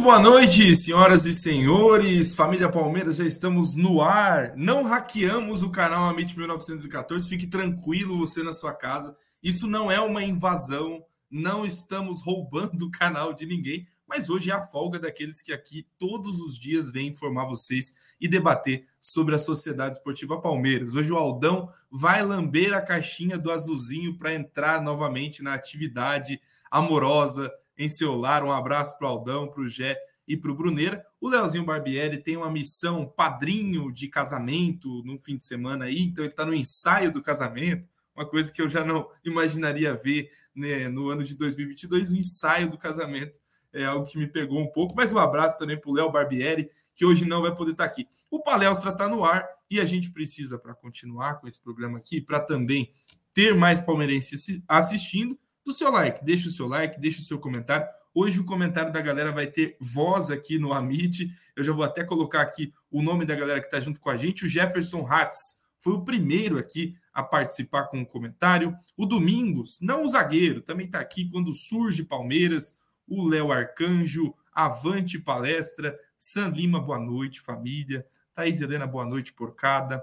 [0.00, 2.34] Muito boa noite, senhoras e senhores.
[2.34, 4.56] Família Palmeiras, já estamos no ar.
[4.56, 7.28] Não hackeamos o canal Amit 1914.
[7.28, 9.14] Fique tranquilo você na sua casa.
[9.42, 11.04] Isso não é uma invasão.
[11.30, 13.86] Não estamos roubando o canal de ninguém.
[14.08, 18.26] Mas hoje é a folga daqueles que aqui todos os dias vêm informar vocês e
[18.26, 20.94] debater sobre a Sociedade Esportiva Palmeiras.
[20.94, 26.40] Hoje o Aldão vai lamber a caixinha do azulzinho para entrar novamente na atividade
[26.70, 28.44] amorosa em seu lar.
[28.44, 31.02] Um abraço para o Aldão, para o Gé e para o Bruneira.
[31.18, 36.22] O Leozinho Barbieri tem uma missão padrinho de casamento no fim de semana aí, então
[36.22, 40.88] ele está no ensaio do casamento, uma coisa que eu já não imaginaria ver né,
[40.90, 43.40] no ano de 2022, o ensaio do casamento
[43.72, 44.94] é algo que me pegou um pouco.
[44.94, 47.90] Mas um abraço também para o Léo Barbieri, que hoje não vai poder estar tá
[47.90, 48.06] aqui.
[48.30, 52.20] O Palestra está no ar e a gente precisa, para continuar com esse programa aqui,
[52.20, 52.90] para também
[53.32, 55.38] ter mais palmeirenses assistindo,
[55.70, 56.24] do seu like.
[56.24, 57.86] Deixa o seu like, deixa o seu comentário.
[58.12, 61.30] Hoje o comentário da galera vai ter voz aqui no Amit.
[61.56, 64.16] Eu já vou até colocar aqui o nome da galera que está junto com a
[64.16, 64.44] gente.
[64.44, 68.76] O Jefferson Hatz foi o primeiro aqui a participar com o comentário.
[68.96, 72.76] O Domingos, não o zagueiro, também está aqui quando surge Palmeiras.
[73.08, 75.96] O Léo Arcanjo, Avante Palestra.
[76.18, 78.04] San Lima, boa noite, família.
[78.34, 80.02] Thaís Helena, boa noite, porcada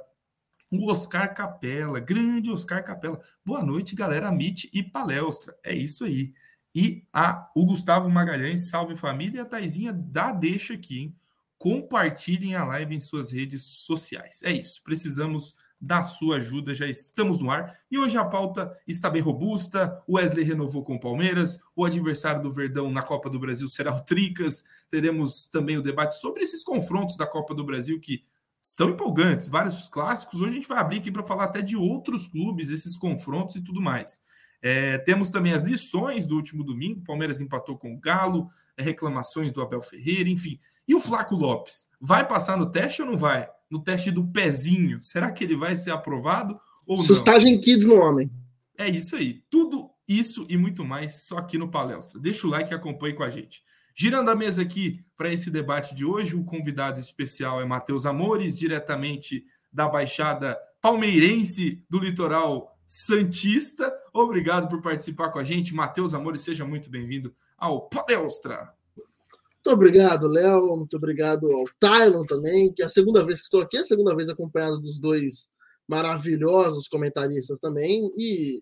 [0.71, 3.19] o Oscar Capela, grande Oscar Capela.
[3.45, 5.55] Boa noite, galera, Amit e Palestra.
[5.63, 6.33] É isso aí.
[6.75, 11.15] E a, o Gustavo Magalhães, salve família, e a Taizinha dá deixa aqui, hein?
[11.57, 14.43] Compartilhem a live em suas redes sociais.
[14.43, 17.75] É isso, precisamos da sua ajuda, já estamos no ar.
[17.89, 20.03] E hoje a pauta está bem robusta.
[20.07, 23.93] O Wesley renovou com o Palmeiras, o adversário do Verdão na Copa do Brasil será
[23.93, 24.63] o Tricas.
[24.89, 28.23] Teremos também o debate sobre esses confrontos da Copa do Brasil que
[28.67, 30.41] estão empolgantes, vários clássicos.
[30.41, 33.61] Hoje a gente vai abrir aqui para falar até de outros clubes, esses confrontos e
[33.61, 34.19] tudo mais.
[34.61, 37.03] É, temos também as lições do último domingo.
[37.05, 40.59] Palmeiras empatou com o Galo, é, reclamações do Abel Ferreira, enfim.
[40.85, 41.87] E o Flaco Lopes?
[41.99, 43.47] Vai passar no teste ou não vai?
[43.71, 45.01] No teste do pezinho.
[45.01, 47.61] Será que ele vai ser aprovado ou Sustagem não?
[47.61, 48.29] Kids no homem.
[48.77, 49.43] É isso aí.
[49.49, 52.19] Tudo isso e muito mais só aqui no Palestra.
[52.19, 53.61] Deixa o like e acompanhe com a gente.
[53.99, 58.55] Girando a mesa aqui para esse debate de hoje, o convidado especial é Matheus Amores,
[58.55, 59.43] diretamente
[59.73, 63.91] da Baixada Palmeirense do Litoral Santista.
[64.13, 65.73] Obrigado por participar com a gente.
[65.73, 68.71] Matheus Amores, seja muito bem-vindo ao Palestra.
[68.95, 70.77] Muito obrigado, Léo.
[70.77, 73.83] Muito obrigado ao Tylon também, que é a segunda vez que estou aqui, é a
[73.83, 75.49] segunda vez acompanhado dos dois
[75.87, 78.07] maravilhosos comentaristas também.
[78.15, 78.61] E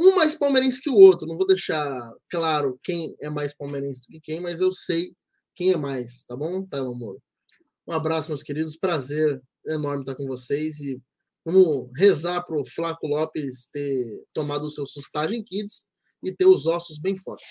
[0.00, 1.28] um mais palmeirense que o outro.
[1.28, 1.92] Não vou deixar
[2.30, 5.14] claro quem é mais palmeirense do que quem, mas eu sei
[5.54, 7.22] quem é mais, tá bom, Tylon Moro?
[7.86, 8.76] Um abraço, meus queridos.
[8.76, 10.98] Prazer enorme estar com vocês e
[11.44, 15.90] vamos rezar para o Flaco Lopes ter tomado o seu sustagem kids
[16.22, 17.46] e ter os ossos bem fortes.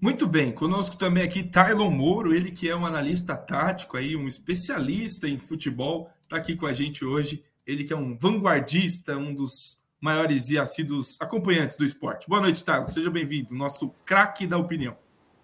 [0.00, 4.28] Muito bem, conosco também aqui Tylon Moro, ele que é um analista tático aí, um
[4.28, 7.42] especialista em futebol, está aqui com a gente hoje.
[7.66, 12.28] Ele que é um vanguardista, um dos maiores e assíduos acompanhantes do esporte.
[12.28, 12.88] Boa noite, Thiago.
[12.88, 14.96] Seja bem-vindo, nosso craque da opinião.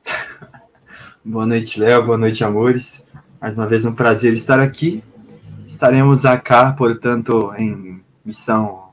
[1.24, 2.04] Boa noite, Léo.
[2.04, 3.06] Boa noite, amores.
[3.40, 5.02] Mais uma vez um prazer estar aqui.
[5.66, 8.90] Estaremos acá, portanto, em missão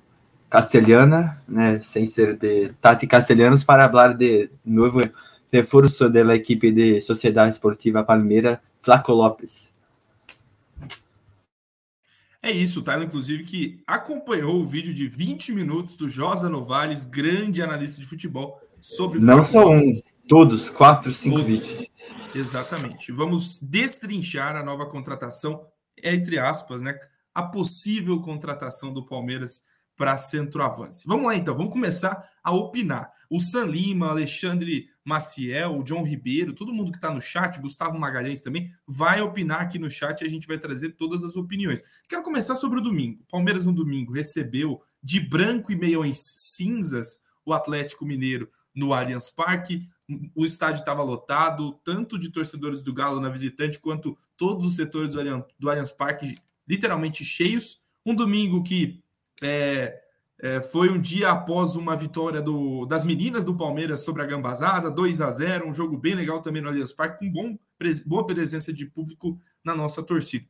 [0.50, 5.02] castelhana, né, sem ser de Tati Castelhanos, para falar de novo
[5.52, 9.74] reforço da equipe de Sociedade Esportiva Palmeira, Flaco Lopes.
[12.44, 17.06] É isso, o Tyler, inclusive, que acompanhou o vídeo de 20 minutos do Josa Novales,
[17.06, 21.48] grande analista de futebol, sobre Não só um, todos, quatro, cinco todos.
[21.52, 21.92] vídeos.
[22.34, 23.12] Exatamente.
[23.12, 25.68] Vamos destrinchar a nova contratação,
[26.02, 26.98] entre aspas, né?
[27.34, 29.64] A possível contratação do Palmeiras
[29.96, 31.04] para centroavance.
[31.08, 33.12] Vamos lá então, vamos começar a opinar.
[33.30, 37.98] O San Lima, Alexandre Maciel, o John Ribeiro, todo mundo que está no chat, Gustavo
[37.98, 41.82] Magalhães também, vai opinar aqui no chat e a gente vai trazer todas as opiniões.
[42.08, 43.24] Quero começar sobre o domingo.
[43.30, 49.88] Palmeiras no domingo recebeu de branco e meiões cinzas o Atlético Mineiro no Allianz Parque.
[50.36, 55.14] O estádio estava lotado, tanto de torcedores do Galo na visitante, quanto todos os setores
[55.14, 56.38] do Allianz, do Allianz Parque
[56.68, 57.80] literalmente cheios.
[58.06, 59.02] Um domingo que
[59.42, 60.00] é,
[60.40, 64.90] é, foi um dia após uma vitória do, das meninas do Palmeiras sobre a Gambazada,
[64.90, 67.58] 2 a 0 um jogo bem legal também no Allianz Parque, com bom,
[68.06, 70.46] boa presença de público na nossa torcida.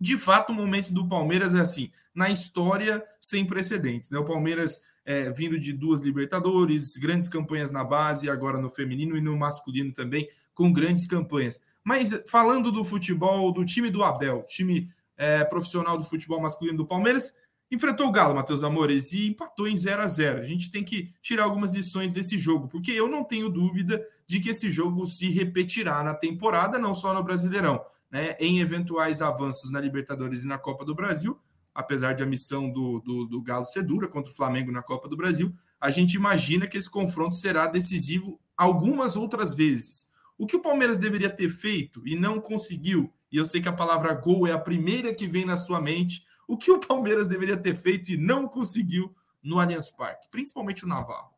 [0.00, 4.10] De fato, o momento do Palmeiras é assim, na história sem precedentes.
[4.10, 4.18] Né?
[4.18, 9.22] O Palmeiras é, vindo de duas Libertadores, grandes campanhas na base, agora no feminino e
[9.22, 11.58] no masculino também, com grandes campanhas.
[11.82, 16.86] Mas falando do futebol, do time do Abel, time é, profissional do futebol masculino do
[16.86, 17.34] Palmeiras,
[17.70, 21.10] enfrentou o Galo, Matheus Amores, e empatou em 0 a 0 A gente tem que
[21.20, 25.28] tirar algumas lições desse jogo, porque eu não tenho dúvida de que esse jogo se
[25.28, 27.80] repetirá na temporada, não só no Brasileirão,
[28.10, 28.36] né?
[28.40, 31.38] Em eventuais avanços na Libertadores e na Copa do Brasil,
[31.74, 35.08] apesar de a missão do, do, do Galo ser dura contra o Flamengo na Copa
[35.08, 40.08] do Brasil, a gente imagina que esse confronto será decisivo algumas outras vezes.
[40.36, 43.72] O que o Palmeiras deveria ter feito e não conseguiu, e eu sei que a
[43.72, 47.56] palavra gol é a primeira que vem na sua mente, o que o Palmeiras deveria
[47.56, 51.30] ter feito e não conseguiu no Allianz Parque, principalmente o Navarro?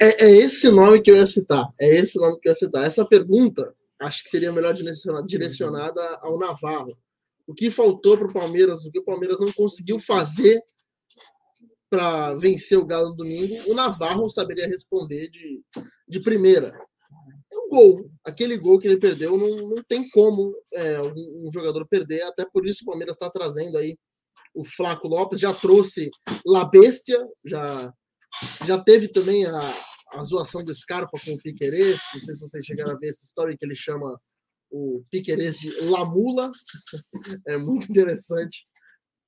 [0.00, 1.68] É, é, esse nome que eu ia citar.
[1.78, 2.84] É esse nome que eu ia citar.
[2.84, 3.70] Essa pergunta
[4.00, 4.74] acho que seria melhor
[5.26, 6.96] direcionada ao Navarro.
[7.46, 10.62] O que faltou para o Palmeiras, o que o Palmeiras não conseguiu fazer
[11.90, 15.62] para vencer o Galo no domingo, o Navarro saberia responder de,
[16.06, 16.78] de primeira.
[17.50, 18.10] É um gol.
[18.22, 22.44] Aquele gol que ele perdeu não, não tem como é, um, um jogador perder, até
[22.44, 23.96] por isso o Palmeiras está trazendo aí
[24.54, 26.10] o Flaco Lopes, já trouxe
[26.46, 27.92] La Bestia, já,
[28.66, 29.60] já teve também a,
[30.14, 33.24] a zoação do Scarpa com o Piquerez, não sei se vocês chegaram a ver essa
[33.24, 34.18] história que ele chama
[34.70, 36.50] o Piquerez de Lamula,
[37.48, 38.66] é muito interessante.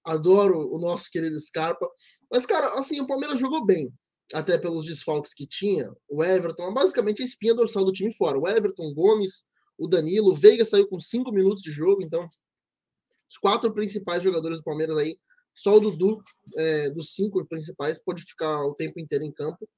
[0.04, 1.88] Adoro o nosso querido Scarpa.
[2.30, 3.92] Mas, cara, assim, o Palmeiras jogou bem,
[4.32, 5.92] até pelos desfalques que tinha.
[6.08, 8.38] O Everton, basicamente a espinha dorsal do time fora.
[8.38, 9.46] O Everton, Gomes,
[9.78, 12.26] o Danilo, o Veiga saiu com cinco minutos de jogo, então
[13.30, 15.16] os quatro principais jogadores do Palmeiras aí,
[15.54, 16.20] só o Dudu,
[16.56, 19.68] é, dos cinco principais, pode ficar o tempo inteiro em campo.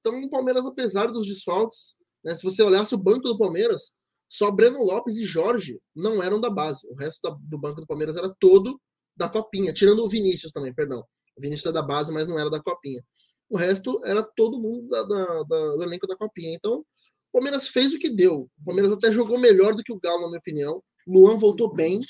[0.00, 3.94] Então, o Palmeiras, apesar dos desfalques, né, se você olhasse o banco do Palmeiras,
[4.28, 6.86] só Breno Lopes e Jorge não eram da base.
[6.88, 8.80] O resto da, do banco do Palmeiras era todo
[9.16, 11.04] da Copinha, tirando o Vinícius também, perdão.
[11.36, 13.02] O Vinícius é da base, mas não era da Copinha.
[13.48, 16.54] O resto era todo mundo da, da, da, do elenco da Copinha.
[16.54, 18.48] Então, o Palmeiras fez o que deu.
[18.60, 20.82] O Palmeiras até jogou melhor do que o Galo, na minha opinião.
[21.06, 22.00] Luan voltou bem.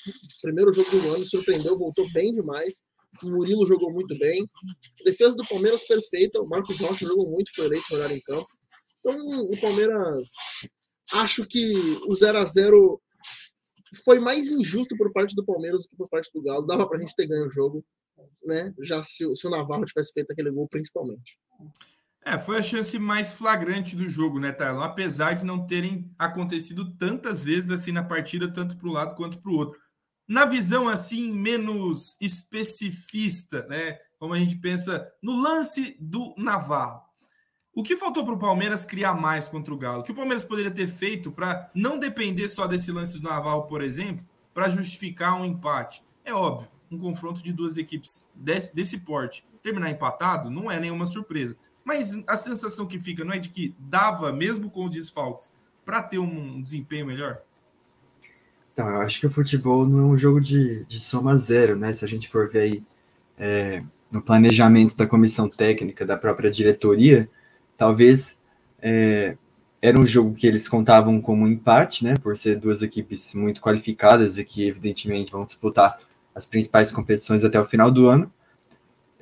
[0.42, 2.82] Primeiro jogo do me surpreendeu, voltou bem demais.
[3.22, 4.44] O Murilo jogou muito bem.
[5.04, 6.40] Defesa do Palmeiras perfeita.
[6.40, 8.46] O Marcos Rocha jogou muito, foi eleito melhor em campo.
[9.00, 10.30] Então, o Palmeiras.
[11.12, 11.72] Acho que
[12.08, 13.02] o 0 a 0
[14.04, 16.66] foi mais injusto por parte do Palmeiras do que por parte do Galo.
[16.66, 17.84] Dava pra gente ter ganho o jogo,
[18.44, 18.72] né?
[18.80, 21.38] Já se, se o Navarro tivesse feito aquele gol, principalmente.
[22.22, 24.82] É, foi a chance mais flagrante do jogo, né, Tarlon?
[24.82, 29.38] Apesar de não terem acontecido tantas vezes assim na partida, tanto para um lado quanto
[29.38, 29.80] para o outro.
[30.28, 33.98] Na visão assim menos especificista, né?
[34.18, 37.02] Como a gente pensa no lance do Navarro.
[37.72, 40.00] O que faltou para o Palmeiras criar mais contra o Galo?
[40.00, 43.62] O que o Palmeiras poderia ter feito para não depender só desse lance do Navarro,
[43.62, 46.02] por exemplo, para justificar um empate?
[46.24, 51.06] É óbvio, um confronto de duas equipes desse, desse porte terminar empatado não é nenhuma
[51.06, 51.56] surpresa.
[51.84, 55.50] Mas a sensação que fica não é de que dava, mesmo com os desfalques,
[55.84, 57.42] para ter um desempenho melhor?
[58.72, 61.92] Então, eu acho que o futebol não é um jogo de, de soma zero, né?
[61.92, 62.84] Se a gente for ver aí
[63.38, 67.28] é, no planejamento da comissão técnica, da própria diretoria,
[67.76, 68.38] talvez
[68.80, 69.36] é,
[69.82, 72.16] era um jogo que eles contavam como um empate, né?
[72.16, 75.98] Por ser duas equipes muito qualificadas e que, evidentemente, vão disputar
[76.34, 78.32] as principais competições até o final do ano.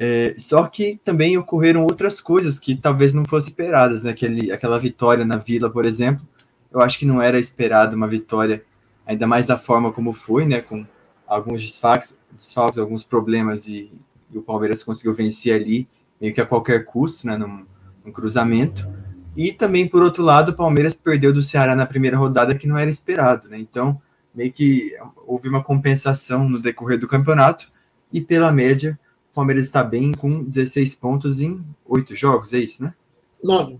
[0.00, 4.12] É, só que também ocorreram outras coisas que talvez não fossem esperadas, né?
[4.12, 6.24] Aquele, aquela vitória na Vila, por exemplo,
[6.70, 8.64] eu acho que não era esperado uma vitória,
[9.04, 10.60] ainda mais da forma como foi, né?
[10.60, 10.86] Com
[11.26, 13.90] alguns desfalques, desfalques alguns problemas e,
[14.32, 15.88] e, o Palmeiras conseguiu vencer ali,
[16.20, 17.36] meio que a qualquer custo, né?
[17.36, 17.66] Num,
[18.04, 18.88] num cruzamento.
[19.36, 22.78] E também, por outro lado, o Palmeiras perdeu do Ceará na primeira rodada, que não
[22.78, 23.58] era esperado, né?
[23.58, 24.00] Então,
[24.32, 27.72] meio que houve uma compensação no decorrer do campeonato
[28.12, 28.98] e pela média
[29.38, 32.92] Palmeiras está bem com 16 pontos em oito jogos, é isso, né?
[33.40, 33.78] Nove.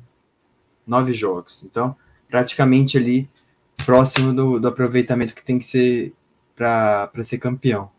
[0.87, 1.65] Nove jogos.
[1.65, 1.97] Então,
[2.29, 3.29] praticamente ali
[3.85, 6.15] próximo do, do aproveitamento que tem que ser
[6.55, 7.91] para ser campeão.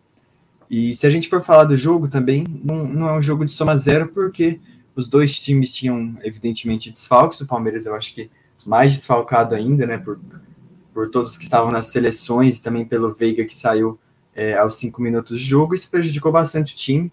[0.69, 3.51] E se a gente for falar do jogo também, não, não é um jogo de
[3.51, 4.61] soma zero, porque
[4.95, 7.41] os dois times tinham, evidentemente, desfalques.
[7.41, 8.31] O Palmeiras, eu acho que
[8.65, 9.97] mais desfalcado ainda, né?
[9.97, 10.17] Por,
[10.93, 13.99] por todos que estavam nas seleções e também pelo Veiga que saiu
[14.33, 15.75] é, aos cinco minutos de jogo.
[15.75, 17.11] Isso prejudicou bastante o time,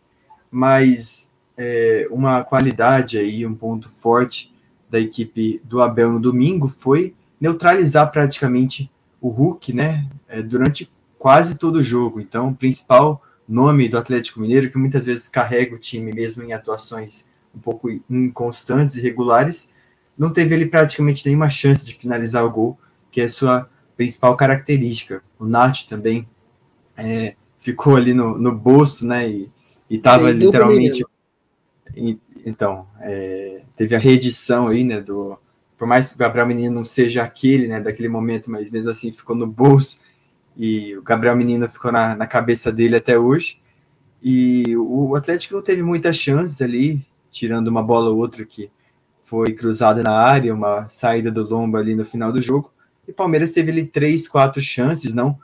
[0.51, 4.55] mas é, uma qualidade aí, um ponto forte
[4.91, 10.09] da equipe do Abel no domingo foi neutralizar praticamente o Hulk, né?
[10.29, 12.21] É, durante quase todo o jogo.
[12.21, 16.53] Então, o principal nome do Atlético Mineiro, que muitas vezes carrega o time mesmo em
[16.53, 19.73] atuações um pouco inconstantes e irregulares,
[20.17, 22.79] não teve ele praticamente nenhuma chance de finalizar o gol,
[23.11, 25.23] que é sua principal característica.
[25.39, 26.29] O Nath também
[26.97, 29.29] é, ficou ali no, no bolso, né?
[29.29, 29.51] E
[29.91, 31.05] estava literalmente.
[31.95, 35.01] E, então, é, teve a reedição aí, né?
[35.01, 35.39] Do,
[35.79, 37.81] por mais que o Gabriel Menino não seja aquele, né?
[37.81, 40.01] Daquele momento, mas mesmo assim ficou no bolso
[40.57, 43.61] e o Gabriel Menino ficou na, na cabeça dele até hoje.
[44.23, 48.71] E o Atlético não teve muitas chances ali, tirando uma bola ou outra que
[49.23, 52.73] foi cruzada na área, uma saída do Lomba ali no final do jogo.
[53.07, 55.39] E o Palmeiras teve ali três, quatro chances, não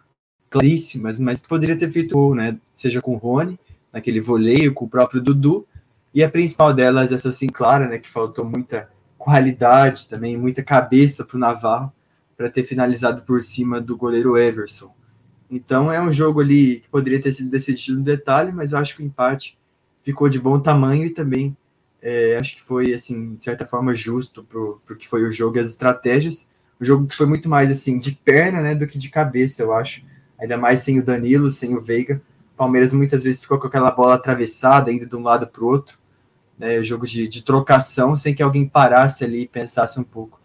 [0.48, 2.58] claríssimas, mas que poderia ter feito gol, né?
[2.74, 3.58] Seja com o Rony,
[3.92, 5.66] naquele voleio, com o próprio Dudu,
[6.14, 7.98] e a principal delas, essa assim clara, né?
[7.98, 11.92] Que faltou muita qualidade também, muita cabeça para o Navarro
[12.36, 14.92] para ter finalizado por cima do goleiro Everson.
[15.50, 18.96] Então é um jogo ali que poderia ter sido decidido no detalhe, mas eu acho
[18.96, 19.58] que o empate
[20.02, 21.56] ficou de bom tamanho e também
[22.02, 25.56] é, acho que foi, assim, de certa forma, justo para o que foi o jogo
[25.56, 26.48] e as estratégias.
[26.80, 29.72] O jogo que foi muito mais, assim, de perna, né, do que de cabeça, eu
[29.72, 30.04] acho.
[30.36, 32.20] Ainda mais sem o Danilo, sem o Veiga.
[32.56, 35.98] Palmeiras muitas vezes ficou com aquela bola atravessada, indo de um lado para o outro.
[36.58, 40.40] Né, jogo de, de trocação, sem que alguém parasse ali e pensasse um pouco.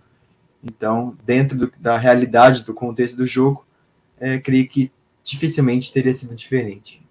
[0.63, 3.65] Então, dentro do, da realidade, do contexto do jogo,
[4.19, 4.91] é, creio que
[5.23, 7.05] dificilmente teria sido diferente.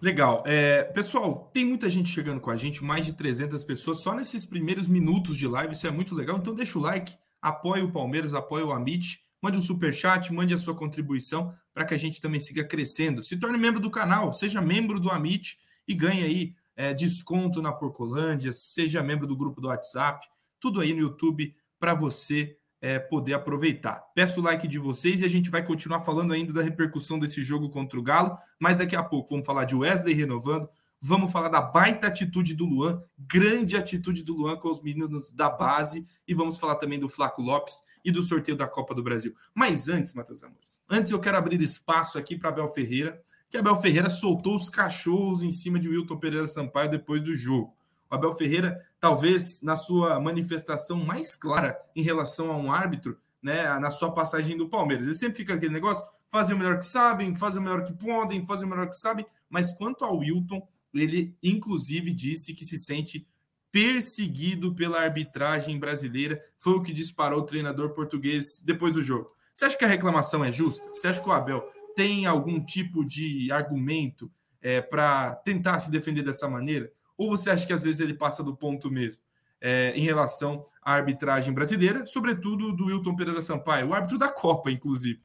[0.00, 0.44] Legal.
[0.46, 4.46] É, pessoal, tem muita gente chegando com a gente, mais de 300 pessoas, só nesses
[4.46, 6.38] primeiros minutos de live, isso é muito legal.
[6.38, 10.54] Então deixa o like, apoie o Palmeiras, apoie o Amit, mande um super chat, mande
[10.54, 13.22] a sua contribuição para que a gente também siga crescendo.
[13.22, 17.72] Se torne membro do canal, seja membro do Amit e ganhe aí é, desconto na
[17.72, 20.26] Porcolândia, seja membro do grupo do WhatsApp,
[20.60, 24.04] tudo aí no YouTube para você é, poder aproveitar.
[24.14, 27.42] Peço o like de vocês e a gente vai continuar falando ainda da repercussão desse
[27.42, 30.68] jogo contra o Galo, mas daqui a pouco vamos falar de Wesley renovando,
[31.00, 35.48] vamos falar da baita atitude do Luan, grande atitude do Luan com os meninos da
[35.48, 39.34] base e vamos falar também do Flaco Lopes e do sorteio da Copa do Brasil.
[39.54, 43.76] Mas antes, Matheus Amores, antes eu quero abrir espaço aqui para Abel Ferreira, que Abel
[43.76, 47.74] Ferreira soltou os cachorros em cima de Wilton Pereira Sampaio depois do jogo.
[48.10, 53.78] O Abel Ferreira, talvez na sua manifestação mais clara em relação a um árbitro, né,
[53.78, 55.06] na sua passagem do Palmeiras.
[55.06, 58.44] Ele sempre fica aquele negócio, fazem o melhor que sabem, fazem o melhor que podem,
[58.44, 63.26] fazem o melhor que sabem, mas quanto ao Wilton, ele inclusive disse que se sente
[63.70, 69.30] perseguido pela arbitragem brasileira, foi o que disparou o treinador português depois do jogo.
[69.54, 70.88] Você acha que a reclamação é justa?
[70.92, 71.62] Você acha que o Abel
[71.94, 74.30] tem algum tipo de argumento
[74.62, 76.90] é, para tentar se defender dessa maneira?
[77.16, 79.20] Ou você acha que às vezes ele passa do ponto mesmo?
[79.60, 84.70] É, em relação à arbitragem brasileira, sobretudo do Wilton Pereira Sampaio, o árbitro da Copa,
[84.70, 85.20] inclusive.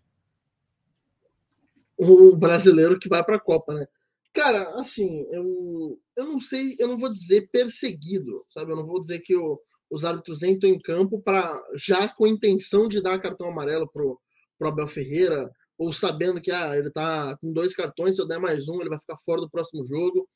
[1.96, 3.86] O brasileiro que vai para a Copa, né?
[4.33, 8.71] Cara, assim, eu, eu não sei, eu não vou dizer perseguido, sabe?
[8.71, 9.59] Eu não vou dizer que o,
[9.91, 14.19] os árbitros entram em campo para já com a intenção de dar cartão amarelo pro,
[14.57, 18.39] pro Abel Ferreira, ou sabendo que ah, ele tá com dois cartões, se eu der
[18.39, 20.27] mais um, ele vai ficar fora do próximo jogo.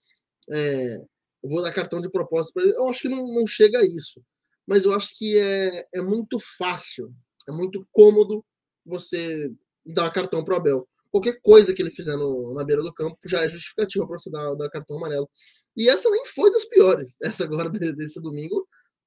[0.51, 0.95] É,
[1.43, 2.73] eu vou dar cartão de propósito para ele.
[2.75, 4.21] Eu acho que não, não chega a isso.
[4.67, 7.11] Mas eu acho que é, é muito fácil,
[7.49, 8.43] é muito cômodo
[8.85, 9.49] você
[9.85, 10.87] dar cartão para o Abel.
[11.17, 14.29] Qualquer coisa que ele fizer no, na beira do campo já é justificativa para você
[14.29, 15.27] dar, dar cartão amarelo.
[15.75, 17.17] E essa nem foi das piores.
[17.23, 18.61] Essa agora desse domingo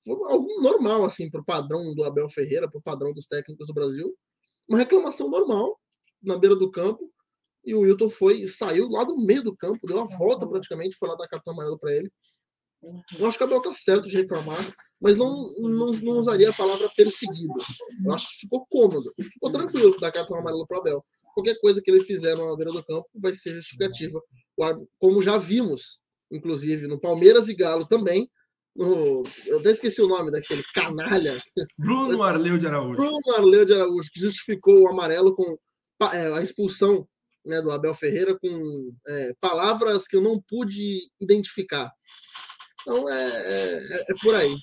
[0.05, 3.69] foi algo normal, assim, para o padrão do Abel Ferreira, para o padrão dos técnicos
[3.69, 4.13] do Brasil.
[4.69, 5.79] Uma reclamação normal
[6.21, 7.09] na beira do campo.
[7.65, 11.09] E o Wilton foi, saiu lá do meio do campo, deu uma volta praticamente, foi
[11.11, 12.11] lá dar cartão amarelo para ele.
[13.19, 14.59] Eu acho que o Abel tá certo de reclamar,
[15.01, 17.53] mas não, não, não, usaria a palavra perseguido.
[18.05, 20.99] Eu acho que ficou cômodo, ficou tranquilo dar cartão amarelo para o Abel.
[21.35, 24.19] Qualquer coisa que ele fizer na beira do campo vai ser justificativa.
[24.99, 26.01] Como já vimos,
[26.33, 28.31] inclusive, no Palmeiras e Galo também.
[28.75, 31.37] No, eu até esqueci o nome daquele canalha.
[31.77, 32.97] Bruno Arleu de Araújo.
[32.97, 35.59] Bruno Arleu de Araújo, que justificou o amarelo com
[36.13, 37.07] é, a expulsão
[37.45, 41.91] né, do Abel Ferreira com é, palavras que eu não pude identificar.
[42.83, 44.55] Então é, é, é por aí.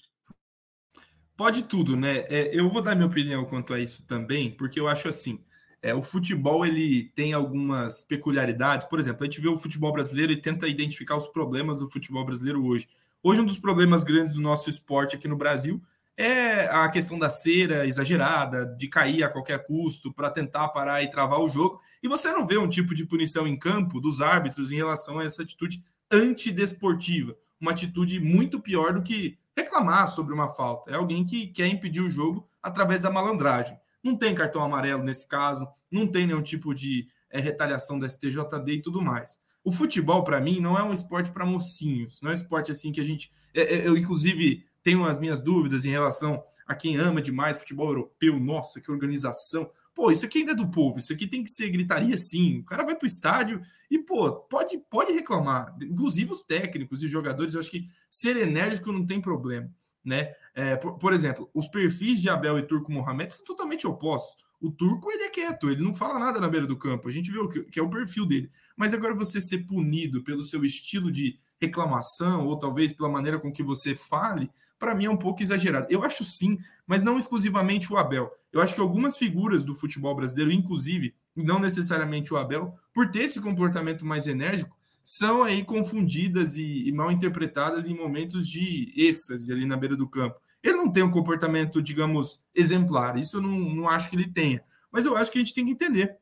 [1.35, 2.25] Pode tudo, né?
[2.29, 5.39] É, eu vou dar minha opinião quanto a isso também, porque eu acho assim.
[5.81, 8.87] É, o futebol ele tem algumas peculiaridades.
[8.87, 12.25] Por exemplo, a gente vê o futebol brasileiro e tenta identificar os problemas do futebol
[12.25, 12.87] brasileiro hoje.
[13.21, 15.81] Hoje, um dos problemas grandes do nosso esporte aqui no Brasil
[16.17, 21.11] é a questão da cera exagerada, de cair a qualquer custo para tentar parar e
[21.11, 21.79] travar o jogo.
[22.01, 25.23] E você não vê um tipo de punição em campo dos árbitros em relação a
[25.23, 30.91] essa atitude antidesportiva, uma atitude muito pior do que reclamar sobre uma falta.
[30.91, 33.77] É alguém que quer impedir o jogo através da malandragem.
[34.03, 38.71] Não tem cartão amarelo nesse caso, não tem nenhum tipo de é, retaliação da STJD
[38.71, 39.39] e tudo mais.
[39.63, 42.91] O futebol, para mim, não é um esporte para mocinhos, não é um esporte assim
[42.91, 43.31] que a gente.
[43.53, 47.87] É, é, eu, inclusive, tenho as minhas dúvidas em relação a quem ama demais futebol
[47.87, 48.37] europeu.
[48.39, 49.69] Nossa, que organização.
[49.95, 52.59] Pô, isso aqui ainda é do povo, isso aqui tem que ser gritaria sim.
[52.59, 55.75] O cara vai para o estádio e, pô, pode, pode reclamar.
[55.81, 59.71] Inclusive os técnicos e os jogadores, eu acho que ser enérgico não tem problema.
[60.03, 60.33] Né?
[60.53, 64.45] É, por, por, exemplo, os perfis de Abel e Turco Mohamed são totalmente opostos.
[64.59, 67.07] O turco ele é quieto, ele não fala nada na beira do campo.
[67.07, 68.49] A gente o que, que é o perfil dele.
[68.75, 73.51] Mas agora você ser punido pelo seu estilo de reclamação, ou talvez pela maneira com
[73.51, 75.87] que você fale, para mim é um pouco exagerado.
[75.89, 78.31] Eu acho sim, mas não exclusivamente o Abel.
[78.51, 83.23] Eu acho que algumas figuras do futebol brasileiro, inclusive, não necessariamente o Abel, por ter
[83.23, 89.51] esse comportamento mais enérgico, são aí confundidas e, e mal interpretadas em momentos de êxtase
[89.51, 90.39] ali na beira do campo.
[90.61, 93.17] Ele não tem um comportamento, digamos, exemplar.
[93.17, 94.61] Isso eu não, não acho que ele tenha.
[94.91, 96.17] Mas eu acho que a gente tem que entender.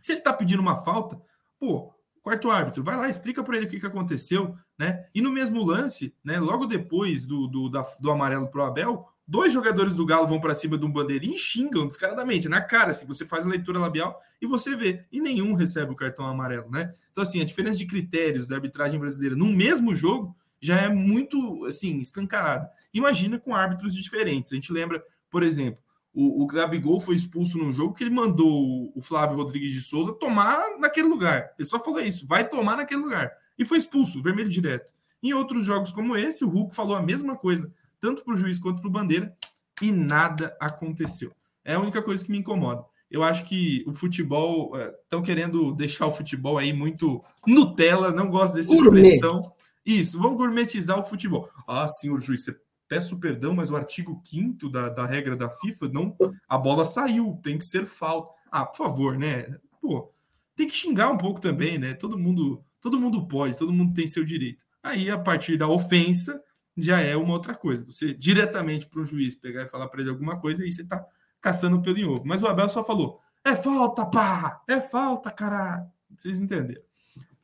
[0.00, 1.20] Se ele está pedindo uma falta,
[1.58, 1.92] pô,
[2.26, 5.06] quarto árbitro, vai lá, explica para ele o que, que aconteceu, né?
[5.14, 9.52] E no mesmo lance, né, logo depois do, do, da, do amarelo pro Abel, dois
[9.52, 13.06] jogadores do Galo vão para cima de um bandeirinho e xingam descaradamente, na cara, assim,
[13.06, 16.92] você faz a leitura labial e você vê, e nenhum recebe o cartão amarelo, né?
[17.12, 21.64] Então, assim, a diferença de critérios da arbitragem brasileira no mesmo jogo já é muito,
[21.64, 22.68] assim, escancarada.
[22.92, 24.50] Imagina com árbitros diferentes.
[24.50, 25.00] A gente lembra,
[25.30, 25.80] por exemplo,
[26.16, 30.14] o, o Gabigol foi expulso num jogo que ele mandou o Flávio Rodrigues de Souza
[30.14, 31.50] tomar naquele lugar.
[31.58, 33.30] Ele só falou isso, vai tomar naquele lugar.
[33.58, 34.94] E foi expulso, vermelho direto.
[35.22, 38.58] Em outros jogos como esse, o Hulk falou a mesma coisa, tanto para o juiz
[38.58, 39.36] quanto para o Bandeira,
[39.82, 41.32] e nada aconteceu.
[41.62, 42.82] É a única coisa que me incomoda.
[43.10, 48.30] Eu acho que o futebol estão é, querendo deixar o futebol aí muito Nutella, não
[48.30, 49.52] gosto dessa expressão.
[49.84, 51.48] Isso, vão gourmetizar o futebol.
[51.68, 55.88] Ah, senhor juiz, você peço perdão, mas o artigo 5 da, da regra da FIFA,
[55.88, 56.16] não,
[56.48, 58.32] a bola saiu, tem que ser falta.
[58.50, 59.56] Ah, por favor, né?
[59.80, 60.12] Pô,
[60.54, 61.94] tem que xingar um pouco também, né?
[61.94, 64.64] Todo mundo, todo mundo pode, todo mundo tem seu direito.
[64.82, 66.40] Aí, a partir da ofensa,
[66.76, 67.84] já é uma outra coisa.
[67.84, 71.04] Você diretamente para o juiz pegar e falar para ele alguma coisa, aí você está
[71.40, 72.24] caçando pelo em ovo.
[72.24, 74.62] Mas o Abel só falou: é falta, pá!
[74.68, 75.86] É falta, caralho.
[76.16, 76.82] Vocês entenderam?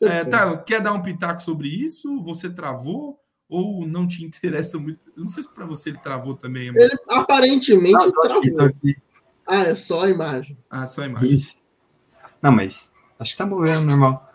[0.02, 2.22] É, tá, quer dar um pitaco sobre isso?
[2.24, 3.21] Você travou?
[3.52, 5.00] Ou não te interessa muito?
[5.14, 6.68] Não sei se para você ele travou também.
[6.68, 8.38] Ele aparentemente ah, travou.
[8.38, 8.96] Aqui, aqui.
[9.46, 10.56] Ah, é só a imagem.
[10.70, 11.30] Ah, só a imagem.
[11.30, 11.62] Isso.
[12.40, 14.32] Não, mas acho que tá movendo normal.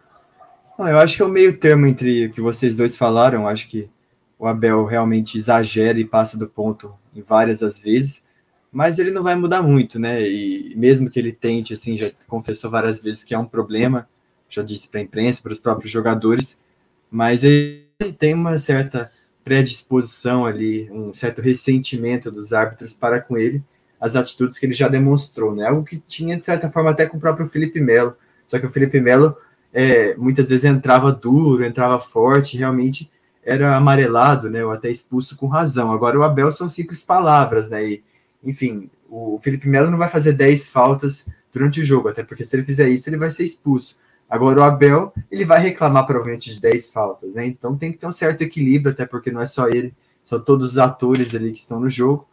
[0.77, 3.47] Não, eu acho que é o meio termo entre o que vocês dois falaram.
[3.47, 3.89] Acho que
[4.37, 8.23] o Abel realmente exagera e passa do ponto em várias das vezes,
[8.71, 10.21] mas ele não vai mudar muito, né?
[10.21, 14.07] E mesmo que ele tente, assim, já confessou várias vezes que é um problema,
[14.47, 16.61] já disse para a imprensa, para os próprios jogadores,
[17.09, 17.86] mas ele
[18.19, 19.11] tem uma certa
[19.43, 23.63] predisposição ali, um certo ressentimento dos árbitros para com ele,
[23.99, 25.67] as atitudes que ele já demonstrou, né?
[25.67, 28.15] Algo que tinha, de certa forma, até com o próprio Felipe Melo.
[28.45, 29.35] Só que o Felipe Melo
[29.73, 33.09] é, muitas vezes entrava duro, entrava forte, realmente
[33.43, 34.63] era amarelado, né?
[34.63, 35.91] Ou até expulso com razão.
[35.91, 37.83] Agora o Abel são simples palavras, né?
[37.83, 38.03] E,
[38.43, 42.55] enfim, o Felipe Melo não vai fazer 10 faltas durante o jogo, até porque se
[42.55, 43.97] ele fizer isso, ele vai ser expulso.
[44.29, 47.45] Agora, o Abel, ele vai reclamar provavelmente de 10 faltas, né?
[47.45, 50.71] Então tem que ter um certo equilíbrio, até porque não é só ele, são todos
[50.71, 52.27] os atores ali que estão no jogo.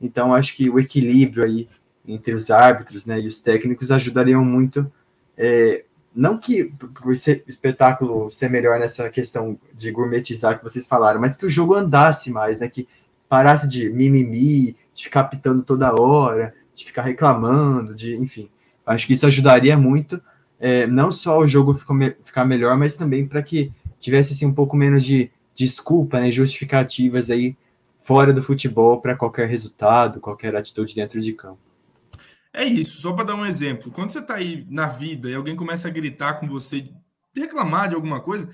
[0.00, 1.68] Então, acho que o equilíbrio aí
[2.06, 4.90] entre os árbitros né, e os técnicos ajudariam muito.
[5.36, 6.72] É, não que
[7.04, 11.74] o espetáculo ser melhor nessa questão de gourmetizar que vocês falaram, mas que o jogo
[11.74, 12.68] andasse mais, né?
[12.68, 12.86] Que
[13.28, 18.50] parasse de mimimi, de ficar pitando toda hora, de ficar reclamando, de enfim.
[18.84, 20.20] Acho que isso ajudaria muito
[20.62, 24.76] é, não só o jogo ficar melhor, mas também para que tivesse assim, um pouco
[24.76, 27.56] menos de desculpa, né, justificativas aí
[27.98, 31.58] fora do futebol para qualquer resultado, qualquer atitude dentro de campo.
[32.52, 33.90] É isso, só para dar um exemplo.
[33.90, 36.88] Quando você está aí na vida e alguém começa a gritar com você,
[37.34, 38.48] reclamar de alguma coisa,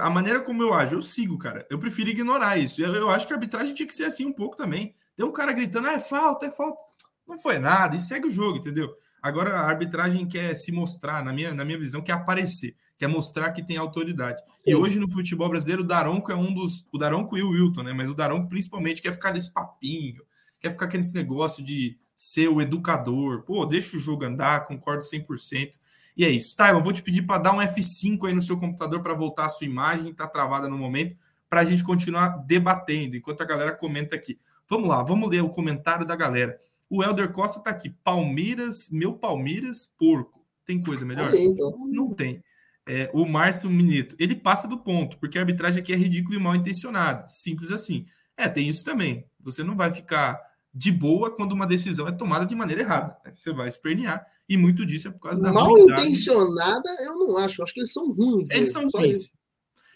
[0.00, 1.64] a maneira como eu ajo, eu sigo, cara.
[1.70, 2.82] Eu prefiro ignorar isso.
[2.82, 4.92] Eu, eu acho que a arbitragem tinha que ser assim um pouco também.
[5.14, 6.82] Tem um cara gritando, ah, é falta, é falta.
[7.28, 8.92] Não foi nada, e segue o jogo, entendeu?
[9.28, 13.52] Agora a arbitragem quer se mostrar, na minha, na minha visão, quer aparecer, quer mostrar
[13.52, 14.42] que tem autoridade.
[14.66, 16.86] E hoje no futebol brasileiro, o Daronco é um dos.
[16.92, 17.92] O Daronco e o Wilton, né?
[17.92, 20.22] Mas o Daronco principalmente quer ficar nesse papinho,
[20.60, 23.42] quer ficar aquele negócio de ser o educador.
[23.42, 25.74] Pô, deixa o jogo andar, concordo 100%.
[26.16, 26.56] E é isso.
[26.56, 29.44] Tá, eu vou te pedir para dar um F5 aí no seu computador para voltar
[29.44, 31.14] a sua imagem, tá travada no momento,
[31.48, 34.36] para a gente continuar debatendo, enquanto a galera comenta aqui.
[34.68, 36.58] Vamos lá, vamos ler o comentário da galera.
[36.90, 37.90] O Helder Costa tá aqui.
[38.02, 40.46] Palmeiras, meu Palmeiras, porco.
[40.64, 41.32] Tem coisa melhor?
[41.34, 41.72] então.
[41.88, 42.42] Não tem.
[42.86, 46.42] É, o Márcio Minito, ele passa do ponto, porque a arbitragem aqui é ridícula e
[46.42, 47.26] mal intencionada.
[47.28, 48.06] Simples assim.
[48.36, 49.26] É, tem isso também.
[49.40, 50.40] Você não vai ficar
[50.72, 53.16] de boa quando uma decisão é tomada de maneira errada.
[53.24, 53.32] Né?
[53.34, 55.52] Você vai espernear, e muito disso é por causa da.
[55.52, 57.60] Mal intencionada, eu não acho.
[57.60, 58.50] Eu acho que eles são ruins.
[58.50, 58.80] Eles né?
[58.80, 59.18] são ruins.
[59.18, 59.38] Isso.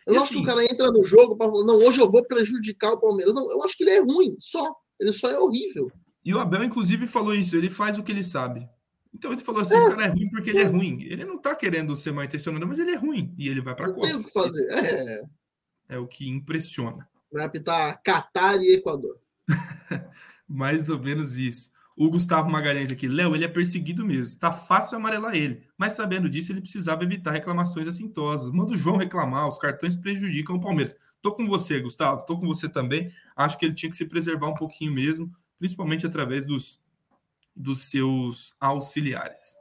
[0.07, 2.11] Eu e acho assim, que o cara entra no jogo para falar, não, hoje eu
[2.11, 3.35] vou prejudicar o Palmeiras.
[3.35, 4.75] Não, eu acho que ele é ruim, só.
[4.99, 5.91] Ele só é horrível.
[6.25, 7.57] E o Abel, inclusive, falou isso.
[7.57, 8.69] Ele faz o que ele sabe.
[9.15, 11.03] Então ele falou assim: é, o cara é ruim porque ele é ruim.
[11.03, 13.35] Ele não tá querendo ser mal intencionado, mas ele é ruim.
[13.37, 14.07] E ele vai para a Copa.
[14.07, 14.69] Tem o que fazer.
[14.71, 15.23] É.
[15.91, 17.09] é o que impressiona.
[17.31, 19.19] Vai apitar Catar e Equador.
[20.49, 21.71] Mais ou menos isso.
[21.97, 24.41] O Gustavo Magalhães aqui, Léo, ele é perseguido mesmo.
[24.41, 25.63] Tá fácil amarelar ele.
[25.77, 28.51] Mas sabendo disso, ele precisava evitar reclamações assintosas.
[28.51, 30.97] Manda o João reclamar, os cartões prejudicam o Palmeiras.
[31.21, 33.13] Tô com você, Gustavo, tô com você também.
[33.37, 35.31] Acho que ele tinha que se preservar um pouquinho mesmo,
[35.63, 36.81] principalmente através dos,
[37.55, 39.55] dos seus auxiliares.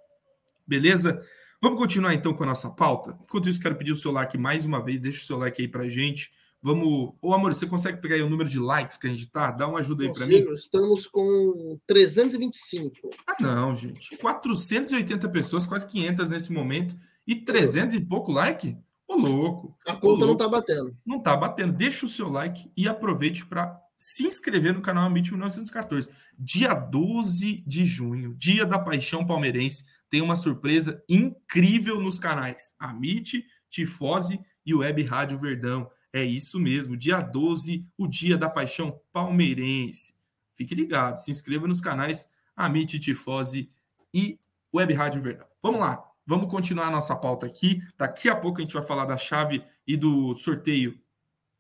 [0.66, 1.24] Beleza?
[1.62, 3.16] Vamos continuar então com a nossa pauta?
[3.22, 5.00] Enquanto isso, quero pedir o seu like mais uma vez.
[5.00, 6.32] Deixa o seu like aí pra gente
[6.64, 7.14] Vamos.
[7.22, 9.50] Ô, amor, você consegue pegar aí o número de likes que a gente tá?
[9.50, 10.46] Dá uma ajuda aí para mim.
[10.54, 13.10] Estamos com 325.
[13.26, 14.16] Ah, não, gente.
[14.18, 16.96] 480 pessoas, quase 500 nesse momento.
[17.26, 18.78] E 300 e pouco like?
[19.08, 19.76] Ô, louco.
[19.88, 20.26] A conta louco.
[20.28, 20.96] não tá batendo.
[21.04, 21.74] Não tá batendo.
[21.74, 26.10] Deixa o seu like e aproveite para se inscrever no canal Amit 1914.
[26.36, 33.46] Dia 12 de junho, dia da paixão palmeirense, tem uma surpresa incrível nos canais Amit,
[33.70, 35.88] Tifose e Web Rádio Verdão.
[36.12, 40.16] É isso mesmo, dia 12, o dia da paixão palmeirense.
[40.56, 43.70] Fique ligado, se inscreva nos canais Amit Tifose
[44.12, 44.40] e
[44.74, 45.46] Web Rádio Verdão.
[45.62, 47.80] Vamos lá, vamos continuar a nossa pauta aqui.
[47.96, 51.00] Daqui a pouco a gente vai falar da chave e do sorteio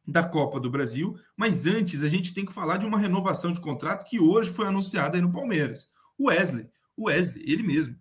[0.07, 3.61] da Copa do Brasil, mas antes a gente tem que falar de uma renovação de
[3.61, 5.87] contrato que hoje foi anunciada aí no Palmeiras.
[6.17, 7.95] O Wesley, o Wesley, ele mesmo,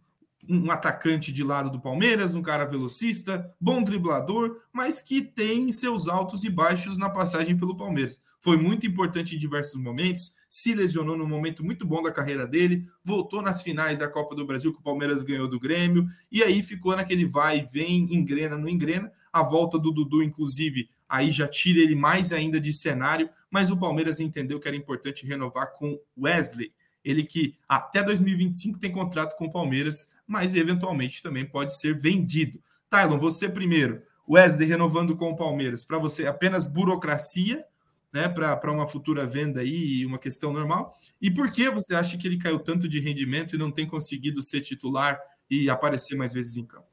[0.48, 6.08] um atacante de lado do Palmeiras, um cara velocista, bom driblador, mas que tem seus
[6.08, 8.20] altos e baixos na passagem pelo Palmeiras.
[8.40, 12.84] Foi muito importante em diversos momentos, se lesionou num momento muito bom da carreira dele,
[13.04, 16.62] voltou nas finais da Copa do Brasil que o Palmeiras ganhou do Grêmio, e aí
[16.62, 19.12] ficou naquele vai vem, engrena, não engrena.
[19.32, 23.76] A volta do Dudu, inclusive, aí já tira ele mais ainda de cenário, mas o
[23.76, 26.72] Palmeiras entendeu que era importante renovar com Wesley.
[27.04, 32.62] Ele que até 2025 tem contrato com o Palmeiras, mas eventualmente também pode ser vendido.
[32.88, 34.02] Tylon, você primeiro.
[34.28, 35.82] Wesley renovando com o Palmeiras.
[35.82, 37.64] Para você, apenas burocracia,
[38.12, 38.28] né?
[38.28, 40.92] Para uma futura venda aí, uma questão normal.
[41.20, 44.42] E por que você acha que ele caiu tanto de rendimento e não tem conseguido
[44.42, 45.18] ser titular
[45.48, 46.89] e aparecer mais vezes em campo?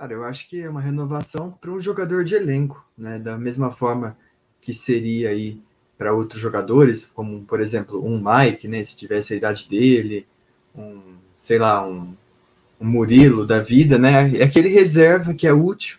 [0.00, 3.18] Cara, eu acho que é uma renovação para um jogador de elenco, né?
[3.18, 4.16] Da mesma forma
[4.58, 5.60] que seria aí
[5.98, 10.26] para outros jogadores, como por exemplo um Mike, né, se tivesse a idade dele,
[10.74, 11.02] um,
[11.34, 12.16] sei lá, um,
[12.80, 15.98] um Murilo da vida, né, é aquele reserva que é útil.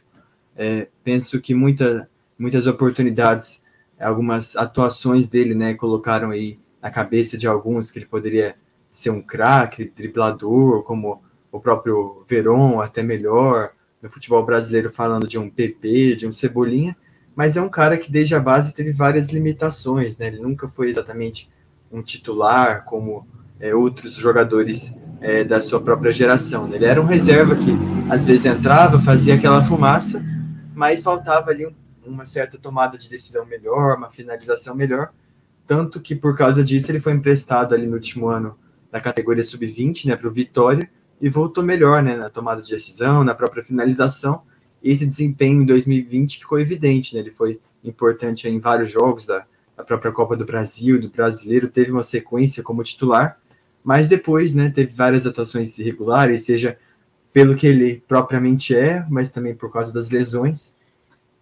[0.58, 2.10] É, penso que muita,
[2.40, 3.62] muitas oportunidades,
[4.00, 8.56] algumas atuações dele, né, colocaram aí na cabeça de alguns que ele poderia
[8.90, 15.38] ser um craque, driblador, como o próprio Veron, até melhor, no futebol brasileiro falando de
[15.38, 16.96] um PP, de um Cebolinha,
[17.36, 20.28] mas é um cara que desde a base teve várias limitações, né?
[20.28, 21.50] Ele nunca foi exatamente
[21.92, 23.28] um titular como
[23.60, 26.68] é, outros jogadores é, da sua própria geração.
[26.68, 26.78] Né?
[26.78, 27.72] Ele era um reserva que
[28.10, 30.24] às vezes entrava, fazia aquela fumaça,
[30.74, 31.74] mas faltava ali um,
[32.06, 35.12] uma certa tomada de decisão melhor, uma finalização melhor,
[35.68, 38.58] tanto que por causa disso ele foi emprestado ali no último ano
[38.92, 40.90] da categoria sub-20, né, para o Vitória,
[41.22, 44.42] e voltou melhor, né, na tomada de decisão, na própria finalização,
[44.84, 47.22] esse desempenho em 2020 ficou evidente, né?
[47.22, 49.46] Ele foi importante em vários jogos da,
[49.78, 53.40] da própria Copa do Brasil, do Brasileiro, teve uma sequência como titular,
[53.84, 56.78] mas depois, né, teve várias atuações irregulares, seja
[57.32, 60.76] pelo que ele propriamente é, mas também por causa das lesões.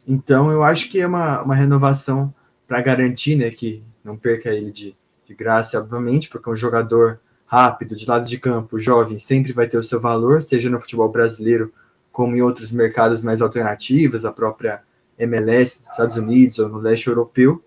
[0.08, 2.34] Então, eu acho que é uma, uma renovação
[2.68, 7.96] para garantir, né, que não perca ele de, de graça, obviamente, porque um jogador rápido,
[7.96, 11.74] de lado de campo, jovem, sempre vai ter o seu valor, seja no futebol brasileiro
[12.12, 14.84] como em outros mercados mais alternativos, a própria
[15.18, 17.64] MLS dos Estados Unidos ou no leste europeu.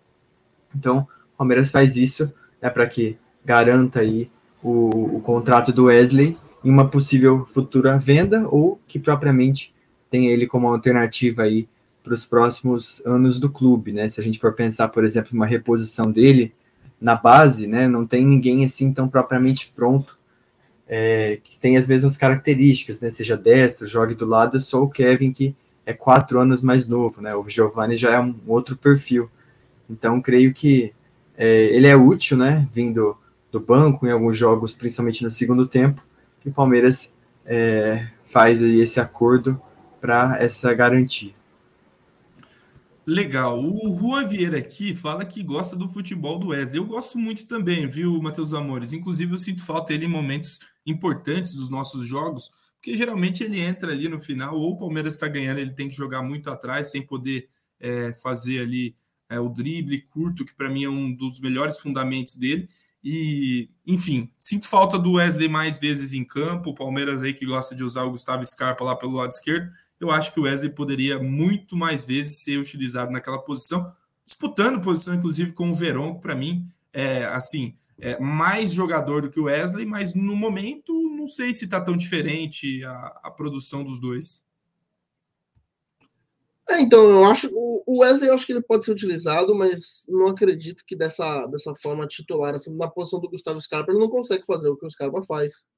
[0.74, 1.00] Então,
[1.34, 4.30] o Palmeiras faz isso né, para que garanta aí
[4.62, 9.74] o, o, contrato do Wesley em uma possível futura venda ou que propriamente
[10.08, 11.68] tenha ele como alternativa aí
[12.04, 14.06] para os próximos anos do clube, né?
[14.06, 16.52] Se a gente for pensar, por exemplo, uma reposição dele
[17.02, 20.18] na base, né, não tem ninguém assim tão propriamente pronto
[20.86, 24.88] é, que tem as mesmas características, né, seja destro, jogue do lado, é só o
[24.88, 29.28] Kevin que é quatro anos mais novo, né, o Giovanni já é um outro perfil,
[29.90, 30.94] então creio que
[31.36, 33.18] é, ele é útil, né, vindo
[33.50, 36.06] do banco em alguns jogos, principalmente no segundo tempo,
[36.40, 39.60] que o Palmeiras é, faz aí esse acordo
[40.00, 41.32] para essa garantia.
[43.04, 43.60] Legal.
[43.60, 46.78] O Juan Vieira aqui fala que gosta do futebol do Wesley.
[46.78, 48.92] Eu gosto muito também, viu, Matheus Amores?
[48.92, 53.90] Inclusive, eu sinto falta dele em momentos importantes dos nossos jogos, porque geralmente ele entra
[53.90, 57.04] ali no final, ou o Palmeiras está ganhando, ele tem que jogar muito atrás, sem
[57.04, 57.48] poder
[57.80, 58.94] é, fazer ali
[59.28, 62.68] é, o drible curto, que para mim é um dos melhores fundamentos dele.
[63.02, 66.70] E, enfim, sinto falta do Wesley mais vezes em campo.
[66.70, 70.10] O Palmeiras aí que gosta de usar o Gustavo Scarpa lá pelo lado esquerdo eu
[70.10, 73.92] acho que o Wesley poderia muito mais vezes ser utilizado naquela posição,
[74.24, 79.30] disputando posição, inclusive, com o Verón, que para mim é assim, é mais jogador do
[79.30, 83.84] que o Wesley, mas no momento não sei se está tão diferente a, a, produção
[83.84, 84.42] dos dois.
[86.68, 87.48] É, então, eu acho
[87.86, 91.74] o Wesley eu acho que ele pode ser utilizado, mas não acredito que dessa, dessa
[91.74, 94.90] forma titular, assim, na posição do Gustavo Scarpa, ele não consegue fazer o que o
[94.90, 95.68] Scarpa faz.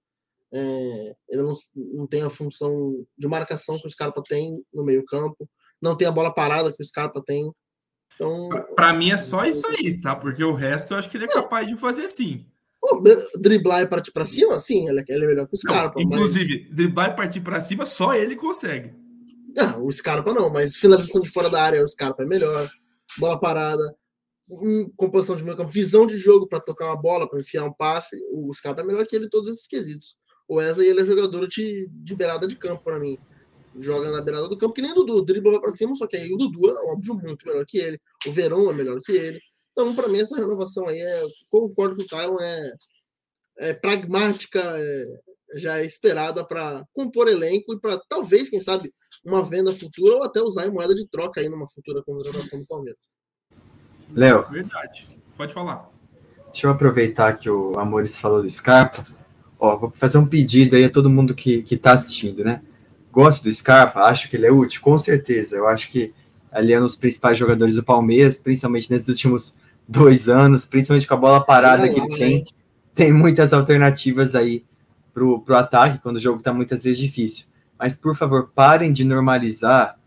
[0.53, 1.53] É, ele não,
[1.95, 5.49] não tem a função de marcação que o Scarpa tem no meio-campo,
[5.81, 7.51] não tem a bola parada que o Scarpa tem.
[8.15, 10.15] Então, para mim é só isso aí, tá?
[10.15, 12.47] Porque o resto eu acho que ele é capaz de fazer sim.
[13.41, 15.95] driblar e partir para cima, sim, ele, é, ele é melhor que o Scarpa.
[15.97, 16.77] Não, inclusive, mas...
[16.77, 18.95] driblar e partir para cima, só ele consegue.
[19.57, 22.69] Não, o Scarpa não, mas finalização de fora da área, o Scarpa é melhor.
[23.19, 23.97] Bola parada,
[24.97, 28.17] composição de meio campo, visão de jogo para tocar uma bola, para enfiar um passe,
[28.33, 30.19] o Scarpa é melhor que ele em todos esses quesitos.
[30.49, 33.19] O Wesley ele é jogador de, de beirada de campo para mim.
[33.79, 35.25] Joga na beirada do campo, que nem o Dudu.
[35.25, 37.99] Dribla vai para cima, só que aí o Dudu é, óbvio, muito melhor que ele.
[38.27, 39.39] O Verão é melhor que ele.
[39.73, 42.73] Então, para mim, essa renovação aí, é, concordo com o Tylon, é,
[43.59, 45.05] é pragmática, é,
[45.57, 48.91] já é esperada para compor elenco e para talvez, quem sabe,
[49.25, 52.67] uma venda futura ou até usar em moeda de troca aí numa futura contratação do
[52.67, 53.17] Palmeiras.
[54.13, 54.49] Léo.
[54.51, 55.09] Verdade.
[55.37, 55.91] Pode falar.
[56.53, 59.05] Deixa eu aproveitar que o Amores falou do Scarpa
[59.65, 62.61] Ó, vou fazer um pedido aí a todo mundo que, que tá assistindo, né?
[63.11, 65.57] Gosto do Scarpa, acho que ele é útil, com certeza.
[65.57, 66.13] Eu acho que
[66.55, 69.55] ele é um dos principais jogadores do Palmeiras, principalmente nesses últimos
[69.89, 72.45] dois anos, principalmente com a bola parada que ele tem.
[72.95, 74.65] Tem muitas alternativas aí
[75.15, 77.47] pro, ataque, quando o jogo tá muitas vezes difícil.
[77.79, 79.99] Mas, por favor, parem de normalizar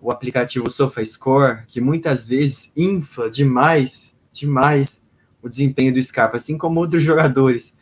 [0.00, 5.04] o aplicativo SofaScore, que muitas vezes infla demais, demais
[5.40, 7.74] o desempenho do Scarpa, assim como outros jogadores.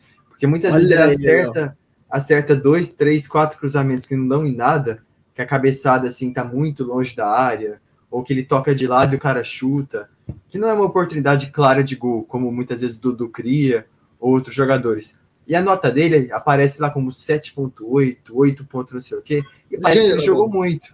[0.42, 1.78] Porque muitas Olha vezes ele acerta,
[2.10, 5.00] acerta dois, três, quatro cruzamentos que não dão em nada,
[5.32, 9.14] que a cabeçada assim tá muito longe da área, ou que ele toca de lado
[9.14, 10.10] e o cara chuta,
[10.48, 13.86] que não é uma oportunidade clara de gol, como muitas vezes o Dudu cria,
[14.18, 15.16] ou outros jogadores.
[15.46, 18.66] E a nota dele aparece lá como 7.8, 8.
[18.94, 20.92] não sei o quê, e parece que ele jogou muito.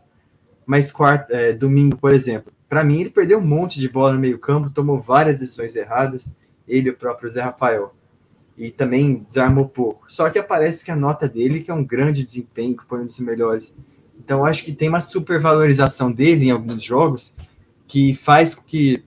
[0.66, 4.20] Mas quarto, é, domingo, por exemplo, para mim ele perdeu um monte de bola no
[4.20, 6.36] meio campo, tomou várias decisões erradas,
[6.68, 7.94] ele e o próprio Zé Rafael
[8.58, 10.12] e também desarmou pouco.
[10.12, 13.06] Só que aparece que a nota dele, que é um grande desempenho, que foi um
[13.06, 13.72] dos melhores.
[14.18, 17.32] Então, acho que tem uma supervalorização dele em alguns jogos
[17.86, 19.04] que faz com que,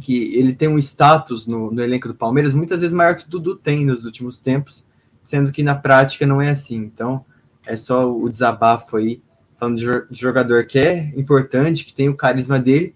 [0.00, 3.30] que ele tenha um status no, no elenco do Palmeiras muitas vezes maior que o
[3.30, 4.84] Dudu tem nos últimos tempos,
[5.22, 6.78] sendo que na prática não é assim.
[6.78, 7.24] Então,
[7.64, 9.22] é só o desabafo aí,
[9.56, 12.94] falando de jogador que é importante, que tem o carisma dele,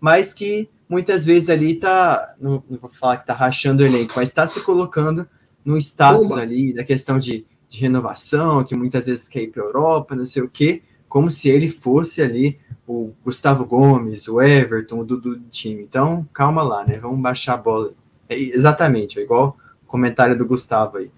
[0.00, 4.12] mas que muitas vezes ali tá, não, não vou falar que tá rachando o elenco,
[4.14, 5.28] mas está se colocando
[5.64, 9.66] no status ali da questão de, de renovação, que muitas vezes quer ir para a
[9.66, 15.00] Europa, não sei o quê, como se ele fosse ali o Gustavo Gomes, o Everton,
[15.00, 15.82] o Dudu do time.
[15.82, 16.98] Então, calma lá, né?
[17.00, 17.92] Vamos baixar a bola.
[18.28, 21.10] É, exatamente, é igual o comentário do Gustavo aí.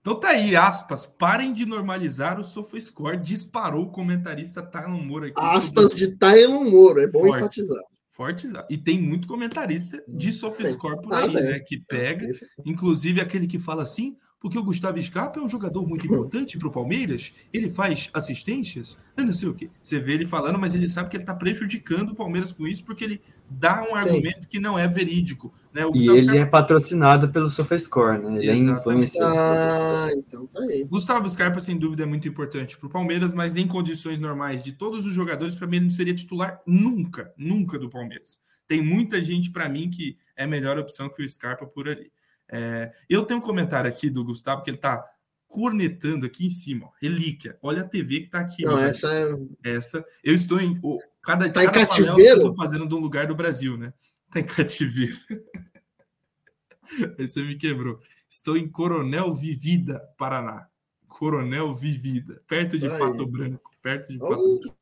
[0.00, 5.34] Então tá aí, aspas, parem de normalizar o SofaScore, disparou o comentarista Tylon Moura aqui.
[5.36, 6.06] Aspas sobre...
[6.06, 7.38] de Tylon Moura, é bom Forte.
[7.38, 8.52] enfatizar fortes.
[8.70, 11.58] E tem muito comentarista de SofaScore por aí, né?
[11.58, 12.26] Que pega,
[12.64, 16.68] inclusive aquele que fala assim, porque o Gustavo Scarpa é um jogador muito importante para
[16.68, 19.70] o Palmeiras, ele faz assistências, eu não sei o que.
[19.82, 22.84] Você vê ele falando, mas ele sabe que ele está prejudicando o Palmeiras com isso,
[22.84, 24.48] porque ele dá um argumento Sim.
[24.50, 25.50] que não é verídico.
[25.72, 25.80] Né?
[25.94, 26.40] e ele Scarpa...
[26.40, 28.36] é patrocinado pelo SofaScore, né?
[28.36, 28.68] Ele é Exatamente.
[28.68, 29.34] é influenciado.
[29.34, 30.84] Ah, então tá aí.
[30.84, 34.72] Gustavo Scarpa, sem dúvida, é muito importante para o Palmeiras, mas em condições normais de
[34.72, 38.38] todos os jogadores, para mim, ele não seria titular nunca, nunca do Palmeiras.
[38.68, 42.12] Tem muita gente, para mim, que é melhor opção que o Scarpa por ali.
[42.56, 45.04] É, eu tenho um comentário aqui do Gustavo que ele está
[45.48, 47.58] cornetando aqui em cima, ó, relíquia.
[47.60, 48.62] Olha a TV que está aqui.
[48.62, 49.74] Não, essa é...
[49.74, 50.04] essa.
[50.22, 50.78] Eu estou em.
[50.80, 52.42] Oh, cada tá cada em cativeiro?
[52.42, 53.92] Eu fazendo de um lugar do Brasil, né?
[54.30, 55.16] Tá em cativeiro.
[57.18, 57.98] Esse me quebrou.
[58.30, 60.68] Estou em Coronel Vivida, Paraná.
[61.08, 62.98] Coronel Vivida, perto de Aí.
[63.00, 63.72] Pato Branco.
[63.82, 64.60] Perto de Pato oh.
[64.60, 64.76] Branco.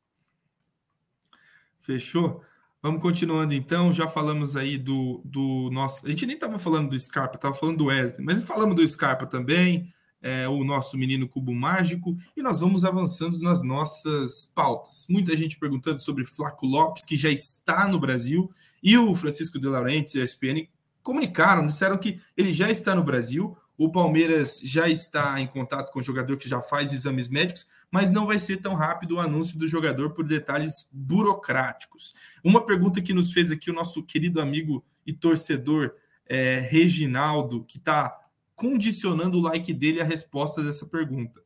[1.81, 2.45] Fechou?
[2.83, 3.93] Vamos continuando então.
[3.93, 6.05] Já falamos aí do, do nosso.
[6.05, 9.25] A gente nem estava falando do Scarpa, estava falando do Wesley, mas falamos do Scarpa
[9.25, 15.07] também, é, o nosso menino cubo mágico, e nós vamos avançando nas nossas pautas.
[15.09, 18.51] Muita gente perguntando sobre Flaco Lopes, que já está no Brasil,
[18.83, 20.69] e o Francisco de Laurentiis e a ESPN
[21.05, 23.57] comunicaram, disseram que ele já está no Brasil.
[23.77, 28.11] O Palmeiras já está em contato com o jogador que já faz exames médicos, mas
[28.11, 32.15] não vai ser tão rápido o anúncio do jogador por detalhes burocráticos.
[32.45, 35.95] Uma pergunta que nos fez aqui o nosso querido amigo e torcedor
[36.27, 38.21] é, Reginaldo, que está
[38.55, 41.43] condicionando o like dele à resposta dessa pergunta.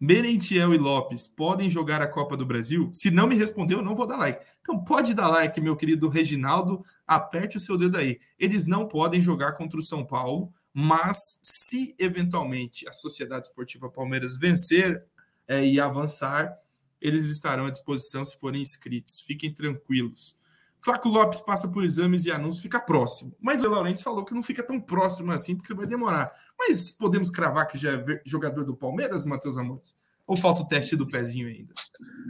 [0.00, 2.88] Merentiel e Lopes podem jogar a Copa do Brasil?
[2.92, 4.44] Se não me respondeu, eu não vou dar like.
[4.60, 8.20] Então pode dar like, meu querido Reginaldo, aperte o seu dedo aí.
[8.38, 14.38] Eles não podem jogar contra o São Paulo, mas se eventualmente a Sociedade Esportiva Palmeiras
[14.38, 15.04] vencer
[15.48, 16.56] é, e avançar,
[17.00, 19.20] eles estarão à disposição se forem inscritos.
[19.22, 20.36] Fiquem tranquilos.
[20.80, 23.34] Flaco Lopes passa por exames e anúncios, fica próximo.
[23.40, 26.30] Mas o Laurenti falou que não fica tão próximo assim, porque vai demorar.
[26.56, 29.96] Mas podemos cravar que já é jogador do Palmeiras, Matheus Amores?
[30.28, 31.74] Ou falta o teste do pezinho ainda?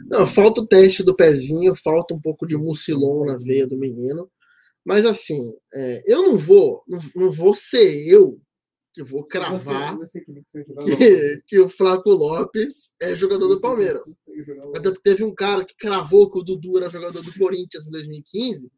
[0.07, 4.27] Não, falta o teste do pezinho, falta um pouco de mucilon na veia do menino.
[4.85, 8.41] Mas assim, é, eu não vou, não, não vou ser eu
[8.93, 14.17] que vou cravar você, você que, que, o Flaco Lopes é jogador do Palmeiras.
[14.75, 18.71] Até teve um cara que cravou que o Dudu era jogador do Corinthians em 2015.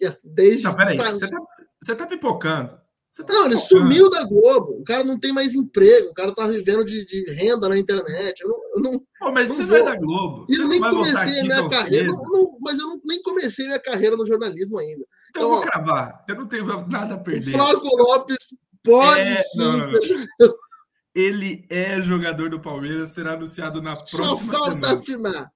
[0.00, 1.38] E desde não, peraí, você, tá,
[1.82, 2.80] você tá pipocando.
[3.10, 4.78] Você tá não, ele sumiu da Globo.
[4.80, 6.10] O cara não tem mais emprego.
[6.10, 8.40] O cara tá vivendo de, de renda na internet.
[8.42, 8.58] Eu não.
[8.74, 9.70] Eu não Pô, mas não você vou.
[9.70, 10.46] não é da Globo.
[10.48, 12.08] Você eu nem comecei a minha carreira.
[12.08, 15.04] Não, mas eu não, nem comecei minha carreira no jornalismo ainda.
[15.30, 16.24] Então, então eu vou ó, cravar.
[16.28, 17.52] Eu não tenho nada a perder.
[17.52, 20.26] Flávio Lopes pode é, sim.
[21.14, 24.52] Ele é jogador do Palmeiras, será anunciado na próxima semana.
[24.52, 25.52] Só falta assinar.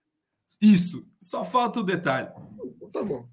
[0.61, 2.29] Isso, só falta o detalhe.
[2.93, 3.25] Tá bom.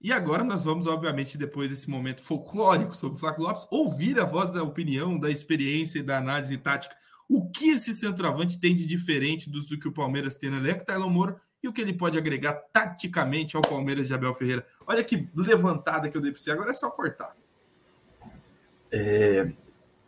[0.00, 4.24] E agora nós vamos, obviamente, depois desse momento folclórico sobre o Flávio Lopes, ouvir a
[4.24, 6.94] voz da opinião, da experiência e da análise tática.
[7.28, 11.10] O que esse centroavante tem de diferente do que o Palmeiras tem no elenco, Taylor
[11.10, 14.64] Moura, e o que ele pode agregar taticamente ao Palmeiras de Abel Ferreira.
[14.86, 17.36] Olha que levantada que eu dei para você, agora é só cortar.
[18.90, 19.50] É,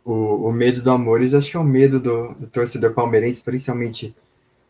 [0.05, 4.15] o, o, medo do Amores, acho que é o medo do, do torcedor palmeirense, principalmente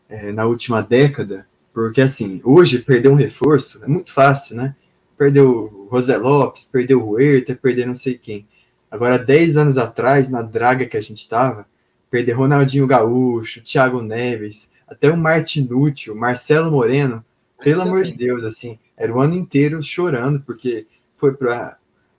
[0.08, 4.76] é, na última década, porque assim, hoje perder um reforço é muito fácil, né?
[5.22, 8.44] Perdeu o José Lopes, perdeu o Huerta, perder não sei quem.
[8.90, 11.64] Agora, 10 anos atrás, na draga que a gente tava,
[12.10, 17.24] perder Ronaldinho Gaúcho, Thiago Neves, até o Martinucci, o Marcelo Moreno,
[17.62, 21.78] pelo amor de Deus, assim, era o ano inteiro chorando, porque foi para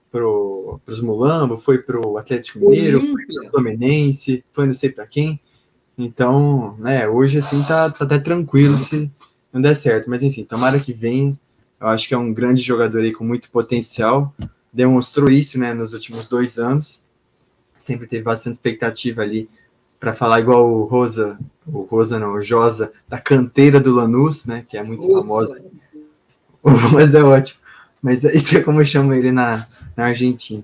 [0.09, 5.41] pro, os Mulambo, foi pro Atlético Mineiro, foi pro Fluminense, foi não sei para quem.
[5.97, 9.11] Então, né, hoje assim tá, tá até tranquilo se
[9.51, 11.37] não der certo, mas enfim, tomara que venha.
[11.83, 14.33] Eu acho que é um grande jogador aí com muito potencial.
[14.71, 17.03] Demonstrou isso, né, nos últimos dois anos.
[17.77, 19.49] Sempre teve bastante expectativa ali
[19.99, 24.65] para falar igual o Rosa, o Rosa não, o Josa, da canteira do Lanús, né,
[24.65, 25.19] que é muito Ufa.
[25.19, 25.61] famosa.
[26.93, 27.59] Mas é ótimo.
[28.01, 30.63] Mas isso é como eu chamo ele na, na Argentina.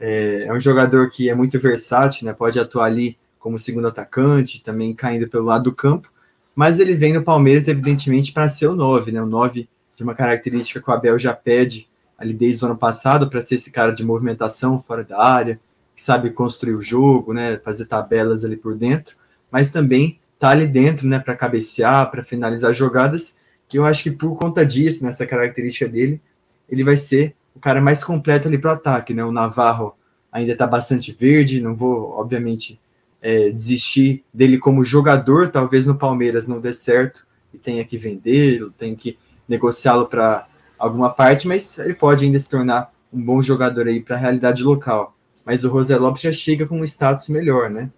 [0.00, 2.32] É, é, um jogador que é muito versátil, né?
[2.32, 6.12] Pode atuar ali como segundo atacante, também caindo pelo lado do campo,
[6.52, 9.22] mas ele vem no Palmeiras, evidentemente, para ser o 9, né?
[9.22, 9.68] O 9
[9.98, 13.56] de uma característica que o Abel já pede ali desde o ano passado para ser
[13.56, 15.58] esse cara de movimentação fora da área,
[15.92, 17.58] que sabe construir o jogo, né?
[17.64, 19.16] Fazer tabelas ali por dentro,
[19.50, 21.18] mas também tá ali dentro, né?
[21.18, 23.38] Para cabecear, para finalizar jogadas.
[23.72, 26.22] E eu acho que por conta disso, nessa característica dele,
[26.68, 29.24] ele vai ser o cara mais completo ali para o ataque, né?
[29.24, 29.96] O Navarro
[30.30, 32.80] ainda está bastante verde, não vou, obviamente,
[33.20, 38.70] é, desistir dele como jogador, talvez no Palmeiras não dê certo e tenha que vendê-lo,
[38.70, 39.18] tenha que
[39.48, 40.46] negociá-lo para
[40.78, 44.62] alguma parte, mas ele pode ainda se tornar um bom jogador aí para a realidade
[44.62, 45.16] local.
[45.44, 47.90] Mas o José Lopes já chega com um status melhor, né?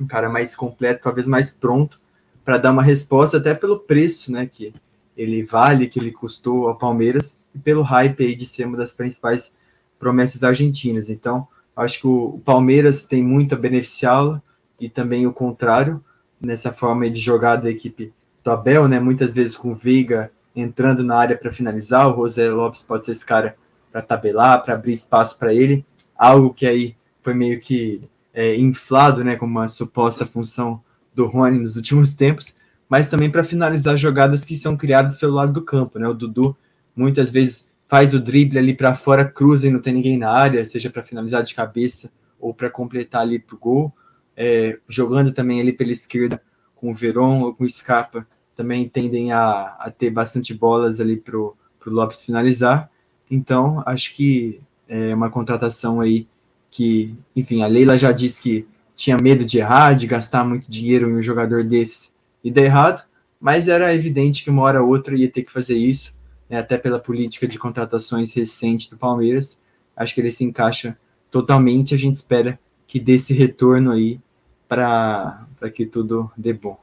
[0.00, 2.00] Um cara mais completo, talvez mais pronto
[2.48, 4.72] para dar uma resposta até pelo preço, né, que
[5.14, 8.90] ele vale, que ele custou ao Palmeiras e pelo hype aí de ser uma das
[8.90, 9.54] principais
[9.98, 11.10] promessas argentinas.
[11.10, 14.40] Então, acho que o, Palmeiras tem muito a beneficiá-lo
[14.80, 16.02] e também o contrário,
[16.40, 18.98] nessa forma de jogar da equipe do Abel, né?
[18.98, 23.24] Muitas vezes com Veiga entrando na área para finalizar, o José Lopes pode ser esse
[23.24, 23.56] cara
[23.90, 25.84] para tabelar, para abrir espaço para ele,
[26.16, 28.02] algo que aí foi meio que
[28.32, 30.82] é, inflado, né, como uma suposta função
[31.14, 32.56] do Rony nos últimos tempos,
[32.88, 36.08] mas também para finalizar jogadas que são criadas pelo lado do campo, né?
[36.08, 36.56] O Dudu
[36.96, 40.64] muitas vezes faz o drible ali para fora, cruza e não tem ninguém na área,
[40.64, 43.92] seja para finalizar de cabeça ou para completar ali para o gol.
[44.36, 46.40] É, jogando também ali pela esquerda
[46.76, 48.26] com o Veron ou com o Scarpa,
[48.58, 51.54] também tendem a, a ter bastante bolas ali para o
[51.86, 52.90] Lopes finalizar.
[53.30, 56.26] Então, acho que é uma contratação aí
[56.68, 61.08] que, enfim, a Leila já disse que tinha medo de errar, de gastar muito dinheiro
[61.08, 62.10] em um jogador desse
[62.42, 63.06] e dar errado,
[63.40, 66.12] mas era evidente que uma hora ou outra ia ter que fazer isso,
[66.50, 69.62] né, até pela política de contratações recente do Palmeiras.
[69.96, 70.98] Acho que ele se encaixa
[71.30, 71.94] totalmente.
[71.94, 74.20] A gente espera que dê esse retorno aí
[74.66, 76.76] para que tudo dê bom.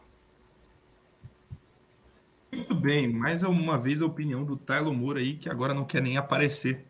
[2.56, 6.01] Muito bem, mais uma vez a opinião do Tyler Moura aí, que agora não quer
[6.01, 6.86] nem aparecer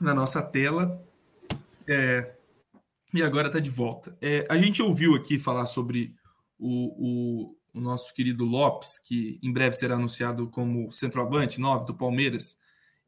[0.00, 1.00] na nossa tela.
[1.86, 2.34] É,
[3.14, 4.18] e agora está de volta.
[4.20, 6.12] É, a gente ouviu aqui falar sobre
[6.58, 11.94] o, o, o, nosso querido Lopes, que em breve será anunciado como centroavante 9 do
[11.94, 12.58] Palmeiras.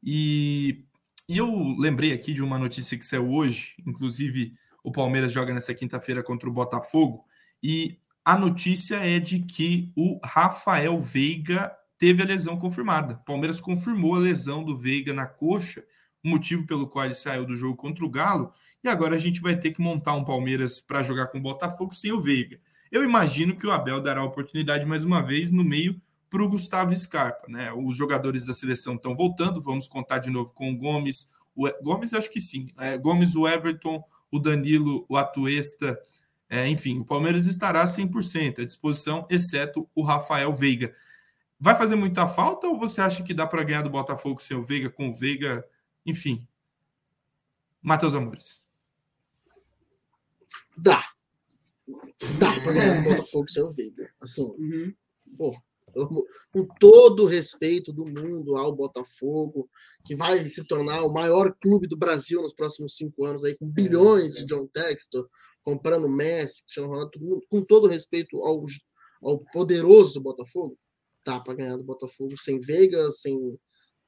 [0.01, 0.85] E,
[1.27, 5.75] e eu lembrei aqui de uma notícia que saiu hoje, inclusive o Palmeiras joga nessa
[5.75, 7.25] quinta-feira contra o Botafogo,
[7.61, 13.21] e a notícia é de que o Rafael Veiga teve a lesão confirmada.
[13.25, 15.83] Palmeiras confirmou a lesão do Veiga na coxa,
[16.23, 18.51] motivo pelo qual ele saiu do jogo contra o Galo,
[18.83, 21.93] e agora a gente vai ter que montar um Palmeiras para jogar com o Botafogo
[21.93, 22.57] sem o Veiga.
[22.89, 26.47] Eu imagino que o Abel dará a oportunidade mais uma vez no meio para o
[26.47, 27.45] Gustavo Scarpa.
[27.49, 27.71] Né?
[27.73, 31.29] Os jogadores da seleção estão voltando, vamos contar de novo com o Gomes.
[31.53, 32.69] O Gomes, acho que sim.
[32.77, 35.99] É, Gomes, o Everton, o Danilo, o Atuesta.
[36.49, 40.95] É, enfim, o Palmeiras estará 100% à disposição, exceto o Rafael Veiga.
[41.59, 44.63] Vai fazer muita falta ou você acha que dá para ganhar do Botafogo sem o
[44.63, 45.67] Veiga, com o Veiga?
[46.05, 46.47] Enfim.
[47.81, 48.61] Matheus Amores.
[50.77, 51.03] Dá.
[52.39, 54.09] Dá para ganhar do Botafogo sem o Veiga.
[54.21, 54.93] Assim, uhum.
[55.37, 55.53] pô,
[56.51, 59.69] com todo o respeito do mundo ao Botafogo,
[60.05, 63.67] que vai se tornar o maior clube do Brasil nos próximos cinco anos, aí, com
[63.67, 65.27] bilhões de John Textor,
[65.63, 67.11] comprando Messi, Cristiano Ronaldo,
[67.49, 68.65] com todo o respeito ao,
[69.21, 70.77] ao poderoso Botafogo,
[71.25, 73.57] Dá para ganhar do Botafogo sem Veiga, sem,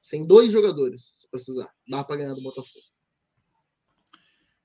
[0.00, 1.68] sem dois jogadores, se precisar.
[1.88, 2.84] Dá para ganhar do Botafogo.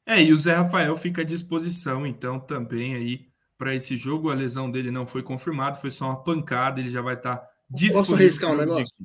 [0.06, 3.28] É, e o Zé Rafael fica à disposição, então, também aí
[3.58, 4.30] para esse jogo.
[4.30, 7.48] A lesão dele não foi confirmada, foi só uma pancada, ele já vai estar tá
[7.70, 8.06] disponível.
[8.06, 8.96] Posso arriscar um negócio?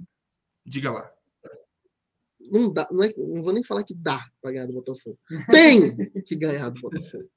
[0.64, 1.10] Diga lá.
[2.38, 5.18] Não, dá, não, é, não vou nem falar que dá para ganhar do Botafogo.
[5.50, 7.28] Tem que ganhar do Botafogo.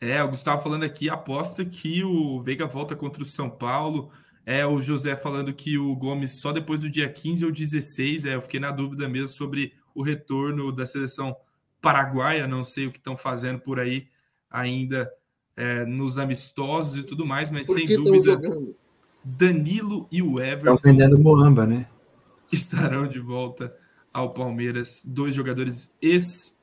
[0.00, 4.12] É, o Gustavo falando aqui, aposta que o Veiga volta contra o São Paulo.
[4.50, 8.24] É, o José falando que o Gomes só depois do dia 15 ou 16.
[8.24, 11.36] É, eu fiquei na dúvida mesmo sobre o retorno da seleção
[11.82, 12.48] paraguaia.
[12.48, 14.08] Não sei o que estão fazendo por aí
[14.50, 15.12] ainda
[15.54, 18.40] é, nos amistosos e tudo mais, mas sem dúvida.
[19.22, 20.76] Danilo e o Everton.
[20.76, 21.86] Estão vendendo Moamba, né?
[22.50, 23.76] Estarão de volta
[24.14, 25.02] ao Palmeiras.
[25.04, 26.56] Dois jogadores ex.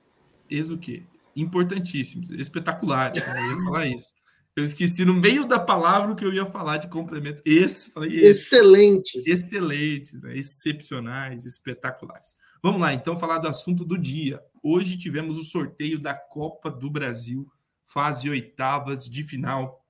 [0.50, 1.04] Ex o quê?
[1.36, 3.24] Importantíssimos, espetaculares.
[3.24, 3.40] Né?
[3.42, 4.16] Eu ia falar isso.
[4.56, 7.42] Eu esqueci no meio da palavra o que eu ia falar de complemento.
[7.44, 9.28] Esse, falei excelentes.
[9.28, 10.38] Excelentes, né?
[10.38, 12.38] excepcionais, espetaculares.
[12.64, 14.42] Vamos lá, então, falar do assunto do dia.
[14.64, 17.46] Hoje tivemos o sorteio da Copa do Brasil,
[17.84, 19.86] fase oitavas de final.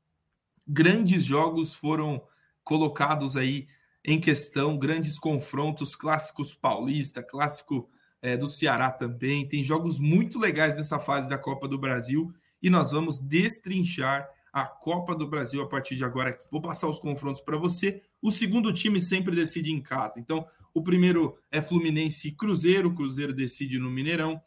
[0.67, 2.23] Grandes jogos foram
[2.63, 3.67] colocados aí
[4.03, 7.87] em questão, grandes confrontos, clássicos paulista, clássico
[8.19, 9.47] é, do Ceará também.
[9.47, 14.63] Tem jogos muito legais nessa fase da Copa do Brasil e nós vamos destrinchar a
[14.63, 16.37] Copa do Brasil a partir de agora.
[16.49, 18.01] Vou passar os confrontos para você.
[18.21, 20.17] O segundo time sempre decide em casa.
[20.17, 22.87] Então, o primeiro é Fluminense e Cruzeiro.
[22.87, 24.41] O Cruzeiro decide no Mineirão.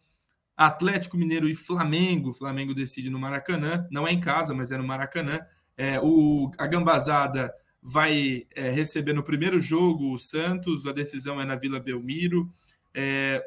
[0.56, 2.30] Atlético Mineiro e Flamengo.
[2.30, 3.86] O Flamengo decide no Maracanã.
[3.90, 5.40] Não é em casa, mas é no Maracanã.
[5.76, 7.52] É, o, a Gambazada
[7.82, 10.86] vai é, receber no primeiro jogo o Santos.
[10.86, 12.50] A decisão é na Vila Belmiro.
[12.94, 13.44] É,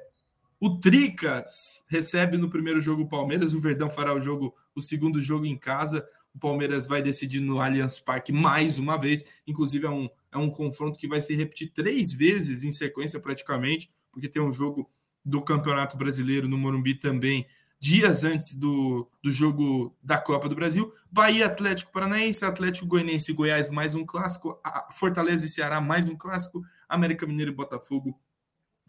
[0.59, 3.55] o Tricas recebe no primeiro jogo o Palmeiras.
[3.55, 6.07] O Verdão fará o jogo, o segundo jogo em casa.
[6.33, 9.25] O Palmeiras vai decidir no Allianz Parque mais uma vez.
[9.45, 13.89] Inclusive, é um, é um confronto que vai se repetir três vezes em sequência, praticamente,
[14.11, 14.89] porque tem um jogo
[15.23, 17.45] do Campeonato Brasileiro no Morumbi também,
[17.79, 20.91] dias antes do, do jogo da Copa do Brasil.
[21.11, 24.59] Bahia Atlético Paranaense, Atlético Goianiense e Goiás, mais um clássico.
[24.91, 26.63] Fortaleza e Ceará, mais um clássico.
[26.87, 28.19] América Mineiro e Botafogo,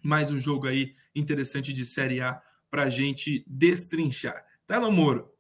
[0.03, 2.41] mais um jogo aí interessante de Série A
[2.71, 4.45] para a gente destrinchar.
[4.67, 5.32] Telo Moro,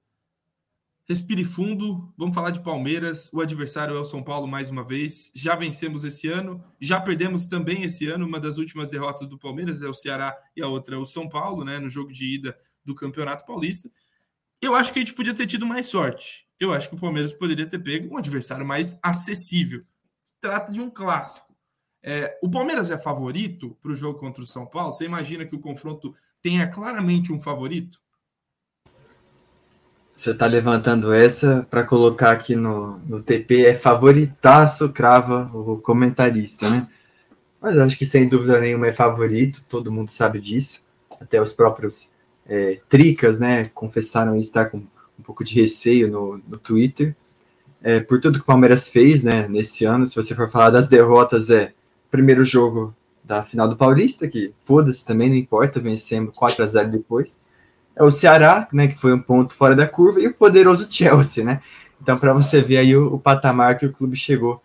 [1.08, 3.28] Respire fundo, vamos falar de Palmeiras.
[3.32, 5.32] O adversário é o São Paulo mais uma vez.
[5.34, 8.24] Já vencemos esse ano, já perdemos também esse ano.
[8.24, 11.28] Uma das últimas derrotas do Palmeiras é o Ceará e a outra é o São
[11.28, 11.78] Paulo, né?
[11.80, 13.90] No jogo de ida do Campeonato Paulista.
[14.60, 16.46] Eu acho que a gente podia ter tido mais sorte.
[16.58, 19.82] Eu acho que o Palmeiras poderia ter pego um adversário mais acessível.
[20.40, 21.52] Trata de um clássico.
[22.00, 24.92] É, o Palmeiras é favorito para o jogo contra o São Paulo?
[24.92, 28.00] Você imagina que o confronto tenha claramente um favorito?
[30.22, 36.70] Você está levantando essa para colocar aqui no, no TP, é favoritaço, crava o comentarista,
[36.70, 36.86] né?
[37.60, 40.80] Mas acho que sem dúvida nenhuma é favorito, todo mundo sabe disso.
[41.20, 42.12] Até os próprios
[42.46, 47.16] é, tricas, né, confessaram estar com um pouco de receio no, no Twitter.
[47.82, 50.86] É, por tudo que o Palmeiras fez, né, nesse ano, se você for falar das
[50.86, 51.72] derrotas, é
[52.12, 52.94] primeiro jogo
[53.24, 57.40] da final do Paulista, que foda-se também, não importa, vencemos 4 a 0 depois
[57.96, 61.44] é o Ceará, né, que foi um ponto fora da curva, e o poderoso Chelsea,
[61.44, 61.60] né?
[62.00, 64.60] Então, para você ver aí o, o, patamar que o clube chegou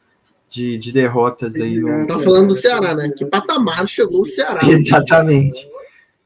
[0.50, 1.80] de, de derrotas aí.
[1.80, 2.08] No...
[2.08, 3.10] Tá falando do Ceará, né?
[3.16, 4.62] Que patamar chegou o Ceará.
[4.68, 5.70] Exatamente.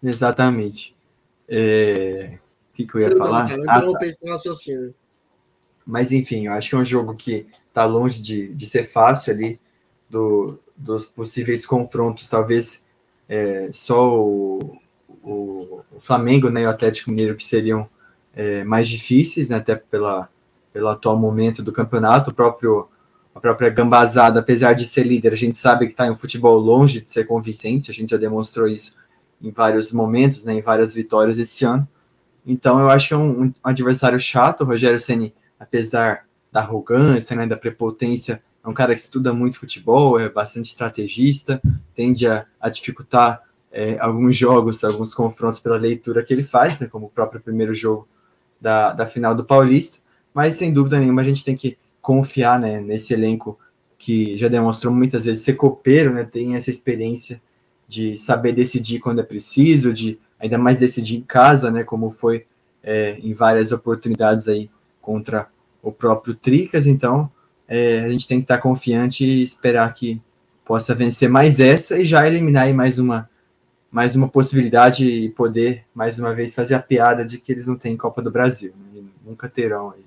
[0.01, 0.95] Exatamente.
[1.49, 2.37] É...
[2.71, 3.49] O que, que eu ia Perdão, falar?
[3.49, 4.31] Cara, ah, tá.
[4.31, 4.95] raciocínio.
[5.85, 9.33] Mas, enfim, eu acho que é um jogo que tá longe de, de ser fácil
[9.33, 9.59] ali,
[10.09, 12.83] do, dos possíveis confrontos, talvez
[13.27, 14.77] é, só o,
[15.23, 17.87] o, o Flamengo né, e o Atlético Mineiro que seriam
[18.33, 20.29] é, mais difíceis, né, até pela,
[20.73, 22.87] pelo atual momento do campeonato, o próprio
[23.33, 26.57] a própria Gambazada, apesar de ser líder, a gente sabe que está em um futebol
[26.57, 28.97] longe de ser convincente, a gente já demonstrou isso
[29.41, 31.87] em vários momentos, né, em várias vitórias esse ano.
[32.45, 37.33] Então eu acho que é um, um adversário chato, o Rogério Ceni, apesar da arrogância,
[37.33, 41.61] né, da prepotência, é um cara que estuda muito futebol, é bastante estrategista,
[41.95, 43.41] tende a, a dificultar
[43.71, 47.73] é, alguns jogos, alguns confrontos pela leitura que ele faz, né, como o próprio primeiro
[47.73, 48.07] jogo
[48.59, 49.99] da, da final do Paulista,
[50.33, 53.57] mas sem dúvida nenhuma a gente tem que confiar né, nesse elenco
[53.97, 57.41] que já demonstrou muitas vezes ser copeiro, né, tem essa experiência
[57.87, 62.45] de saber decidir quando é preciso, de ainda mais decidir em casa, né, como foi
[62.83, 64.69] é, em várias oportunidades aí
[65.01, 65.47] contra
[65.81, 67.31] o próprio Tricas, então
[67.67, 70.21] é, a gente tem que estar confiante e esperar que
[70.65, 73.29] possa vencer mais essa e já eliminar mais uma
[73.91, 77.77] mais uma possibilidade e poder, mais uma vez, fazer a piada de que eles não
[77.77, 78.73] têm Copa do Brasil.
[78.77, 79.03] Né?
[79.25, 80.05] Nunca terão aí.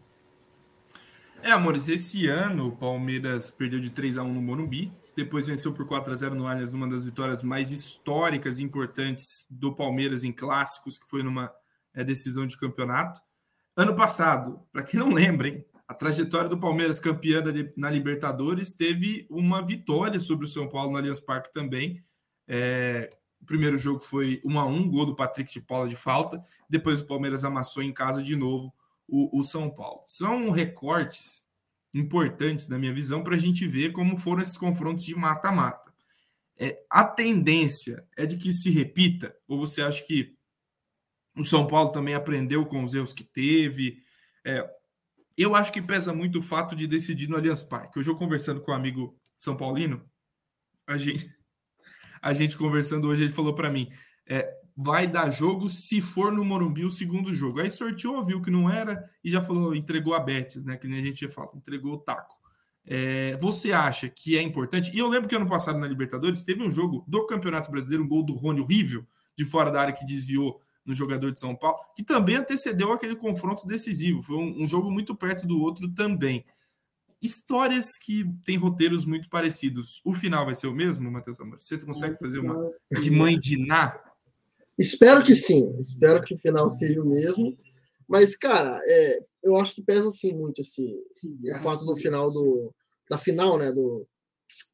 [1.43, 5.75] É, amores, esse ano o Palmeiras perdeu de 3 a 1 no Morumbi, depois venceu
[5.75, 10.25] por 4 a 0 no Allianz, numa das vitórias mais históricas e importantes do Palmeiras
[10.25, 11.53] em clássicos, que foi numa
[11.93, 13.21] é, decisão de campeonato.
[13.77, 17.43] Ano passado, para quem não lembra, hein, a trajetória do Palmeiras campeã
[17.77, 22.01] na Libertadores teve uma vitória sobre o São Paulo no Allianz Parque também,
[22.49, 23.15] é,
[23.45, 26.43] o primeiro jogo foi 1 a 1 gol do Patrick de Paula de falta.
[26.69, 28.75] Depois o Palmeiras amassou em casa de novo
[29.07, 30.03] o, o São Paulo.
[30.07, 31.45] São recortes
[31.93, 35.93] importantes, na minha visão, para a gente ver como foram esses confrontos de mata-mata.
[36.59, 39.37] É, a tendência é de que se repita?
[39.47, 40.35] Ou você acha que
[41.37, 44.03] o São Paulo também aprendeu com os erros que teve?
[44.43, 44.67] É,
[45.37, 47.99] eu acho que pesa muito o fato de decidir no Allianz Parque.
[47.99, 50.03] Hoje eu conversando com um amigo São Paulino,
[50.87, 51.31] a gente,
[52.25, 53.91] a gente conversando hoje, ele falou para mim:
[54.27, 57.61] é, vai dar jogo se for no Morumbi o segundo jogo.
[57.61, 60.79] Aí sorteou, viu que não era e já falou, entregou a Betis, né?
[60.79, 62.35] Que nem a gente fala, entregou o taco.
[62.87, 64.91] É, você acha que é importante?
[64.95, 68.09] E eu lembro que ano passado na Libertadores teve um jogo do Campeonato Brasileiro, um
[68.09, 69.07] gol do Rony horrível,
[69.37, 73.17] de fora da área que desviou no jogador de São Paulo, que também antecedeu aquele
[73.17, 74.23] confronto decisivo.
[74.23, 76.45] Foi um, um jogo muito perto do outro também
[77.25, 80.01] histórias que têm roteiros muito parecidos.
[80.05, 81.61] O final vai ser o mesmo, Matheus Amor?
[81.61, 82.71] Você consegue fazer uma
[83.01, 83.99] de mãe de Ná?
[84.79, 85.75] Espero que sim.
[85.81, 87.57] Espero que o final seja o mesmo.
[88.07, 90.95] Mas, cara, é, eu acho que pesa assim muito esse
[91.53, 92.73] o fato do final do
[93.09, 94.07] da final, né, do,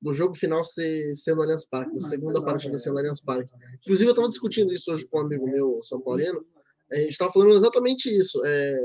[0.01, 3.51] do jogo final ser, ser no Allianz Parque, a segunda partida ser no Allianz Parque.
[3.83, 6.45] Inclusive, eu estava discutindo isso hoje com um amigo meu, São Paulino,
[6.93, 8.41] a gente estava falando exatamente isso.
[8.45, 8.77] É,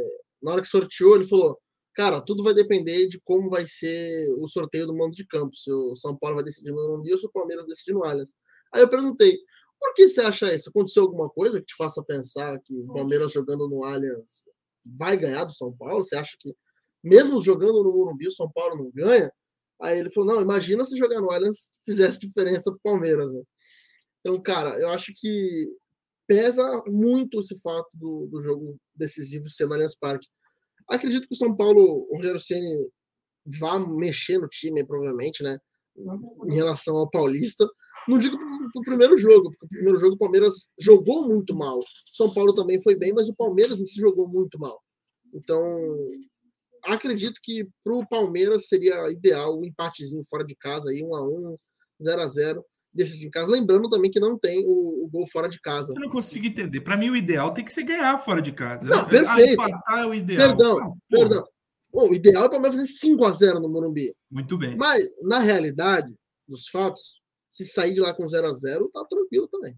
[0.41, 1.59] na hora que sorteou, ele falou:
[1.95, 5.55] Cara, tudo vai depender de como vai ser o sorteio do mando de campo.
[5.55, 8.33] Se o São Paulo vai decidir no Morumbi ou se o Palmeiras decidir no Allianz.
[8.73, 9.39] Aí eu perguntei,
[9.79, 10.69] por que você acha isso?
[10.69, 14.45] Aconteceu alguma coisa que te faça pensar que o Palmeiras jogando no Allianz
[14.97, 16.03] vai ganhar do São Paulo?
[16.03, 16.53] Você acha que,
[17.01, 19.31] mesmo jogando no Morumbi, o São Paulo não ganha?
[19.81, 23.41] Aí ele falou, não, imagina se jogar no Allianz fizesse diferença pro Palmeiras, né?
[24.19, 25.69] Então, cara, eu acho que
[26.27, 30.27] pesa muito esse fato do, do jogo decisivo ser no Allianz Parque.
[30.89, 32.89] Acredito que o São Paulo, o Rogério Ceni
[33.59, 35.57] vá mexer no time, provavelmente, né?
[36.49, 37.65] Em relação ao Paulista.
[38.07, 41.77] Não digo para o primeiro jogo, porque o primeiro jogo o Palmeiras jogou muito mal.
[41.77, 44.81] O São Paulo também foi bem, mas o Palmeiras em si jogou muito mal.
[45.33, 45.61] Então,
[46.83, 51.27] acredito que para o Palmeiras seria ideal um empatezinho fora de casa, aí, 1 a
[51.27, 51.57] 1
[52.03, 52.65] 0 a 0
[52.95, 53.51] decidir em casa.
[53.51, 55.93] Lembrando também que não tem o, o gol fora de casa.
[55.93, 56.81] Eu não consigo entender.
[56.81, 58.85] Para mim, o ideal tem que ser ganhar fora de casa.
[58.85, 59.61] Não, perfeito.
[59.85, 60.47] Ah, é o ideal.
[60.47, 61.43] Perdão, ah, perdão.
[61.91, 64.13] Bom, o ideal é o Palmeiras fazer 5 a 0 no Morumbi.
[64.31, 64.75] Muito bem.
[64.75, 66.13] Mas, na realidade
[66.47, 69.77] dos fatos, Se sair de lá com 0 a 0 tá tranquilo também.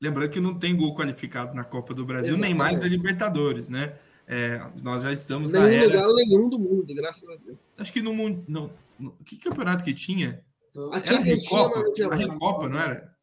[0.00, 2.50] Lembrando que não tem gol qualificado na Copa do Brasil, Exatamente.
[2.50, 3.98] nem mais na Libertadores, né?
[4.26, 6.06] É, nós já estamos nenhum na era...
[6.06, 7.58] lugar nenhum do mundo, graças a Deus.
[7.76, 8.44] Acho que no mundo.
[8.46, 10.44] Não, no, que campeonato que tinha?
[10.92, 13.14] A era Recopa, a Recopa, não era?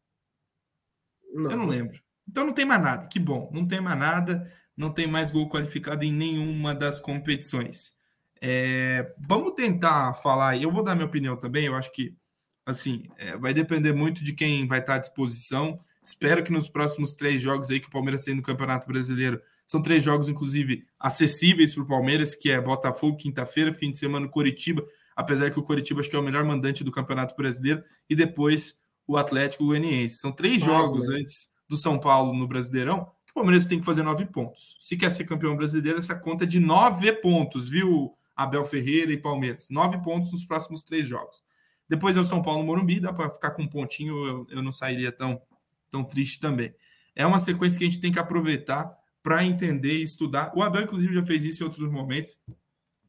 [1.32, 1.50] Não.
[1.50, 2.00] Eu não lembro.
[2.28, 3.06] Então não tem mais nada.
[3.06, 3.50] Que bom.
[3.52, 4.44] Não tem mais nada.
[4.76, 7.94] Não tem mais gol qualificado em nenhuma das competições.
[8.40, 10.60] É, vamos tentar falar.
[10.60, 11.66] Eu vou dar minha opinião também.
[11.66, 12.16] Eu acho que
[12.64, 15.78] assim é, vai depender muito de quem vai estar à disposição.
[16.02, 19.82] Espero que nos próximos três jogos aí que o Palmeiras tem no Campeonato Brasileiro são
[19.82, 24.86] três jogos, inclusive, acessíveis para o Palmeiras, que é Botafogo, quinta-feira, fim de semana, Coritiba,
[25.16, 28.78] apesar que o Coritiba acho que é o melhor mandante do Campeonato Brasileiro, e depois
[29.06, 30.18] o Atlético Goianiense.
[30.18, 31.16] São três Nossa, jogos né?
[31.20, 34.76] antes do São Paulo no Brasileirão, que o Palmeiras tem que fazer nove pontos.
[34.80, 39.16] Se quer ser campeão brasileiro, essa conta é de nove pontos, viu, Abel Ferreira e
[39.16, 39.68] Palmeiras?
[39.70, 41.42] Nove pontos nos próximos três jogos.
[41.88, 44.62] Depois é o São Paulo no Morumbi, dá para ficar com um pontinho, eu, eu
[44.62, 45.40] não sairia tão,
[45.88, 46.74] tão triste também.
[47.14, 48.92] É uma sequência que a gente tem que aproveitar
[49.22, 50.52] para entender e estudar.
[50.54, 52.38] O Abel, inclusive, já fez isso em outros momentos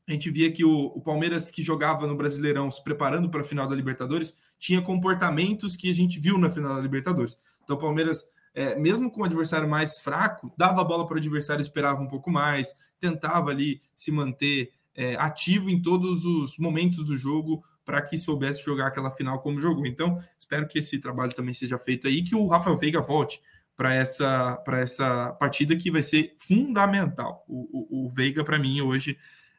[0.08, 3.44] a gente via que o, o, Palmeiras, que jogava no Brasileirão se preparando para a
[3.44, 7.38] final da Libertadores, tinha comportamentos que a gente viu na final da Libertadores.
[7.64, 11.18] Então, o Palmeiras, é, mesmo com o adversário mais fraco, dava a bola para o
[11.18, 17.06] adversário, esperava um pouco mais, tentava ali se manter é, ativo em todos os momentos
[17.06, 19.86] do jogo para que soubesse jogar aquela final como jogou.
[19.86, 23.42] Então, espero que esse trabalho também seja feito aí, que o Rafael Veiga volte
[23.76, 27.46] para essa, essa partida que vai ser fundamental.
[27.48, 29.18] O, o, o Veiga, para mim, hoje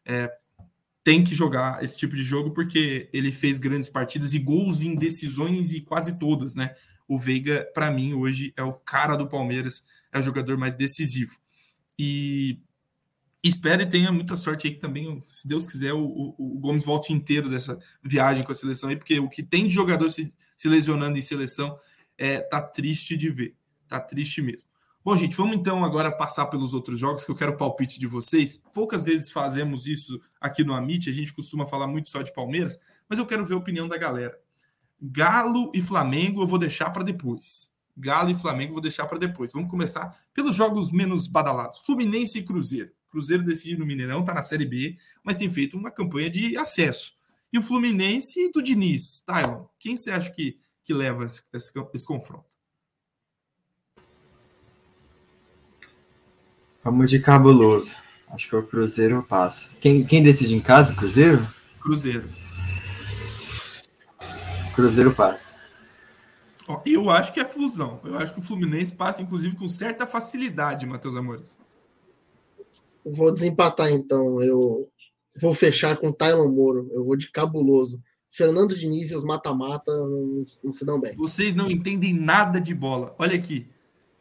[0.08, 0.32] é,
[1.04, 4.94] tem que jogar esse tipo de jogo porque ele fez grandes partidas e gols em
[4.94, 6.74] decisões e quase todas, né?
[7.06, 11.38] O Veiga, para mim, hoje é o cara do Palmeiras, é o jogador mais decisivo.
[11.98, 12.58] E
[13.42, 16.84] espero e tenha muita sorte aí que também, se Deus quiser, o, o, o, Gomes
[16.84, 20.32] volte inteiro dessa viagem com a seleção aí, porque o que tem de jogador se,
[20.56, 21.78] se lesionando em seleção
[22.16, 23.54] é, tá triste de ver.
[23.86, 24.68] Tá triste mesmo.
[25.04, 28.62] Bom, gente, vamos então agora passar pelos outros jogos que eu quero palpite de vocês.
[28.74, 32.78] Poucas vezes fazemos isso aqui no Amit, a gente costuma falar muito só de Palmeiras,
[33.08, 34.38] mas eu quero ver a opinião da galera.
[35.00, 37.70] Galo e Flamengo eu vou deixar para depois.
[37.96, 39.52] Galo e Flamengo eu vou deixar para depois.
[39.52, 41.78] Vamos começar pelos jogos menos badalados.
[41.78, 42.90] Fluminense e Cruzeiro.
[43.08, 47.14] Cruzeiro decide no Mineirão, está na Série B, mas tem feito uma campanha de acesso.
[47.52, 49.64] E o Fluminense do Diniz, Tylon.
[49.78, 52.57] Quem você acha que, que leva esse, esse, esse confronto?
[56.88, 57.96] Vamos de cabuloso.
[58.28, 59.68] Acho que o Cruzeiro passa.
[59.78, 60.94] Quem, quem decide em casa?
[60.94, 61.46] Cruzeiro?
[61.78, 62.26] Cruzeiro.
[64.74, 65.58] Cruzeiro passa.
[66.86, 68.00] Eu acho que é fusão.
[68.02, 71.58] Eu acho que o Fluminense passa, inclusive, com certa facilidade, Matheus Amores.
[73.04, 74.42] Vou desempatar, então.
[74.42, 74.88] Eu
[75.38, 76.88] vou fechar com o Tylon Moro.
[76.94, 78.02] Eu vou de cabuloso.
[78.30, 81.14] Fernando Diniz e os mata-mata não, não se dão bem.
[81.16, 83.14] Vocês não entendem nada de bola.
[83.18, 83.68] Olha aqui.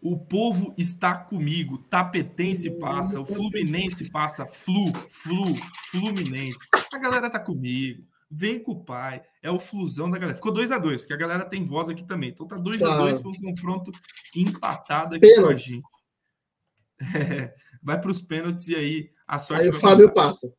[0.01, 1.79] O povo está comigo.
[1.89, 5.55] Tapetense passa, o Fluminense passa, Flu, Flu,
[5.91, 6.67] Fluminense.
[6.93, 8.03] A galera tá comigo.
[8.29, 9.21] Vem com o pai.
[9.41, 10.35] É o flusão da galera.
[10.35, 12.29] Ficou 2 a 2 que a galera tem voz aqui também.
[12.29, 13.91] Então tá 2 a 2 foi um confronto
[14.35, 15.81] empatado aqui com a gente.
[17.15, 19.63] É, vai para os pênaltis e aí a sorte.
[19.63, 20.51] Aí o Fábio passa.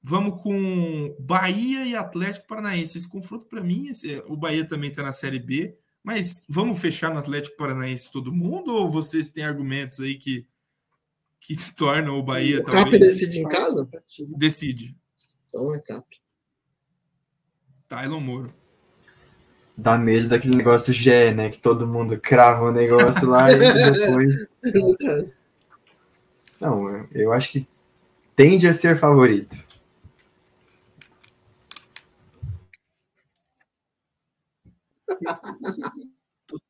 [0.00, 2.98] Vamos com Bahia e Atlético Paranaense.
[2.98, 5.76] Esse confronto, para mim, esse, o Bahia também está na Série B.
[6.08, 10.46] Mas vamos fechar no Atlético Paranaense todo mundo ou vocês têm argumentos aí que,
[11.38, 12.98] que tornam o Bahia o talvez...
[12.98, 13.86] Cap decide em casa?
[14.34, 14.96] Decide.
[15.46, 16.06] Então é Cap.
[17.86, 18.54] Tylon Moro.
[19.76, 21.50] Dá medo daquele negócio do GE, né?
[21.50, 24.48] Que todo mundo crava o negócio lá e depois.
[26.58, 27.68] Não, eu acho que
[28.34, 29.62] tende a ser favorito.
[36.46, 36.60] tô,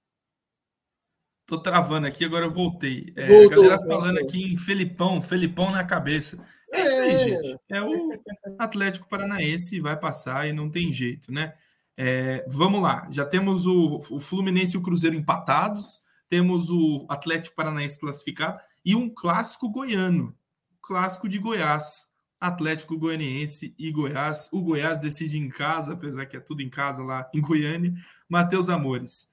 [1.49, 3.13] tô, travando aqui, agora eu voltei.
[3.17, 4.29] É, Voltou, a galera falando voltou.
[4.29, 6.39] aqui em Felipão, Felipão na cabeça.
[6.71, 7.19] É, é isso aí, é.
[7.19, 7.61] gente.
[7.71, 8.23] É o
[8.59, 11.55] Atlético Paranaense, vai passar e não tem jeito, né?
[11.97, 17.57] É, vamos lá, já temos o, o Fluminense e o Cruzeiro empatados, temos o Atlético
[17.57, 20.33] Paranaense classificado e um clássico goiano,
[20.81, 22.07] clássico de Goiás.
[22.41, 24.49] Atlético Goianiense e Goiás.
[24.53, 27.93] O Goiás decide em casa, apesar que é tudo em casa lá em Goiânia.
[28.29, 29.29] Matheus Amores.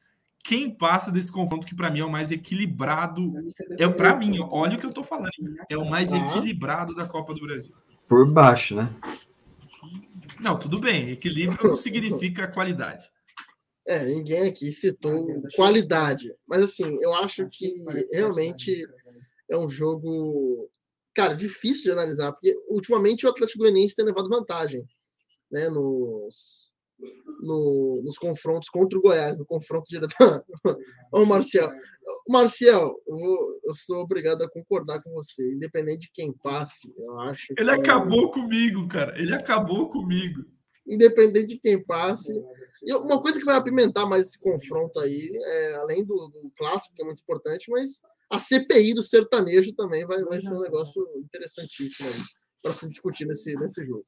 [0.45, 3.33] Quem passa desse confronto que para mim é o mais equilibrado?
[3.79, 5.31] É para mim, olha o que eu tô falando.
[5.67, 7.73] É o mais equilibrado da Copa do Brasil.
[8.07, 8.87] Por baixo, né?
[10.39, 11.09] Não, tudo bem.
[11.09, 13.09] Equilíbrio não significa qualidade.
[13.87, 16.33] É, ninguém aqui citou qualidade.
[16.47, 17.71] Mas assim, eu acho que
[18.11, 18.83] realmente
[19.47, 20.67] é um jogo
[21.13, 24.83] cara, difícil de analisar, porque ultimamente o Atlético Goianiense tem levado vantagem
[25.51, 26.73] né, nos,
[27.41, 30.13] no, nos confrontos contra o Goiás, no confronto direto.
[31.11, 31.71] Ô, Marcial,
[32.27, 37.19] Marcial, eu, vou, eu, sou obrigado a concordar com você, independente de quem passe, eu
[37.19, 37.53] acho.
[37.57, 39.19] Ele acabou comigo, cara.
[39.19, 40.43] Ele acabou comigo.
[40.87, 42.31] Independente de quem passe.
[42.83, 46.95] E uma coisa que vai apimentar mais esse confronto aí, é, além do, do clássico,
[46.95, 51.03] que é muito importante, mas a CPI do sertanejo também vai, vai ser um negócio
[51.17, 52.09] interessantíssimo
[52.61, 54.05] para se discutir nesse, nesse jogo.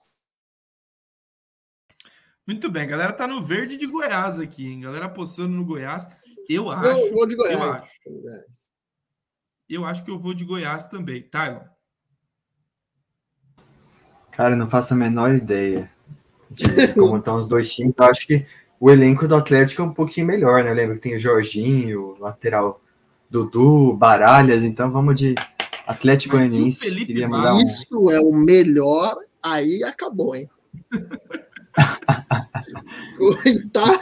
[2.48, 4.80] Muito bem, galera tá no verde de Goiás aqui, hein?
[4.80, 6.08] Galera apostando no Goiás.
[6.48, 7.02] Eu acho.
[7.02, 7.60] Eu vou de Goiás.
[7.60, 8.70] Eu acho,
[9.70, 11.24] eu acho que eu vou de Goiás também.
[11.24, 11.60] Tylon.
[14.32, 15.92] Cara, não faço a menor ideia
[16.50, 17.94] de como estão os dois times.
[17.98, 18.46] Eu acho que
[18.80, 20.74] o elenco do Atlético é um pouquinho melhor, né?
[20.74, 22.82] Lembra que tem o Jorginho, o lateral
[23.30, 25.36] Dudu, Baralhas, então vamos de
[25.86, 26.90] Atlético Goianiense.
[26.90, 27.62] Um...
[27.62, 30.50] Isso é o melhor, aí acabou, hein?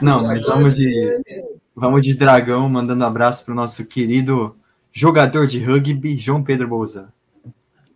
[0.02, 1.22] Não, mas vamos de
[1.76, 4.56] vamos de Dragão, mandando um abraço para o nosso querido
[4.92, 7.12] jogador de rugby, João Pedro Bolzan.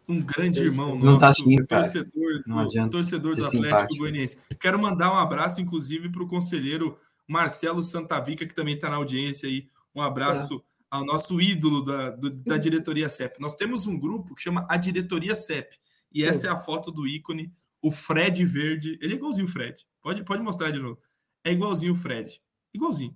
[0.08, 4.00] Um grande irmão não nosso, tá assistindo, torcedor, não do, torcedor do Atlético simpático.
[4.00, 4.40] Goianiense.
[4.60, 6.98] Quero mandar um abraço, inclusive, para o conselheiro
[7.28, 9.68] Marcelo Santavica, que também está na audiência aí.
[9.96, 10.60] Um abraço é.
[10.90, 13.40] ao nosso ídolo da, do, da diretoria CEP.
[13.40, 15.78] Nós temos um grupo que chama a Diretoria CEP.
[16.12, 16.28] E Sim.
[16.28, 18.98] essa é a foto do ícone, o Fred Verde.
[19.00, 19.86] Ele é igualzinho o Fred.
[20.02, 21.00] Pode, pode mostrar de novo.
[21.44, 22.42] É igualzinho o Fred.
[22.74, 23.16] Igualzinho.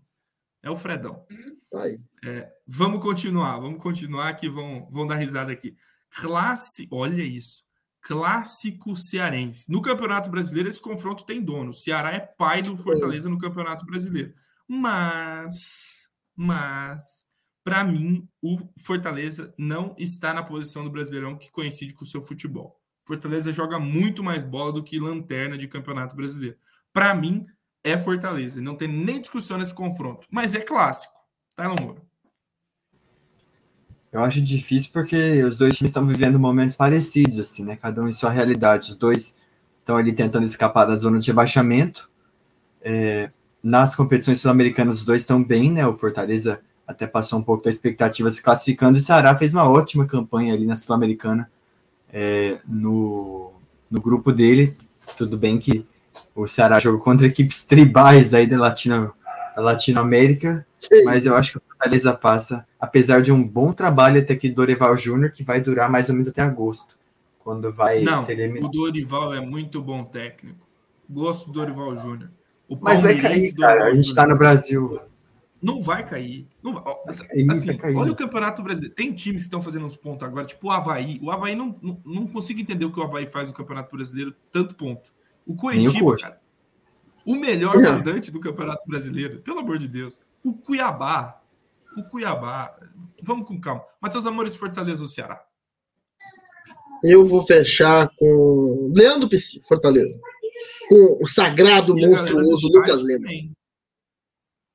[0.62, 1.26] É o Fredão.
[2.24, 5.76] É, vamos continuar, vamos continuar que vão, vão dar risada aqui.
[6.10, 7.64] Classe, olha isso.
[8.02, 9.72] Clássico cearense.
[9.72, 11.72] No Campeonato Brasileiro, esse confronto tem dono.
[11.72, 14.34] O Ceará é pai do Fortaleza no Campeonato Brasileiro.
[14.68, 17.26] Mas, mas,
[17.64, 22.22] para mim, o Fortaleza não está na posição do Brasileirão que coincide com o seu
[22.22, 22.80] futebol.
[23.06, 26.58] Fortaleza joga muito mais bola do que lanterna de Campeonato Brasileiro.
[26.94, 27.46] Para mim,
[27.84, 28.62] é Fortaleza.
[28.62, 30.28] Não tem nem discussão nesse confronto.
[30.30, 31.14] Mas é clássico.
[31.56, 32.02] Tá, Moro?
[34.12, 37.76] Eu acho difícil porque os dois times estão vivendo momentos parecidos, assim, né?
[37.76, 38.92] Cada um em sua realidade.
[38.92, 39.36] Os dois
[39.80, 42.10] estão ali tentando escapar da zona de rebaixamento.
[42.82, 43.32] É,
[43.62, 45.86] nas competições sul-americanas, os dois estão bem, né?
[45.88, 48.98] O Fortaleza até passou um pouco da expectativa se classificando.
[48.98, 51.50] O Ceará fez uma ótima campanha ali na Sul-Americana
[52.12, 53.52] é, no,
[53.90, 54.78] no grupo dele.
[55.18, 55.88] Tudo bem que
[56.36, 59.14] o Ceará jogou contra equipes tribais aí da, Latino,
[59.56, 60.66] da Latinoamérica,
[61.06, 64.56] mas eu acho que o Fortaleza passa, apesar de um bom trabalho até aqui do
[64.56, 66.98] Dorival Júnior, que vai durar mais ou menos até agosto,
[67.40, 68.70] quando vai Não, ser eliminado.
[68.70, 70.68] O Dorival é muito bom técnico.
[71.10, 72.30] Gosto do Dorival Júnior.
[72.82, 73.86] Mas vai cair, cara.
[73.86, 75.00] A gente está no Brasil.
[75.62, 76.48] Não vai cair.
[76.62, 76.84] Não vai.
[77.50, 78.96] Assim, olha o Campeonato Brasileiro.
[78.96, 81.20] Tem times que estão fazendo uns pontos agora, tipo o Havaí.
[81.22, 84.34] O Havaí não, não, não consigo entender o que o Havaí faz no Campeonato Brasileiro,
[84.52, 85.12] tanto ponto.
[85.46, 86.42] O Curitiba, cara.
[87.26, 90.20] O melhor mandante do Campeonato Brasileiro, pelo amor de Deus.
[90.44, 91.42] O Cuiabá.
[91.98, 92.78] O Cuiabá.
[93.22, 93.84] Vamos com calma.
[94.02, 95.46] Matheus Amores, Fortaleza ou Ceará?
[97.04, 100.20] Eu vou fechar com Leandro Pisci, Fortaleza.
[100.88, 103.20] Com o sagrado e monstruoso Lucas Lima.
[103.20, 103.52] Também.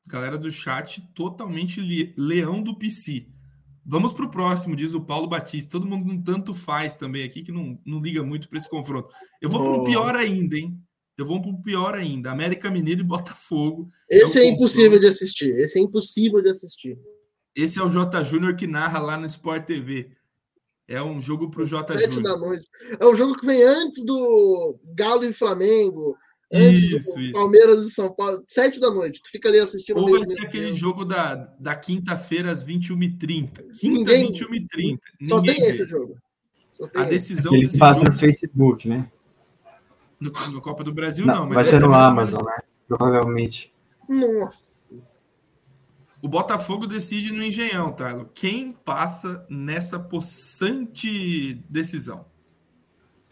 [0.07, 1.81] Galera do chat totalmente
[2.17, 3.27] leão do PC.
[3.91, 5.71] Vamos para o próximo, diz o Paulo Batista.
[5.71, 9.09] Todo mundo não tanto faz também aqui, que não, não liga muito para esse confronto.
[9.41, 9.65] Eu vou oh.
[9.65, 10.79] para o pior ainda, hein?
[11.17, 12.31] Eu vou para o pior ainda.
[12.31, 13.89] América Mineiro e Botafogo.
[14.11, 15.53] Esse é, é impossível de assistir.
[15.53, 16.99] Esse é impossível de assistir.
[17.57, 20.11] Esse é o J Júnior que narra lá no Sport TV.
[20.87, 22.23] É um jogo para o J Júnior.
[22.23, 22.69] da noite.
[23.01, 26.15] É um jogo que vem antes do Galo e Flamengo.
[26.51, 27.33] Isso, isso.
[27.33, 29.23] Palmeiras e São Paulo, sete da noite.
[29.23, 29.99] Tu fica ali assistindo.
[29.99, 33.73] Ou vai ser aquele jogo da, da quinta-feira às 21h30.
[33.79, 34.33] Quinta, Ninguém...
[34.33, 34.99] 21h30.
[35.29, 36.17] Só tem esse jogo.
[36.95, 38.13] a decisão Ele desse passa jogo...
[38.13, 39.11] no Facebook, né?
[40.19, 41.41] No, no, Copa do Brasil, não.
[41.41, 42.59] não mas vai ser no Amazon, né?
[42.89, 43.73] Provavelmente.
[44.09, 45.23] Nossa.
[46.21, 48.27] O Botafogo decide no Engenhão, Tyler.
[48.35, 52.25] Quem passa nessa possante decisão?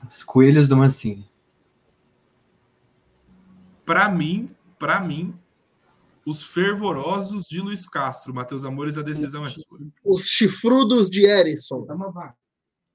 [0.08, 1.26] Os coelhos do Mancini
[3.86, 5.32] para mim, para mim,
[6.26, 8.34] os fervorosos de Luiz Castro.
[8.34, 9.78] Matheus Amores, a decisão é sua.
[10.04, 11.86] Os chifrudos de Erisson.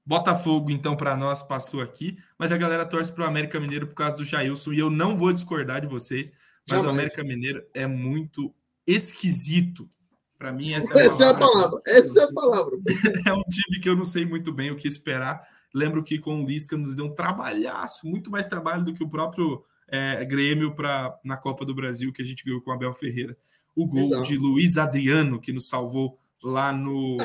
[0.04, 3.94] Botafogo, então, para nós, passou aqui, mas a galera torce para o América Mineiro por
[3.94, 6.30] causa do Jailson, e eu não vou discordar de vocês,
[6.68, 6.86] mas Jamais.
[6.86, 8.52] o América Mineiro é muito
[8.86, 9.88] esquisito.
[10.36, 11.32] Para mim, essa é a essa palavra.
[11.32, 11.82] É a palavra.
[11.86, 12.78] Essa é a palavra.
[13.28, 15.40] é um time que eu não sei muito bem o que esperar.
[15.72, 19.08] Lembro que com o Lisca nos deu um trabalhaço, muito mais trabalho do que o
[19.08, 22.94] próprio é, Grêmio para na Copa do Brasil que a gente ganhou com o Abel
[22.94, 23.36] Ferreira.
[23.76, 24.24] O gol Exato.
[24.24, 27.18] de Luiz Adriano que nos salvou lá no,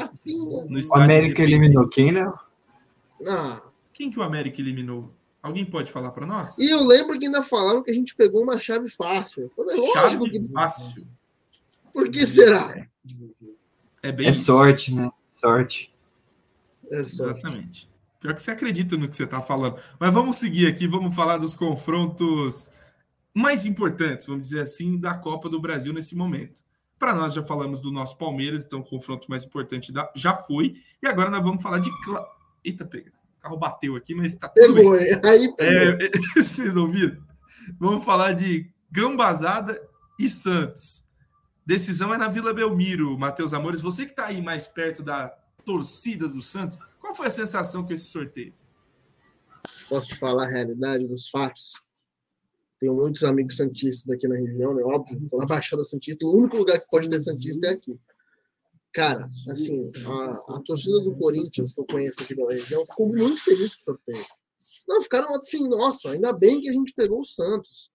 [0.70, 1.02] no estádio.
[1.02, 2.32] O América eliminou quem, né?
[3.26, 3.62] Ah.
[3.94, 5.12] Quem que o América eliminou?
[5.42, 6.58] Alguém pode falar para nós?
[6.58, 9.50] E eu lembro que ainda falaram que a gente pegou uma chave fácil.
[9.56, 10.52] Falei, chave que...
[10.52, 11.08] fácil.
[11.94, 12.86] Por que será?
[14.04, 15.10] É bem é sorte, né?
[15.32, 15.96] Sorte.
[16.92, 17.40] É sorte.
[17.40, 17.90] Exatamente.
[18.20, 19.80] Pior que você acredita no que você está falando.
[20.00, 22.72] Mas vamos seguir aqui, vamos falar dos confrontos
[23.34, 26.64] mais importantes, vamos dizer assim, da Copa do Brasil nesse momento.
[26.98, 30.76] Para nós já falamos do nosso Palmeiras, então o confronto mais importante já foi.
[31.02, 31.92] E agora nós vamos falar de.
[32.64, 35.20] Eita, pega carro bateu aqui, mas está tudo pegou, bem.
[35.24, 36.06] Aí pegou.
[36.06, 37.18] É, vocês ouviram?
[37.80, 39.82] Vamos falar de Gambazada
[40.20, 41.04] e Santos.
[41.66, 43.82] Decisão é na Vila Belmiro, Matheus Amores.
[43.82, 45.30] Você que está aí mais perto da
[45.66, 48.54] torcida do Santos, qual foi a sensação com esse sorteio?
[49.88, 51.82] Posso te falar a realidade dos fatos?
[52.80, 54.84] Tenho muitos amigos santistas aqui na região, né?
[54.84, 56.26] Óbvio, estou na Baixada Santista.
[56.26, 57.98] O único lugar que pode ter santista é aqui.
[58.94, 63.42] Cara, assim, a, a torcida do Corinthians, que eu conheço aqui na região, ficou muito
[63.42, 64.26] feliz com o sorteio.
[64.88, 67.92] Não, ficaram assim, nossa, ainda bem que a gente pegou o Santos.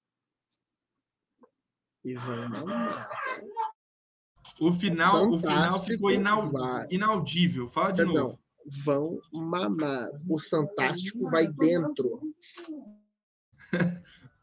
[2.04, 2.58] E vamos
[4.60, 7.68] O final, o final ficou inaudível.
[7.68, 8.41] Fala de Perdão, novo.
[8.66, 10.08] Vão mamar.
[10.28, 12.20] O Santástico vai dentro.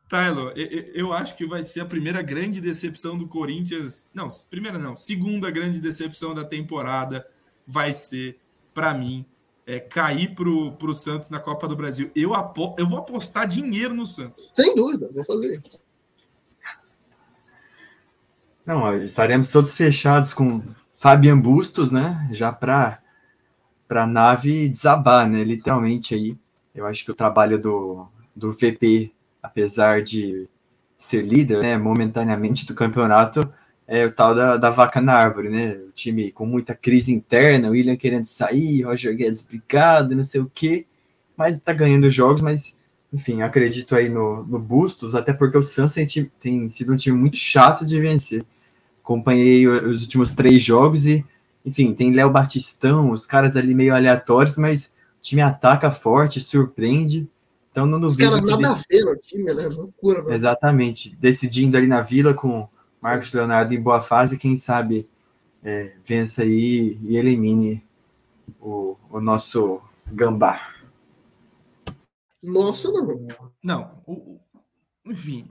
[0.10, 0.54] Tyler,
[0.96, 4.08] eu acho que vai ser a primeira grande decepção do Corinthians.
[4.12, 7.24] Não, primeira não, segunda grande decepção da temporada
[7.66, 8.40] vai ser,
[8.74, 9.24] para mim,
[9.68, 12.10] é, cair pro, pro Santos na Copa do Brasil.
[12.16, 14.52] Eu, apo, eu vou apostar dinheiro no Santos.
[14.56, 15.62] Sem dúvida, vou fazer.
[18.66, 20.64] Não, estaremos todos fechados com
[20.94, 22.28] Fabian Bustos, né?
[22.32, 23.00] Já para
[23.90, 25.44] para nave desabar, né?
[25.44, 26.38] Literalmente aí.
[26.74, 29.12] Eu acho que o trabalho do, do VP
[29.42, 30.48] apesar de
[30.98, 33.52] ser líder, né, momentaneamente do campeonato,
[33.88, 35.72] é o tal da, da vaca na árvore, né?
[35.88, 40.42] O time com muita crise interna, o William querendo sair, Roger Guedes brigado, não sei
[40.42, 40.86] o quê,
[41.36, 42.78] mas tá ganhando jogos, mas
[43.12, 47.18] enfim, acredito aí no, no Bustos, até porque o Santos tem, tem sido um time
[47.18, 48.46] muito chato de vencer.
[49.02, 51.26] Acompanhei os últimos três jogos e,
[51.66, 57.30] enfim, tem Léo Batistão, os caras ali meio aleatórios, mas o time ataca forte, surpreende.
[57.72, 58.32] Então não duvido.
[58.34, 59.68] Os caras nada a ver no time, né?
[59.68, 60.34] Loucura, mano.
[60.34, 61.16] Exatamente.
[61.18, 62.68] Decidindo ali na vila com
[63.02, 65.08] Marcos Leonardo em boa fase, quem sabe
[65.64, 67.86] é, vença aí e elimine
[68.60, 70.60] o, o nosso gambá.
[72.42, 73.52] Nosso não.
[73.62, 74.40] Não, o,
[75.06, 75.50] enfim,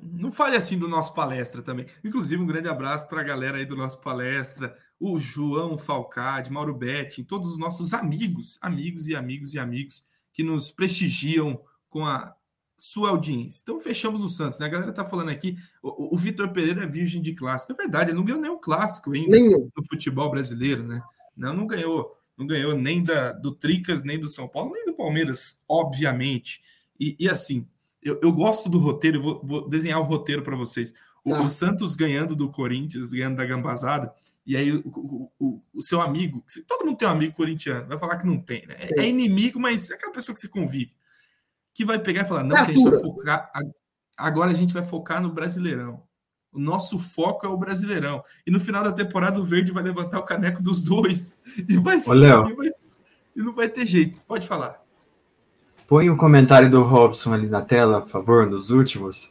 [0.00, 1.86] não fale assim do nosso palestra também.
[2.04, 6.74] Inclusive, um grande abraço para a galera aí do nosso palestra, o João Falcade, Mauro
[6.74, 12.34] Betti, todos os nossos amigos, amigos e amigos e amigos que nos prestigiam com a
[12.76, 13.60] sua audiência.
[13.62, 14.66] Então fechamos no Santos, né?
[14.66, 17.72] A galera tá falando aqui, o, o Vitor Pereira é virgem de clássico.
[17.72, 19.68] É verdade, ele não ganhou nem o clássico ainda Nenhum.
[19.76, 21.02] no futebol brasileiro, né?
[21.36, 24.94] Não, não ganhou, não ganhou nem da, do Tricas, nem do São Paulo, nem do
[24.94, 26.60] Palmeiras, obviamente.
[26.98, 27.66] E, e assim,
[28.02, 30.92] eu, eu, gosto do roteiro, vou, vou desenhar o roteiro para vocês.
[31.24, 31.42] O, tá.
[31.42, 34.12] o, Santos ganhando do Corinthians, ganhando da Gambazada,
[34.48, 38.16] e aí o, o, o, seu amigo, todo mundo tem um amigo corintiano, vai falar
[38.16, 38.76] que não tem, né?
[38.78, 40.90] É, é inimigo, mas é aquela pessoa que se convive,
[41.74, 43.52] que vai pegar e falar, não, a gente vai focar,
[44.16, 46.02] agora a gente vai focar no Brasileirão.
[46.50, 48.22] O nosso foco é o Brasileirão.
[48.46, 51.38] E no final da temporada o Verde vai levantar o caneco dos dois
[51.68, 52.48] e vai, Léo.
[52.48, 52.68] e, vai
[53.36, 54.22] e não vai ter jeito.
[54.22, 54.82] Pode falar.
[55.86, 59.30] Põe o um comentário do Robson ali na tela, por favor, nos últimos.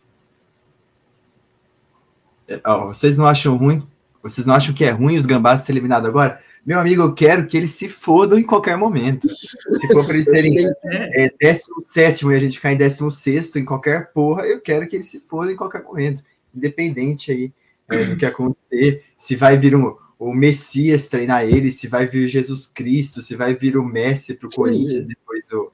[2.64, 3.82] Ó, vocês não acham ruim
[4.22, 6.40] vocês não acham que é ruim os gambás ser eliminados agora?
[6.66, 9.30] Meu amigo, eu quero que eles se fodam em qualquer momento.
[9.30, 14.12] Se for para eles serem é, 17 e a gente cair em 16 em qualquer
[14.12, 16.24] porra, eu quero que eles se fodam em qualquer momento.
[16.54, 17.54] Independente aí
[17.90, 19.04] é, do que acontecer.
[19.18, 23.56] Se vai vir um, o Messias treinar ele, se vai vir Jesus Cristo, se vai
[23.56, 25.72] vir o Messi para o Corinthians depois do,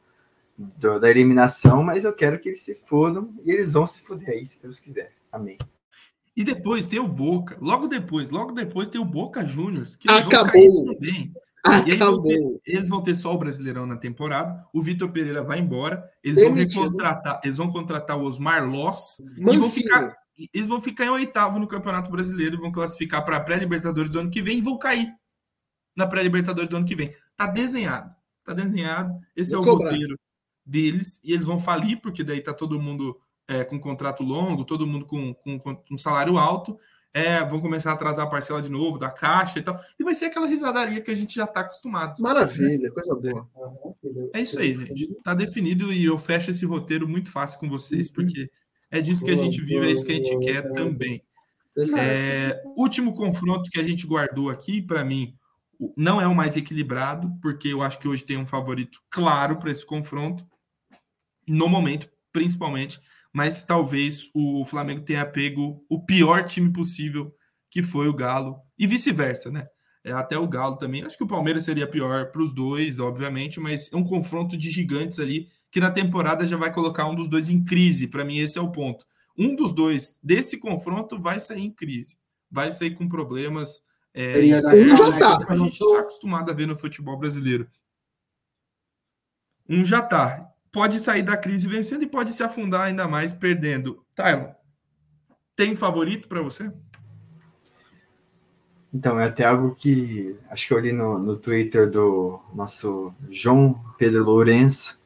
[0.58, 4.30] do, da eliminação, mas eu quero que eles se fodam e eles vão se foder
[4.30, 5.12] aí, se Deus quiser.
[5.32, 5.58] Amém.
[6.36, 7.58] E depois tem o Boca.
[7.62, 10.86] Logo depois, logo depois tem o Boca Juniors, que Acabou.
[10.86, 11.32] também.
[11.64, 12.22] Acabou.
[12.22, 14.68] Vão ter, eles vão ter só o Brasileirão na temporada.
[14.74, 16.04] O Vitor Pereira vai embora.
[16.24, 16.82] Eles Demitido.
[16.82, 20.16] vão contratar, eles vão contratar o Osmar Loss e vão ficar
[20.52, 24.32] eles vão ficar em oitavo no Campeonato Brasileiro, vão classificar para a pré-Libertadores do ano
[24.32, 25.14] que vem e vão cair
[25.96, 27.14] na pré-Libertadores do ano que vem.
[27.38, 28.14] Tá desenhado.
[28.44, 29.14] Tá desenhado.
[29.36, 29.92] Esse vou é o cobrar.
[29.92, 30.20] roteiro
[30.66, 33.18] deles e eles vão falir porque daí tá todo mundo
[33.54, 36.78] é, com contrato longo, todo mundo com, com, com um salário alto,
[37.14, 39.80] é, vão começar a atrasar a parcela de novo da caixa e tal.
[39.99, 42.22] E vai ser aquela risadaria que a gente já está acostumado.
[42.22, 43.47] Maravilha, coisa boa.
[44.34, 45.12] É isso aí, gente.
[45.12, 48.49] Está definido e eu fecho esse roteiro muito fácil com vocês, porque
[48.89, 51.22] é disso que a gente vive, é isso que a gente quer também.
[51.97, 55.36] É, último confronto que a gente guardou aqui, para mim,
[55.95, 59.72] não é o mais equilibrado, porque eu acho que hoje tem um favorito claro para
[59.72, 60.45] esse confronto,
[61.47, 62.99] no momento, principalmente,
[63.34, 67.34] mas talvez o Flamengo tenha pego o pior time possível,
[67.70, 69.68] que foi o Galo, e vice-versa, né?
[70.04, 71.04] É, até o Galo também.
[71.04, 74.70] Acho que o Palmeiras seria pior para os dois, obviamente, mas é um confronto de
[74.70, 78.08] gigantes ali que na temporada já vai colocar um dos dois em crise.
[78.08, 79.06] Para mim, esse é o ponto.
[79.36, 82.18] Um dos dois desse confronto vai sair em crise,
[82.52, 83.82] vai sair com problemas.
[84.14, 84.40] É,
[84.76, 85.40] um já tá.
[85.50, 87.68] A gente está acostumado a ver no futebol brasileiro.
[89.68, 90.53] Um já tá.
[90.74, 94.04] Pode sair da crise vencendo e pode se afundar ainda mais perdendo.
[94.14, 94.54] Tyler,
[95.56, 96.70] tem favorito para você?
[98.94, 103.82] Então, é até algo que acho que eu li no, no Twitter do nosso João
[103.98, 105.02] Pedro Lourenço.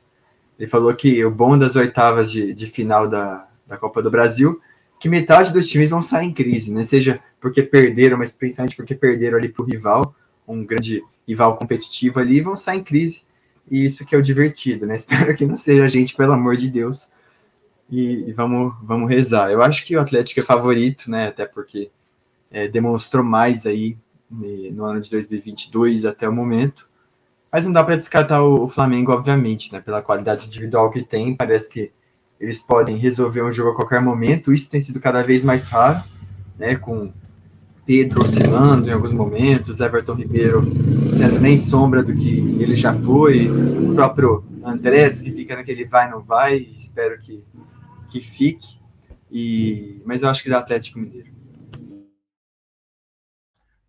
[0.57, 4.59] Ele falou que o bom das oitavas de, de final da, da Copa do Brasil
[4.99, 6.83] que metade dos times não sai em crise, né?
[6.83, 10.15] Seja porque perderam, mas principalmente porque perderam ali para o rival,
[10.47, 13.26] um grande rival competitivo ali, vão sair em crise.
[13.69, 14.95] E isso que é o divertido, né?
[14.97, 17.09] Espero que não seja a gente, pelo amor de Deus.
[17.89, 19.51] E, e vamos, vamos rezar.
[19.51, 21.27] Eu acho que o Atlético é favorito, né?
[21.27, 21.89] Até porque
[22.51, 23.97] é, demonstrou mais aí
[24.29, 26.89] né, no ano de 2022 até o momento.
[27.51, 29.79] Mas não dá para descartar o, Flamengo, obviamente, né?
[29.79, 31.91] Pela qualidade individual que tem, parece que
[32.39, 34.53] eles podem resolver um jogo a qualquer momento.
[34.53, 36.03] Isso tem sido cada vez mais raro,
[36.57, 36.75] né?
[36.75, 37.11] Com
[37.87, 40.61] Pedro oscilando em alguns momentos, Everton Ribeiro
[41.09, 46.11] sendo nem sombra do que ele já foi, o próprio Andrés que fica naquele vai
[46.11, 47.41] não vai, espero que,
[48.09, 48.77] que fique.
[49.31, 51.31] E, mas eu acho que dá Atlético Mineiro.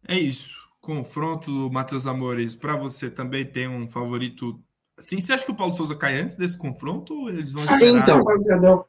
[0.06, 0.56] É isso.
[0.80, 4.60] Confronto, Matheus Amores, para você também tem um favorito.
[4.96, 8.02] Sim, você acha que o Paulo Souza cai antes desse confronto ou eles vão esperar?
[8.02, 8.84] Então,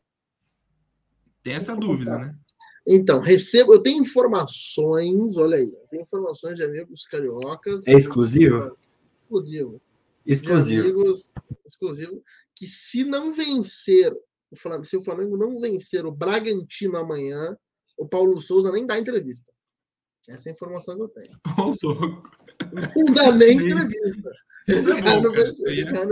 [1.41, 2.35] tem essa dúvida, né?
[2.91, 7.85] Então, recebo, eu tenho informações, olha aí, eu tenho informações de amigos cariocas.
[7.85, 8.75] É exclusivo?
[9.21, 9.79] Exclusivo.
[10.25, 10.81] Exclusivo.
[10.81, 11.31] Amigos,
[11.63, 12.23] exclusivo,
[12.55, 14.11] que se não vencer,
[14.49, 17.55] o Flamengo, se o Flamengo não vencer o Bragantino amanhã,
[17.95, 19.53] o Paulo Souza nem dá entrevista.
[20.27, 21.39] Essa é a informação que eu tenho.
[21.59, 22.31] Oh, louco.
[22.73, 24.31] Não dá nem entrevista.
[24.67, 25.31] Isso é bom,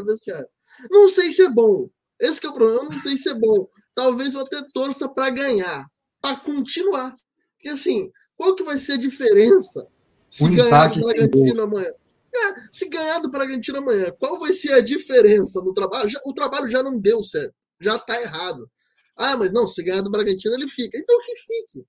[0.05, 0.47] vestiário.
[0.91, 1.89] Não sei se é bom.
[2.19, 2.81] Esse é o problema.
[2.81, 3.67] Eu não sei se é bom.
[3.95, 5.87] Talvez eu até torça para ganhar,
[6.21, 7.15] para continuar.
[7.55, 9.87] Porque assim, qual que vai ser a diferença
[10.29, 11.91] se um ganhar do Bragantino amanhã?
[12.35, 16.09] É, se ganhar do Bragantino amanhã, qual vai ser a diferença no trabalho?
[16.09, 18.69] Já, o trabalho já não deu certo, já tá errado.
[19.15, 20.97] Ah, mas não, se ganhar do Bragantino ele fica.
[20.97, 21.85] Então que fique.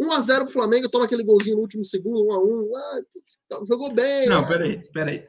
[0.00, 2.68] 1x0 pro Flamengo, toma aquele golzinho no último segundo, 1x1.
[2.76, 4.26] Ah, jogou bem.
[4.28, 5.26] Não, peraí, peraí.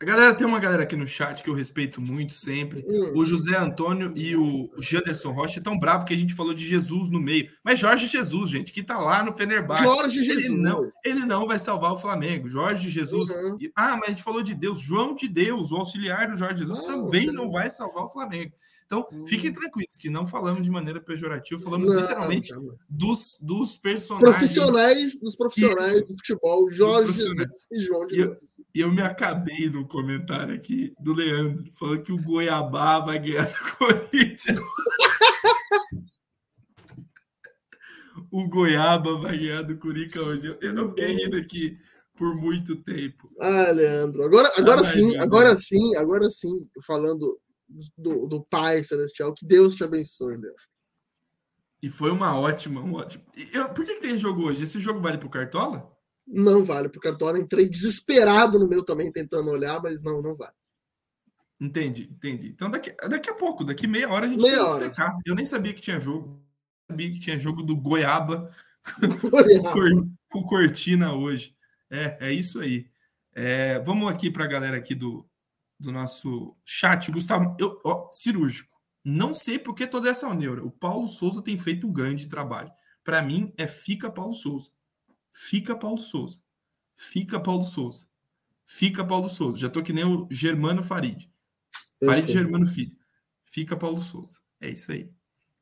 [0.00, 2.82] A galera tem uma galera aqui no chat que eu respeito muito sempre.
[2.88, 3.12] Hum.
[3.16, 7.10] O José Antônio e o Janderson Rocha estão bravos que a gente falou de Jesus
[7.10, 7.50] no meio.
[7.62, 9.82] Mas Jorge Jesus, gente, que tá lá no Fenerbahçe.
[9.82, 10.46] Jorge Jesus.
[10.46, 12.48] Ele não, ele não vai salvar o Flamengo.
[12.48, 13.28] Jorge Jesus.
[13.28, 13.58] Uhum.
[13.76, 14.80] Ah, mas a gente falou de Deus.
[14.80, 18.54] João de Deus, o auxiliar do Jorge Jesus, também não vai salvar o Flamengo.
[18.86, 19.26] Então, hum.
[19.26, 22.74] fiquem tranquilos que não falamos de maneira pejorativa, falamos não, literalmente não.
[22.88, 24.34] Dos, dos personagens.
[24.34, 26.08] Profissionais, dos profissionais Isso.
[26.08, 28.38] do futebol, Jorge Jesus e João de Deus.
[28.74, 33.46] E eu me acabei no comentário aqui do Leandro, falando que o Goiabá vai ganhar
[33.46, 34.60] do Corinthians.
[38.30, 40.56] o Goiaba vai ganhar do Curica hoje.
[40.60, 41.78] Eu não fiquei rindo aqui
[42.16, 43.28] por muito tempo.
[43.40, 44.22] Ah, Leandro.
[44.22, 47.40] Agora, agora ah, sim, agora sim, agora sim, falando
[47.96, 49.34] do, do Pai Celestial.
[49.34, 50.54] Que Deus te abençoe, meu.
[51.82, 53.24] E foi uma ótima, um ótimo.
[53.52, 54.62] Eu, por que, que tem jogo hoje?
[54.62, 55.90] Esse jogo vale pro Cartola?
[56.30, 57.38] Não vale pro Cartola.
[57.38, 60.54] Entrei desesperado no meu também, tentando olhar, mas não, não vale.
[61.60, 62.48] Entendi, entendi.
[62.48, 65.18] Então daqui, daqui a pouco, daqui meia hora a gente meia tem que secar.
[65.26, 66.42] Eu nem sabia que tinha jogo.
[66.88, 68.50] Eu sabia que tinha jogo do Goiaba,
[69.22, 69.72] Goiaba.
[70.30, 71.54] com Cortina hoje.
[71.90, 72.88] É, é isso aí.
[73.34, 75.28] É, vamos aqui para a galera aqui do,
[75.78, 78.70] do nosso chat, Gustavo, eu, ó, cirúrgico.
[79.04, 80.64] Não sei por que toda essa neura.
[80.64, 82.70] O Paulo Souza tem feito um grande trabalho.
[83.02, 84.70] Para mim, é fica Paulo Souza.
[85.32, 86.38] Fica Paulo Souza.
[86.94, 88.06] Fica Paulo Souza.
[88.64, 89.58] Fica Paulo Souza.
[89.58, 91.30] Já tô que nem o Germano Farid.
[92.04, 92.96] Farid Germano Filho.
[93.44, 94.38] Fica Paulo Souza.
[94.60, 95.10] É isso aí.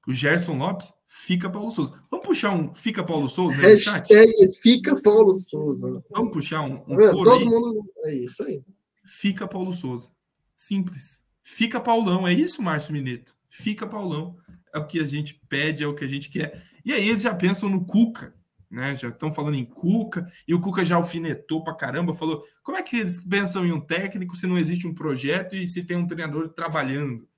[0.06, 1.92] O Gerson Lopes, fica Paulo Souza.
[2.10, 6.02] Vamos puxar um fica Paulo Souza né, Hashtag fica Paulo Souza.
[6.10, 7.44] Vamos puxar um, um é, todo aí.
[7.44, 7.84] mundo.
[8.04, 8.62] É isso aí
[9.08, 10.10] fica Paulo Souza.
[10.54, 11.22] Simples.
[11.42, 12.28] Fica Paulão.
[12.28, 13.34] É isso, Márcio Mineto.
[13.48, 14.36] Fica Paulão.
[14.72, 16.62] É o que a gente pede, é o que a gente quer.
[16.84, 18.34] E aí eles já pensam no Cuca,
[18.70, 18.94] né?
[18.96, 22.82] Já estão falando em Cuca, e o Cuca já alfinetou pra caramba, falou: como é
[22.82, 26.06] que eles pensam em um técnico se não existe um projeto e se tem um
[26.06, 27.28] treinador trabalhando?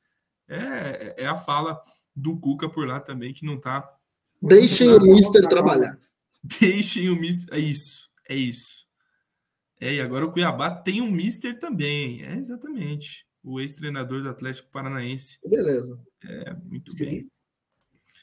[0.49, 1.81] É, é a fala
[2.15, 3.89] do Cuca por lá também, que não tá.
[4.43, 5.99] Deixem o Mister trabalhar.
[6.61, 7.55] Deixem o Mister.
[7.55, 8.87] É isso, é isso.
[9.81, 12.23] É, e agora o Cuiabá tem um Mister também.
[12.23, 13.27] É, exatamente.
[13.43, 15.39] o ex-treinador do Atlético Paranaense.
[15.45, 15.99] Beleza.
[16.25, 17.31] É, muito bem.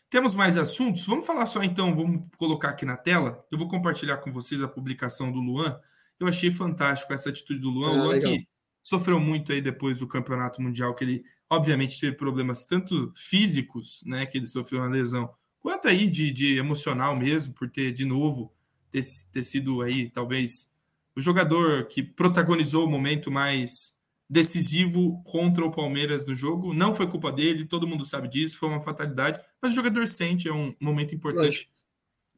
[0.09, 1.05] Temos mais assuntos?
[1.05, 3.45] Vamos falar só então, vamos colocar aqui na tela.
[3.51, 5.79] Eu vou compartilhar com vocês a publicação do Luan.
[6.19, 7.89] Eu achei fantástico essa atitude do Luan.
[7.89, 8.31] Ah, Luan legal.
[8.31, 8.47] que
[8.81, 14.25] sofreu muito aí depois do Campeonato Mundial, que ele obviamente teve problemas tanto físicos, né,
[14.25, 15.29] que ele sofreu uma lesão,
[15.59, 18.53] quanto aí de, de emocional mesmo, por ter de novo
[18.89, 19.01] ter,
[19.31, 20.73] ter sido aí talvez
[21.15, 23.96] o jogador que protagonizou o momento mais
[24.29, 26.73] decisivo contra o Palmeiras no jogo.
[26.73, 30.47] Não foi culpa dele, todo mundo sabe disso, foi uma fatalidade, mas o jogador sente,
[30.47, 31.69] é um momento importante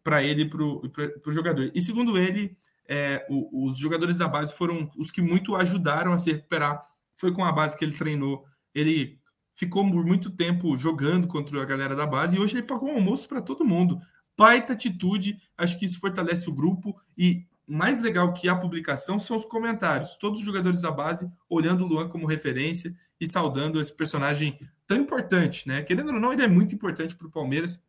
[0.04, 1.72] para ele e para o jogador.
[1.74, 2.56] E segundo ele,
[2.88, 6.82] é, o, os jogadores da base foram os que muito ajudaram a se recuperar.
[7.16, 8.46] Foi com a base que ele treinou.
[8.74, 9.20] Ele
[9.54, 12.96] ficou por muito tempo jogando contra a galera da base e hoje ele pagou um
[12.96, 14.00] almoço para todo mundo.
[14.38, 19.38] Baita atitude, acho que isso fortalece o grupo e mais legal que a publicação são
[19.38, 20.16] os comentários.
[20.16, 24.58] Todos os jogadores da base olhando o Luan como referência e saudando esse personagem
[24.88, 25.84] tão importante, né?
[25.84, 27.80] Querendo ou não, ele é muito importante para o Palmeiras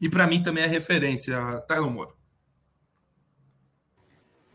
[0.00, 2.14] e para mim também é referência, Tylon Moro.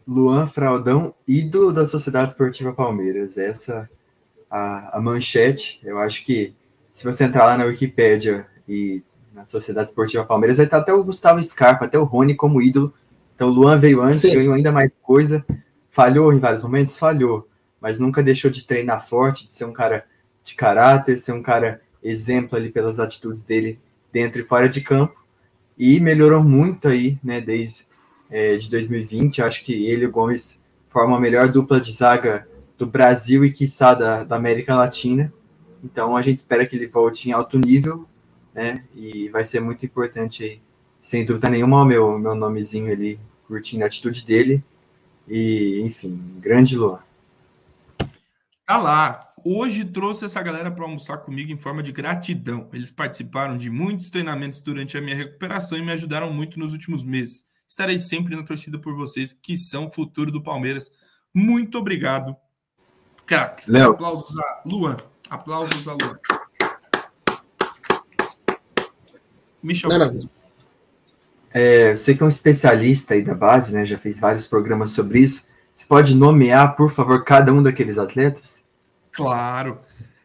[0.07, 3.37] Luan Fraldão, ídolo da Sociedade Esportiva Palmeiras.
[3.37, 3.89] Essa
[4.49, 5.79] a, a manchete.
[5.83, 6.55] Eu acho que
[6.91, 9.03] se você entrar lá na Wikipédia e
[9.33, 12.93] na Sociedade Esportiva Palmeiras, vai estar até o Gustavo Scarpa, até o Rony como ídolo
[13.39, 14.33] então, o Luan veio antes, Sim.
[14.33, 15.45] ganhou ainda mais coisa,
[15.89, 17.47] falhou em vários momentos, falhou,
[17.79, 20.03] mas nunca deixou de treinar forte, de ser um cara
[20.43, 23.79] de caráter, ser um cara exemplo ali pelas atitudes dele
[24.11, 25.23] dentro e fora de campo,
[25.77, 27.85] e melhorou muito aí, né, desde
[28.29, 30.59] é, de 2020, acho que ele e o Gomes
[30.89, 32.45] formam a melhor dupla de zaga
[32.77, 35.31] do Brasil e, quiçá, da, da América Latina,
[35.81, 38.05] então a gente espera que ele volte em alto nível,
[38.53, 40.61] né, e vai ser muito importante aí,
[40.99, 43.17] sem dúvida nenhuma, o meu, meu nomezinho ali
[43.49, 44.63] curtindo a atitude dele.
[45.27, 46.99] E, enfim, grande Luan.
[48.65, 49.33] Tá lá.
[49.43, 52.69] Hoje trouxe essa galera para almoçar comigo em forma de gratidão.
[52.71, 57.03] Eles participaram de muitos treinamentos durante a minha recuperação e me ajudaram muito nos últimos
[57.03, 57.43] meses.
[57.67, 60.91] Estarei sempre na torcida por vocês, que são o futuro do Palmeiras.
[61.33, 62.35] Muito obrigado,
[63.25, 63.67] craques.
[63.67, 63.91] Léo.
[63.91, 64.97] Aplausos a Luan.
[65.29, 66.15] Aplausos a Luan.
[69.63, 69.89] Michel.
[69.89, 70.38] Maravilha.
[71.53, 73.85] É, você que é um especialista aí da base, né?
[73.85, 75.47] Já fez vários programas sobre isso.
[75.73, 78.63] Você pode nomear, por favor, cada um daqueles atletas?
[79.11, 79.79] Claro.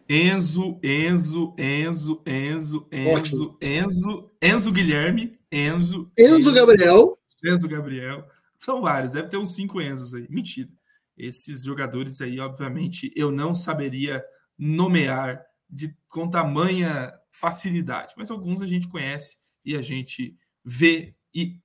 [0.08, 6.10] Enzo, Enzo, Enzo, Enzo, Enzo, Enzo, Enzo Guilherme, Enzo.
[6.18, 7.18] Enzo Gabriel.
[7.44, 8.24] Enzo Gabriel.
[8.58, 10.26] São vários, deve ter uns cinco Enzos aí.
[10.28, 10.68] Mentira.
[11.16, 14.24] Esses jogadores aí, obviamente, eu não saberia
[14.58, 21.58] nomear de, com tamanha facilidade, mas alguns a gente conhece e a gente vê e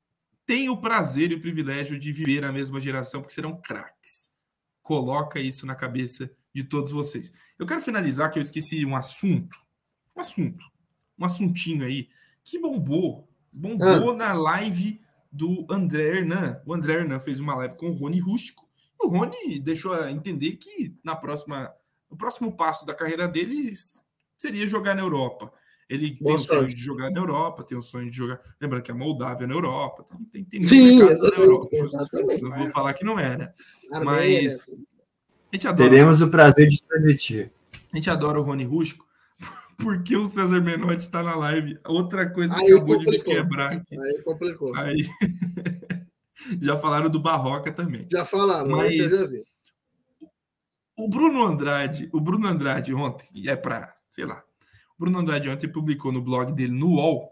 [0.45, 4.31] tem o prazer e o privilégio de viver a mesma geração, porque serão craques.
[4.81, 7.31] Coloca isso na cabeça de todos vocês.
[7.57, 9.55] Eu quero finalizar que eu esqueci um assunto,
[10.15, 10.65] um assunto,
[11.17, 12.09] um assuntinho aí
[12.43, 14.15] que bombou, bombou ah.
[14.15, 14.99] na live
[15.31, 16.61] do André Hernan.
[16.65, 18.67] O André Hernan fez uma live com o Rony Rústico.
[18.99, 21.71] O Rony deixou a entender que na próxima,
[22.09, 23.71] o próximo passo da carreira dele
[24.38, 25.53] seria jogar na Europa.
[25.90, 26.52] Ele Boa tem sorte.
[26.52, 28.40] o sonho de jogar na Europa, tem o sonho de jogar.
[28.61, 31.68] Lembrando que a Moldávia é na Europa, tem, tem, tem Sim, exatamente, Europa.
[31.72, 32.41] exatamente.
[32.44, 33.53] Não vou falar que não é, né?
[34.06, 37.52] Mas a gente adora, teremos o prazer de transmitir.
[37.91, 39.03] A gente adora o Rony Rusco,
[39.80, 41.80] porque o César Menotti está na live.
[41.88, 43.11] Outra coisa que Aí acabou complicou.
[43.11, 43.99] de me quebrar aqui.
[43.99, 44.76] Aí complicou.
[44.76, 45.07] Aí...
[46.61, 48.07] já falaram do Barroca também.
[48.11, 49.07] Já falaram, mas já
[50.95, 54.44] o Bruno Andrade, o Bruno Andrade ontem, é para, sei lá,
[54.99, 57.30] Bruno Andrade ontem publicou no blog dele, no UOL,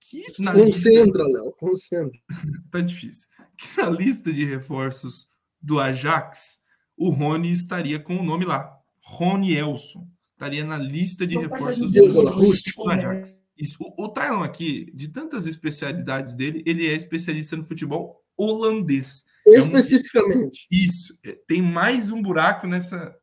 [0.00, 1.42] que na concentra, lista...
[1.42, 2.20] Léo, concentra.
[2.70, 3.28] tá difícil.
[3.56, 5.28] Que na lista de reforços
[5.60, 6.58] do Ajax,
[6.96, 8.70] o Rony estaria com o nome lá.
[9.02, 10.08] Rony Elson.
[10.32, 13.42] Estaria na lista de reforços do, Ajax.
[13.56, 13.76] Isso.
[13.80, 19.24] O, o Tylon aqui, de tantas especialidades dele, ele é especialista no futebol holandês.
[19.46, 20.66] Especificamente.
[20.70, 20.84] É um...
[20.84, 21.18] Isso.
[21.24, 23.14] É, tem mais um buraco nessa,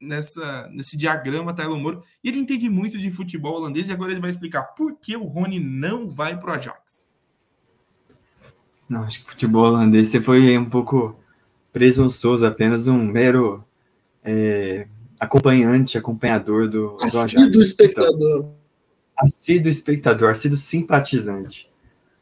[0.00, 1.98] nessa, nesse diagrama Tylon Moore.
[2.24, 5.24] E ele entende muito de futebol holandês e agora ele vai explicar por que o
[5.24, 7.08] Rony não vai para o Ajax.
[8.88, 11.16] Não, acho que futebol holandês você foi um pouco
[11.72, 13.64] presunçoso, apenas um mero
[14.24, 14.88] é,
[15.20, 17.34] acompanhante, acompanhador do, do Ajax.
[17.34, 18.38] Assíduo espectador.
[18.38, 18.54] Então,
[19.16, 21.70] assíduo espectador, assíduo simpatizante.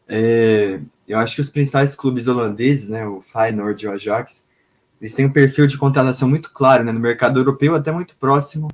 [0.06, 4.47] É, eu acho que os principais clubes holandeses, né, o Feyenoord e o Ajax,
[5.00, 8.68] eles têm um perfil de contratação muito claro, né, no mercado europeu, até muito próximo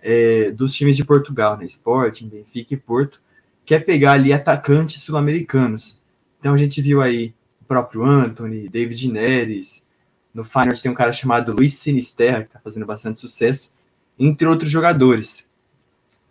[0.00, 3.20] é, dos times de Portugal, né, Sporting, Benfica e Porto,
[3.64, 6.00] que é pegar ali atacantes sul-americanos.
[6.38, 9.84] Então a gente viu aí o próprio Anthony, David Neres,
[10.32, 13.72] no Feyenoord tem um cara chamado Luiz Sinisterra, que está fazendo bastante sucesso,
[14.18, 15.48] entre outros jogadores.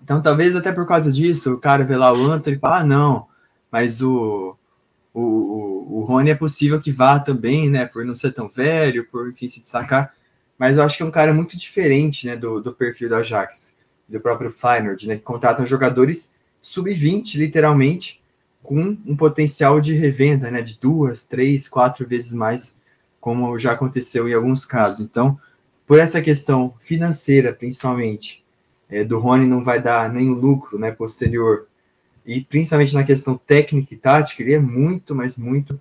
[0.01, 2.83] Então, talvez até por causa disso, o cara vê lá o Anthony e fala: ah,
[2.83, 3.27] não,
[3.71, 4.56] mas o,
[5.19, 7.85] o, o, Rony é possível que vá também, né?
[7.85, 10.13] Por não ser tão velho, por enfim se destacar.
[10.57, 12.35] Mas eu acho que é um cara muito diferente, né?
[12.35, 13.73] Do, do perfil do Ajax,
[14.07, 15.15] do próprio Feyenoord, né?
[15.15, 18.21] Que contratam jogadores sub-20, literalmente,
[18.61, 20.61] com um potencial de revenda, né?
[20.61, 22.75] De duas, três, quatro vezes mais,
[23.19, 24.99] como já aconteceu em alguns casos.
[24.99, 25.39] Então,
[25.87, 28.43] por essa questão financeira, principalmente,
[28.89, 30.91] é, do Rony não vai dar nem lucro, né?
[30.91, 31.66] Posterior
[32.27, 35.79] e principalmente na questão técnica e tática, ele é muito, mas muito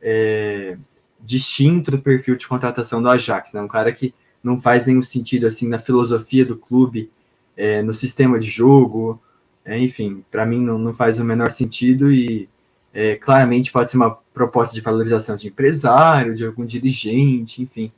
[0.00, 0.78] é,
[1.20, 3.60] distinto do perfil de contratação do Ajax, né?
[3.60, 7.10] Um cara que não faz nenhum sentido assim na filosofia do clube,
[7.56, 9.20] é, no sistema de jogo,
[9.64, 12.48] é, enfim, para mim não, não, faz o menor sentido e
[12.94, 17.90] é, claramente pode ser uma proposta de valorização de empresário, de algum dirigente, enfim.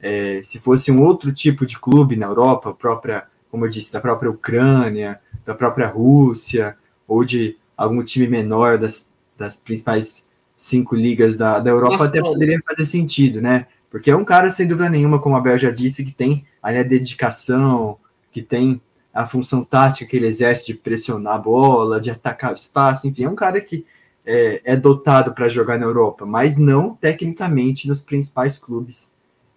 [0.00, 4.00] É, se fosse um outro tipo de clube na Europa, própria, como eu disse, da
[4.00, 6.76] própria Ucrânia, da própria Rússia,
[7.10, 10.26] ou de algum time menor das, das principais
[10.56, 13.66] cinco ligas da, da Europa, Nossa, até poderia fazer sentido, né?
[13.90, 16.78] Porque é um cara, sem dúvida nenhuma, como a Bel já disse, que tem ali
[16.78, 17.98] a dedicação,
[18.30, 18.80] que tem
[19.12, 23.24] a função tática que ele exerce de pressionar a bola, de atacar o espaço, enfim,
[23.24, 23.84] é um cara que
[24.24, 29.10] é, é dotado para jogar na Europa, mas não tecnicamente nos principais clubes.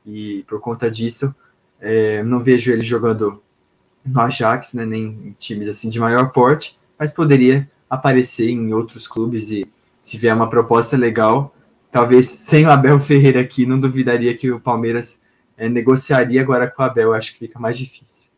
[0.03, 1.35] E por conta disso,
[1.80, 3.43] é, não vejo ele jogando
[4.03, 9.09] no Ajax, né, nem em times assim de maior porte, mas poderia aparecer em outros
[9.09, 9.69] clubes e
[9.99, 11.53] se vier uma proposta legal,
[11.91, 15.21] talvez sem o Abel Ferreira aqui, não duvidaria que o Palmeiras
[15.57, 18.30] é, negociaria agora com o Abel, acho que fica mais difícil.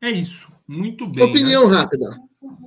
[0.00, 1.24] É isso, muito bem.
[1.24, 1.76] Opinião né?
[1.76, 2.18] rápida.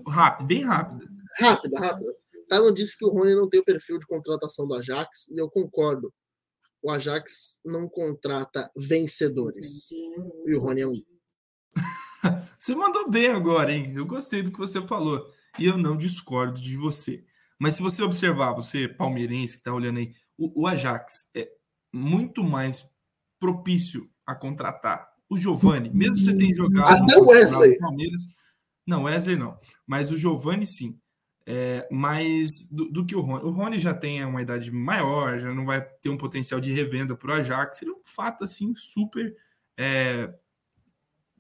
[0.08, 1.12] Rápida, bem rápida.
[1.40, 2.16] Rápida, rápida.
[2.48, 5.50] Talon disse que o Rony não tem o perfil de contratação do Ajax, e eu
[5.50, 6.14] concordo.
[6.84, 9.90] O Ajax não contrata vencedores.
[10.46, 11.02] E o Rony é um.
[12.58, 13.94] Você mandou bem agora, hein?
[13.96, 15.30] Eu gostei do que você falou.
[15.60, 17.24] E eu não discordo de você.
[17.60, 21.50] Mas se você observar, você palmeirense que está olhando aí, o, o, Ajax é
[21.92, 22.88] muito mais
[23.40, 27.78] propício a contratar o Giovani, mesmo você tenha jogado Até o Wesley.
[27.80, 28.22] Palmeiras.
[28.86, 29.58] Não, Wesley não.
[29.86, 31.00] Mas o Giovani sim.
[31.50, 33.46] É, mais do, do, que o Rony.
[33.46, 37.16] O Rony já tem uma idade maior, já não vai ter um potencial de revenda
[37.16, 37.78] para o Ajax.
[37.78, 39.34] Seria um fato assim super
[39.78, 40.34] é,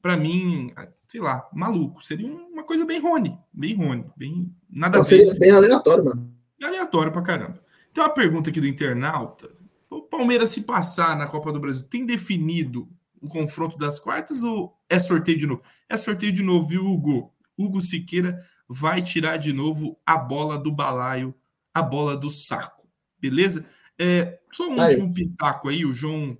[0.01, 0.73] para mim,
[1.07, 2.03] sei lá, maluco.
[2.03, 6.33] Seria uma coisa bem Rony, bem Rony, bem nada Só seria bem aleatório, mano.
[6.61, 7.61] Aleatório pra caramba.
[7.93, 9.49] Tem uma pergunta aqui do internauta.
[9.89, 12.89] O Palmeiras se passar na Copa do Brasil, tem definido
[13.21, 15.61] o confronto das quartas ou é sorteio de novo?
[15.89, 17.33] É sorteio de novo, viu, Hugo?
[17.57, 21.33] Hugo Siqueira vai tirar de novo a bola do balaio,
[21.73, 22.87] a bola do saco.
[23.19, 23.65] Beleza?
[23.97, 24.95] É, só um aí.
[24.95, 26.37] último pitaco aí, o João,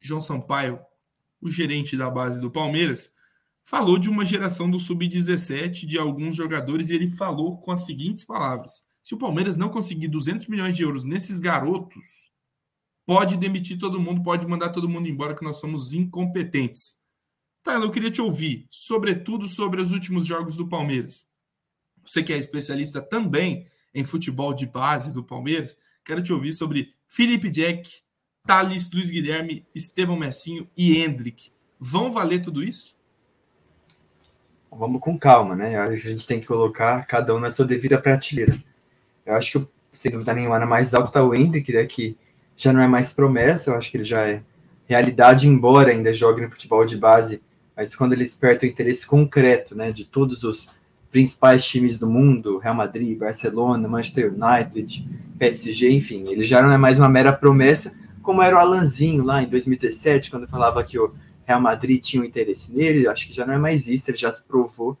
[0.00, 0.80] João Sampaio
[1.40, 3.12] o gerente da base do Palmeiras,
[3.62, 8.24] falou de uma geração do sub-17 de alguns jogadores e ele falou com as seguintes
[8.24, 12.30] palavras: se o Palmeiras não conseguir 200 milhões de euros nesses garotos,
[13.06, 16.98] pode demitir todo mundo, pode mandar todo mundo embora, que nós somos incompetentes.
[17.62, 21.26] Tá, eu queria te ouvir, sobretudo sobre os últimos jogos do Palmeiras.
[22.02, 26.94] Você que é especialista também em futebol de base do Palmeiras, quero te ouvir sobre
[27.06, 27.90] Felipe Jack,
[28.50, 31.52] Thales, Luiz Guilherme, Estevão Messinho e Hendrick.
[31.78, 32.96] Vão valer tudo isso?
[34.72, 35.78] Vamos com calma, né?
[35.78, 38.60] A gente tem que colocar cada um na sua devida prateleira.
[39.24, 42.16] Eu acho que, sem dúvida nenhuma, na mais alta está o Hendrick, né, que
[42.56, 44.42] já não é mais promessa, eu acho que ele já é
[44.88, 47.40] realidade, embora ainda jogue no futebol de base,
[47.76, 50.74] mas quando ele desperta o interesse concreto né, de todos os
[51.08, 55.08] principais times do mundo, Real Madrid, Barcelona, Manchester United,
[55.38, 59.42] PSG, enfim, ele já não é mais uma mera promessa, como era o Alanzinho lá
[59.42, 61.14] em 2017, quando falava que o
[61.44, 64.30] Real Madrid tinha um interesse nele, acho que já não é mais isso, ele já
[64.30, 64.96] se provou,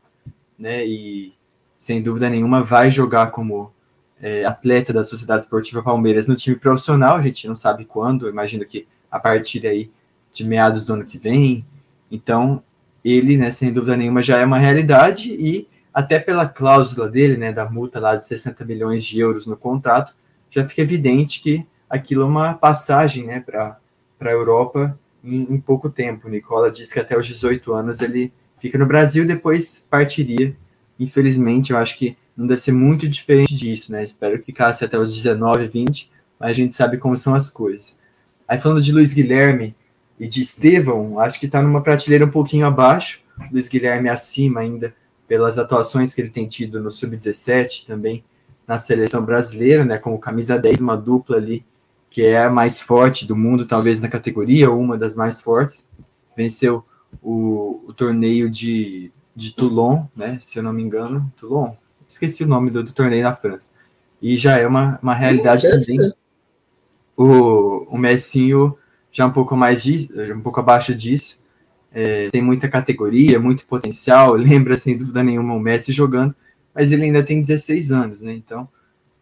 [0.58, 0.84] né?
[0.84, 1.32] E
[1.78, 3.72] sem dúvida nenhuma vai jogar como
[4.20, 8.64] é, atleta da Sociedade Esportiva Palmeiras no time profissional, a gente não sabe quando, imagino
[8.64, 9.90] que a partir aí
[10.32, 11.64] de meados do ano que vem.
[12.10, 12.62] Então,
[13.04, 17.52] ele, né, sem dúvida nenhuma, já é uma realidade e até pela cláusula dele, né,
[17.52, 20.14] da multa lá de 60 milhões de euros no contrato,
[20.50, 23.76] já fica evidente que aquilo é uma passagem né, para
[24.20, 26.28] a Europa em, em, pouco tempo.
[26.28, 30.56] Nicola disse que até os 18 anos ele fica no Brasil depois partiria.
[30.98, 34.04] Infelizmente, eu acho que não deve ser muito diferente disso, né?
[34.04, 37.96] Espero que ficasse até os 19, 20, mas a gente sabe como são as coisas.
[38.46, 39.74] Aí falando de Luiz Guilherme
[40.18, 44.94] e de Estevão, acho que está numa prateleira um pouquinho abaixo, Luiz Guilherme acima ainda
[45.26, 48.24] pelas atuações que ele tem tido no Sub-17 também
[48.66, 51.64] na seleção brasileira, né, como camisa 10, uma dupla ali
[52.10, 55.88] que é a mais forte do mundo, talvez na categoria, ou uma das mais fortes,
[56.36, 56.84] venceu
[57.22, 60.36] o, o torneio de, de Toulon, né?
[60.40, 61.72] Se eu não me engano, Toulon.
[62.08, 63.70] Esqueci o nome do, do torneio na França.
[64.20, 66.12] E já é uma, uma realidade também.
[67.16, 68.76] O, o Messinho
[69.12, 71.40] já um pouco mais disso, um pouco abaixo disso.
[71.92, 74.34] É, tem muita categoria, muito potencial.
[74.36, 76.34] Lembra sem dúvida nenhuma o Messi jogando,
[76.74, 78.32] mas ele ainda tem 16 anos, né?
[78.32, 78.68] Então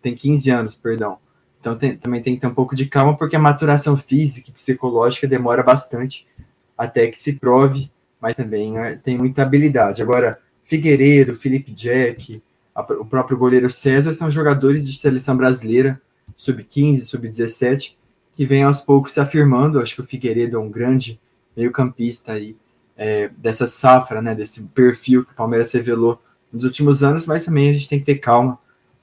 [0.01, 1.19] tem 15 anos, perdão.
[1.61, 4.53] Então tem, também tem que ter um pouco de calma, porque a maturação física e
[4.53, 6.27] psicológica demora bastante
[6.77, 7.91] até que se prove,
[8.21, 10.01] mas também é, tem muita habilidade.
[10.01, 12.43] Agora, Figueiredo, Felipe Jack,
[12.75, 16.01] a, o próprio goleiro César são jogadores de seleção brasileira,
[16.35, 17.97] sub-15, sub-17,
[18.33, 19.81] que vem aos poucos se afirmando.
[19.81, 21.21] Acho que o Figueiredo é um grande
[21.57, 22.57] meio-campista aí
[22.97, 26.21] é, dessa safra, né, desse perfil que o Palmeiras revelou
[26.53, 28.59] nos últimos anos, mas também a gente tem que ter calma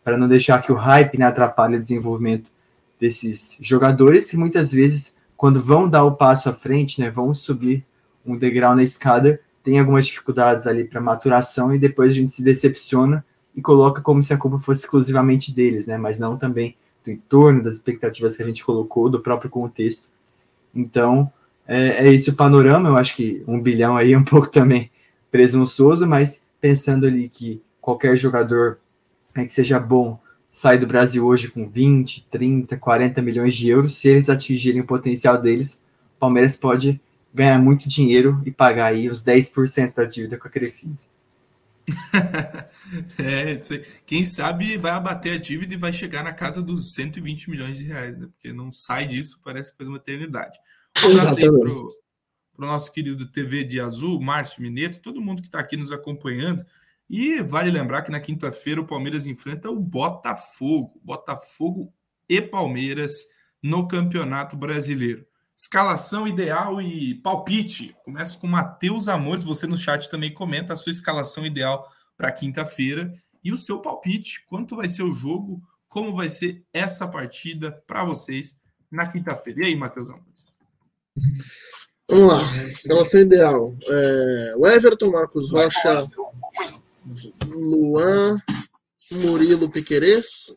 [0.06, 2.52] para não deixar que o hype né, atrapalhe o desenvolvimento
[3.00, 7.84] desses jogadores que muitas vezes, quando vão dar o passo à frente, né, vão subir
[8.24, 12.44] um degrau na escada, tem algumas dificuldades ali para maturação e depois a gente se
[12.44, 13.26] decepciona
[13.56, 17.64] e coloca como se a culpa fosse exclusivamente deles, né, mas não também do entorno,
[17.64, 20.10] das expectativas que a gente colocou, do próprio contexto.
[20.74, 21.32] Então,
[21.68, 22.90] é, é esse o panorama.
[22.90, 24.92] Eu acho que um bilhão aí é um pouco também
[25.32, 28.80] presunçoso, mas pensando ali que qualquer jogador
[29.36, 30.20] né, que seja bom
[30.56, 33.96] sai do Brasil hoje com 20, 30, 40 milhões de euros.
[33.96, 35.84] Se eles atingirem o potencial deles,
[36.16, 37.02] o Palmeiras pode
[37.34, 41.08] ganhar muito dinheiro e pagar aí os 10% da dívida com a Crefisa.
[43.20, 43.58] é,
[44.06, 47.84] quem sabe vai abater a dívida e vai chegar na casa dos 120 milhões de
[47.84, 48.28] reais, né?
[48.28, 50.58] Porque não sai disso, parece que faz uma eternidade.
[51.04, 51.94] Um abraço aí pro,
[52.56, 56.66] pro nosso querido TV de Azul, Márcio Mineto, todo mundo que está aqui nos acompanhando.
[57.10, 61.00] E vale lembrar que na quinta-feira o Palmeiras enfrenta o Botafogo.
[61.04, 61.94] Botafogo
[62.28, 63.26] e Palmeiras
[63.62, 65.26] no Campeonato Brasileiro.
[65.58, 67.96] Escalação ideal e palpite.
[68.04, 69.44] Começo com Matheus Amores.
[69.44, 73.14] Você no chat também comenta a sua escalação ideal para quinta-feira
[73.44, 74.44] e o seu palpite.
[74.48, 75.62] Quanto vai ser o jogo?
[75.88, 78.58] Como vai ser essa partida para vocês
[78.92, 79.62] na quinta-feira?
[79.62, 80.58] E aí, Matheus Amores?
[82.10, 82.42] Vamos lá.
[82.66, 83.76] Escalação ideal.
[83.88, 86.04] É, o Everton, Marcos Rocha,
[87.48, 88.40] Luan,
[89.12, 90.56] Murilo Piquerez.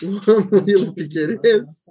[0.02, 1.86] Luan Murilo Piquerez.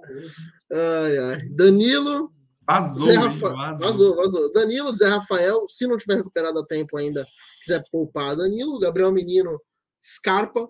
[0.72, 1.48] Ai, ai.
[1.50, 2.32] Danilo.
[2.66, 3.52] Vazou, Zé Rafa...
[3.80, 4.52] vazou, vazou.
[4.52, 7.26] Danilo, Zé Rafael, se não tiver recuperado a tempo ainda,
[7.60, 9.60] quiser poupar Danilo, Gabriel Menino,
[10.00, 10.68] Scarpa,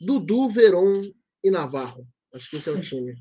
[0.00, 1.02] Dudu, Veron
[1.42, 2.06] e Navarro.
[2.32, 3.16] Acho que esse é o time.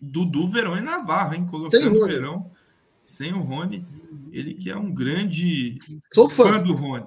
[0.00, 1.46] Dudu, Verão e Navarro, hein?
[1.46, 2.52] Colocando o Verão
[3.06, 3.86] sem o Rony.
[4.32, 5.78] Ele que é um grande
[6.12, 6.52] Sou fã.
[6.52, 7.06] fã do Rony.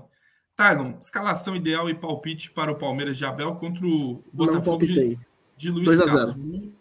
[0.55, 5.17] Tylon, escalação ideal e palpite para o Palmeiras de Abel contra o Botafogo de,
[5.55, 6.17] de Luiz 2 a 0.
[6.17, 6.73] Castro.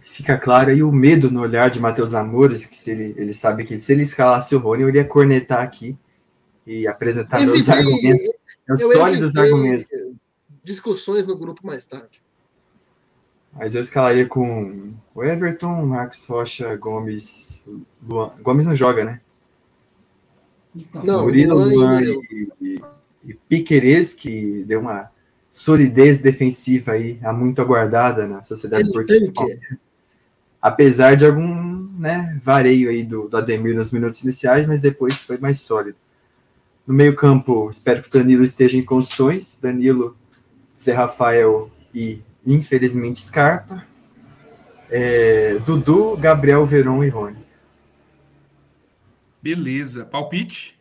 [0.00, 3.64] Fica claro aí o medo no olhar de Matheus Amores, que se ele, ele sabe
[3.64, 5.96] que se ele escalasse o Rony, eu iria cornetar aqui
[6.66, 8.34] e apresentar evitei, meus argumentos,
[8.68, 9.88] meus sólidos argumentos.
[10.62, 12.22] Discussões no grupo mais tarde.
[13.56, 17.64] Mas eu escalaria com o Everton, Marcos Rocha, Gomes.
[18.06, 18.32] Luan.
[18.42, 19.20] Gomes não joga, né?
[20.74, 22.82] Então, não, Murilo, Luan e, e,
[23.24, 25.08] e Piquerez, que deu uma
[25.50, 29.32] solidez defensiva aí, há muito aguardada na Sociedade Esportiva.
[30.60, 35.38] Apesar de algum né, vareio aí do, do Ademir nos minutos iniciais, mas depois foi
[35.38, 35.96] mais sólido.
[36.84, 39.56] No meio-campo, espero que o Danilo esteja em condições.
[39.62, 40.16] Danilo,
[40.76, 43.84] Zé Rafael e infelizmente Scarpa,
[44.90, 47.44] é, Dudu, Gabriel, Veron e Rony.
[49.42, 50.04] Beleza.
[50.06, 50.78] Palpite?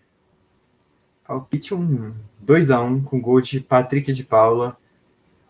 [1.28, 2.14] Palpite um
[2.46, 4.78] 2x1 um, com gol de Patrick de Paula.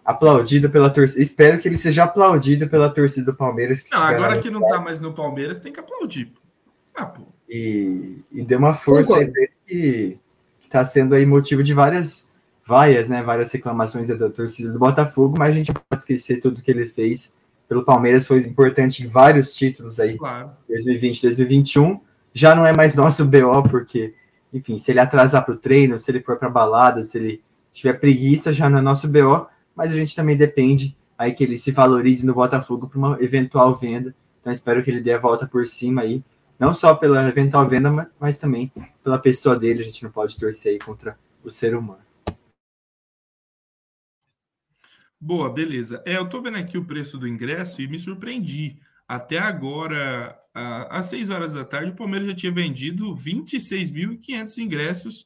[0.03, 1.21] Aplaudido pela torcida.
[1.21, 3.85] Espero que ele seja aplaudido pela torcida do Palmeiras.
[3.91, 6.31] não, agora que não tá mais no Palmeiras, tem que aplaudir.
[6.93, 7.23] Ah, pô.
[7.49, 9.31] E, e deu uma força aí
[9.65, 10.19] que,
[10.59, 12.32] que tá sendo aí motivo de várias
[12.65, 16.61] vaias, né, várias reclamações da torcida do Botafogo, mas a gente não pode esquecer tudo
[16.61, 17.35] que ele fez
[17.67, 20.51] pelo Palmeiras, foi importante em vários títulos aí, claro.
[20.67, 21.99] 2020, 2021,
[22.33, 24.13] já não é mais nosso BO, porque,
[24.53, 27.41] enfim, se ele atrasar para o treino, se ele for para balada, se ele
[27.71, 31.57] tiver preguiça, já não é nosso BO, mas a gente também depende aí que ele
[31.57, 35.47] se valorize no Botafogo para uma eventual venda, então espero que ele dê a volta
[35.47, 36.23] por cima aí,
[36.59, 38.71] não só pela eventual venda, mas também
[39.03, 42.02] pela pessoa dele, a gente não pode torcer aí contra o ser humano.
[45.25, 46.03] Boa, beleza.
[46.05, 48.77] É, eu tô vendo aqui o preço do ingresso e me surpreendi.
[49.07, 50.37] Até agora,
[50.89, 55.25] às 6 horas da tarde, o Palmeiras já tinha vendido 26.500 ingressos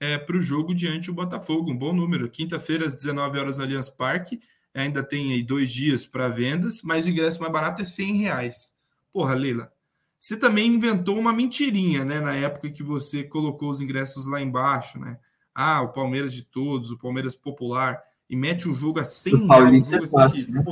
[0.00, 1.70] é, para o jogo diante do Botafogo.
[1.70, 2.28] Um bom número.
[2.28, 4.40] Quinta-feira, às 19 horas no Allianz Parque.
[4.74, 8.74] Ainda tem aí dois dias para vendas, mas o ingresso mais barato é 100 reais.
[9.12, 9.72] Porra, Leila,
[10.18, 12.20] você também inventou uma mentirinha, né?
[12.20, 15.16] Na época que você colocou os ingressos lá embaixo, né?
[15.54, 19.46] Ah, o Palmeiras de todos, o Palmeiras popular, e mete o jogo a 100 o
[19.46, 20.10] Paulista reais.
[20.10, 20.62] É fácil, né?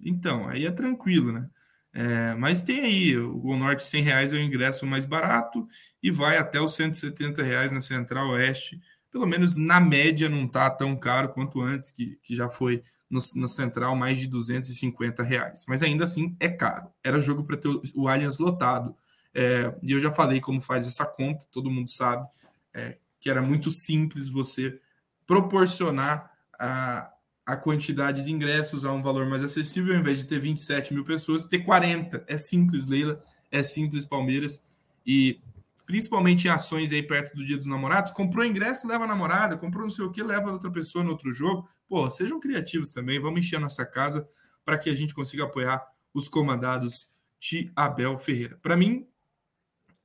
[0.00, 1.48] Então, aí é tranquilo, né?
[1.92, 5.66] É, mas tem aí, o Gol Norte 100 reais é o ingresso mais barato
[6.02, 8.80] e vai até os 170 reais na Central Oeste.
[9.10, 13.20] Pelo menos na média não está tão caro quanto antes, que, que já foi no,
[13.34, 15.64] no Central mais de 250 reais.
[15.66, 16.88] Mas ainda assim é caro.
[17.02, 18.94] Era jogo para ter o, o Allianz lotado.
[19.34, 22.26] É, e eu já falei como faz essa conta, todo mundo sabe
[22.74, 24.80] é, que era muito simples você
[25.30, 26.28] proporcionar
[26.58, 27.08] a,
[27.46, 31.04] a quantidade de ingressos a um valor mais acessível, ao invés de ter 27 mil
[31.04, 32.24] pessoas, ter 40.
[32.26, 34.66] É simples, Leila, é simples, Palmeiras.
[35.06, 35.38] E
[35.86, 39.84] principalmente em ações aí perto do Dia dos Namorados, comprou ingresso, leva a namorada, comprou
[39.84, 41.64] não sei o que, leva outra pessoa no outro jogo.
[41.88, 44.26] Pô, sejam criativos também, vamos encher a nossa casa
[44.64, 45.80] para que a gente consiga apoiar
[46.12, 47.08] os comandados
[47.38, 48.58] de Abel Ferreira.
[48.60, 49.06] Para mim,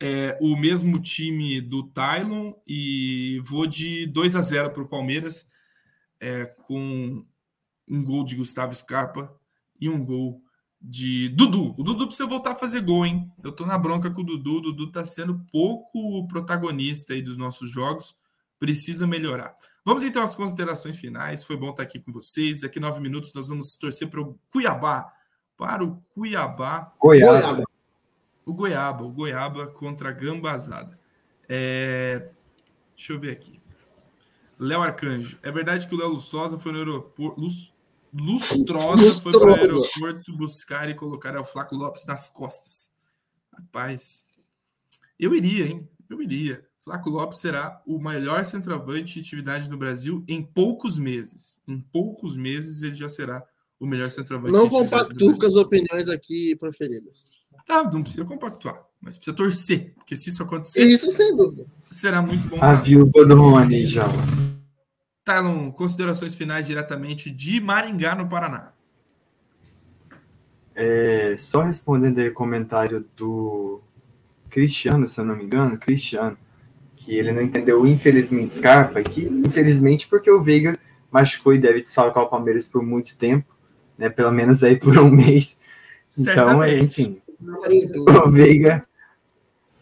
[0.02, 5.48] é o mesmo time do Tylon e vou de 2 a 0 para o Palmeiras,
[6.20, 7.26] é, com
[7.88, 9.34] um gol de Gustavo Scarpa
[9.80, 10.42] e um gol
[10.82, 11.74] de Dudu.
[11.78, 13.32] O Dudu precisa voltar a fazer gol, hein?
[13.44, 14.58] Eu tô na bronca com o Dudu.
[14.58, 18.16] O Dudu tá sendo pouco protagonista aí dos nossos jogos.
[18.60, 19.56] Precisa melhorar.
[19.84, 21.44] Vamos então às considerações finais.
[21.44, 22.62] Foi bom estar aqui com vocês.
[22.62, 25.12] Daqui nove minutos nós vamos torcer para o Cuiabá.
[25.58, 26.94] Para o Cuiabá.
[27.00, 27.64] Goiaba.
[28.46, 29.04] O Goiaba.
[29.04, 31.00] O Goiaba contra a Gambazada.
[31.50, 32.30] É...
[32.96, 33.60] Deixa eu ver aqui.
[34.60, 35.38] Léo Arcanjo.
[35.44, 37.42] É verdade que o Léo Lustosa foi no aeroporto.
[38.18, 42.90] Lustrosa, foi para o aeroporto buscar e colocar o Flaco Lopes nas costas.
[43.52, 44.24] Rapaz,
[45.20, 45.90] eu iria, hein?
[46.10, 46.66] Eu iria.
[46.80, 51.62] Flaco Lopes será o melhor centroavante de atividade no Brasil em poucos meses.
[51.68, 53.44] Em poucos meses ele já será
[53.80, 54.54] o melhor centroavante.
[54.54, 57.30] Não compactuo com as opiniões aqui preferidas.
[57.66, 60.84] Tá, não precisa compactuar, mas precisa torcer, porque se isso acontecer.
[60.84, 61.66] Isso sem dúvida.
[61.90, 62.58] Será muito bom.
[62.62, 64.08] A viúva do Rony, já.
[65.24, 68.72] Talon, considerações finais diretamente de Maringá, no Paraná.
[70.76, 73.82] É, só respondendo aí o comentário do
[74.50, 76.38] Cristiano, se eu não me engano, Cristiano,
[76.96, 80.78] que ele não entendeu infelizmente Scarpa, que infelizmente porque o Veiga
[81.10, 83.56] machucou e deve desfalcar o Palmeiras por muito tempo,
[83.98, 85.60] né, pelo menos aí por um mês.
[86.18, 87.22] Então, é, enfim,
[88.26, 88.86] o Veiga...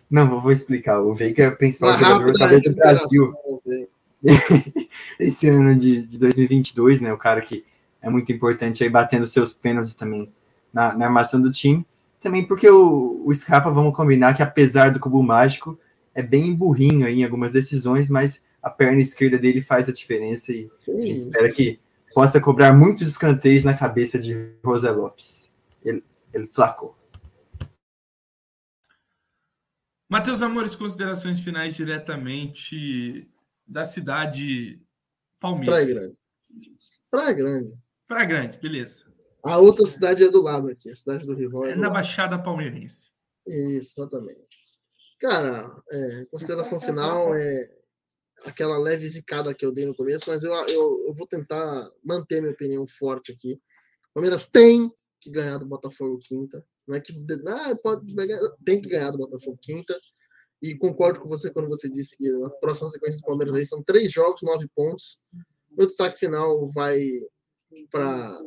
[0.09, 1.01] Não, vou explicar.
[1.01, 3.33] O Veiga é o principal jogador talvez do Brasil.
[5.19, 7.11] esse ano de, de 2022, né?
[7.11, 7.65] O cara que
[8.01, 10.31] é muito importante aí batendo seus pênaltis também
[10.71, 11.85] na, na armação do time.
[12.19, 15.77] Também porque o, o Scarpa, vamos combinar que apesar do cubo mágico,
[16.15, 20.51] é bem burrinho aí em algumas decisões, mas a perna esquerda dele faz a diferença
[20.51, 21.79] e a gente espera que
[22.13, 25.51] possa cobrar muitos escanteios na cabeça de José Lopes.
[25.83, 26.03] Ele,
[26.33, 26.95] ele flacou.
[30.13, 33.27] Matheus Amores, considerações finais diretamente
[33.65, 34.79] da cidade
[35.41, 35.73] Palmeiras.
[35.73, 36.17] Praia Grande.
[37.09, 37.73] Praia Grande.
[38.07, 39.11] Praia Grande, beleza.
[39.43, 41.65] A outra cidade é do lado aqui, a cidade do rival.
[41.65, 41.93] É, é na lado.
[41.93, 43.09] Baixada Palmeirense.
[43.47, 44.45] Isso, exatamente.
[45.19, 47.71] Cara, é, consideração final é
[48.45, 52.39] aquela leve zicada que eu dei no começo, mas eu, eu, eu vou tentar manter
[52.39, 53.59] minha opinião forte aqui.
[54.13, 56.63] Palmeiras tem que ganhar do Botafogo quinta.
[56.87, 57.13] Não é que
[57.47, 58.13] ah, pode,
[58.65, 59.97] tem que ganhar do Botafogo quinta.
[60.61, 63.83] E concordo com você quando você disse que na próxima sequência do Palmeiras aí são
[63.83, 65.17] três jogos, nove pontos.
[65.71, 67.05] Meu destaque final vai
[67.91, 68.39] para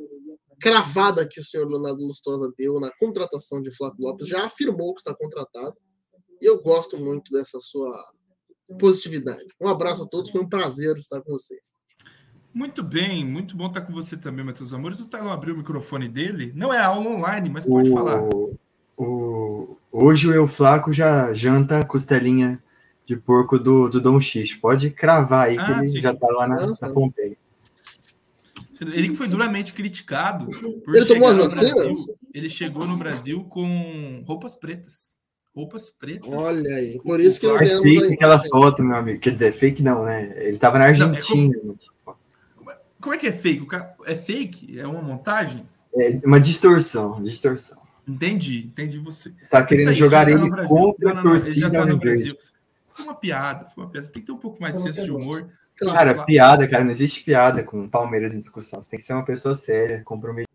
[0.60, 4.28] cravada que o senhor Leonardo Lustosa deu na contratação de Flávio Lopes.
[4.28, 5.76] Já afirmou que está contratado.
[6.40, 8.02] E eu gosto muito dessa sua
[8.78, 9.46] positividade.
[9.60, 11.74] Um abraço a todos, foi um prazer estar com vocês.
[12.56, 14.98] Muito bem, muito bom estar com você também, Matheus Amores.
[14.98, 16.52] O Talão abriu o microfone dele.
[16.54, 17.92] Não é aula online, mas pode o...
[17.92, 18.26] falar.
[18.96, 19.76] O...
[19.92, 22.58] Hoje o Eu Flaco já janta costelinha
[23.04, 24.54] de porco do, do Dom X.
[24.54, 26.00] Pode cravar aí, ah, que ele sim.
[26.00, 27.36] já tá lá na, na Pompeia.
[28.80, 30.48] Ele que foi duramente criticado.
[30.88, 32.06] ele tomou as vacinas?
[32.32, 35.14] Ele chegou no Brasil com roupas pretas.
[35.54, 36.32] Roupas pretas.
[36.32, 39.20] Olha aí, por isso que eu é fake aquela foto, meu amigo.
[39.20, 40.32] Quer dizer, fake não, né?
[40.38, 41.52] Ele tava na Argentina.
[41.52, 41.95] Não, é como...
[43.06, 43.14] como...
[43.14, 43.66] é que é fake?
[44.04, 44.80] É fake?
[44.80, 45.66] É uma montagem?
[45.94, 47.80] É uma distorção, distorção.
[48.06, 49.30] Entendi, entendi você.
[49.30, 52.36] Você tá querendo aí, jogar ele tá contra não, a torcida tá no Brasil.
[52.92, 54.06] Foi uma piada, foi uma piada.
[54.06, 55.48] Você tem que ter um pouco mais de senso de humor.
[55.78, 58.80] Cara, piada, cara, não existe piada com Palmeiras em discussão.
[58.80, 60.46] Você tem que ser uma pessoa séria, comprometida.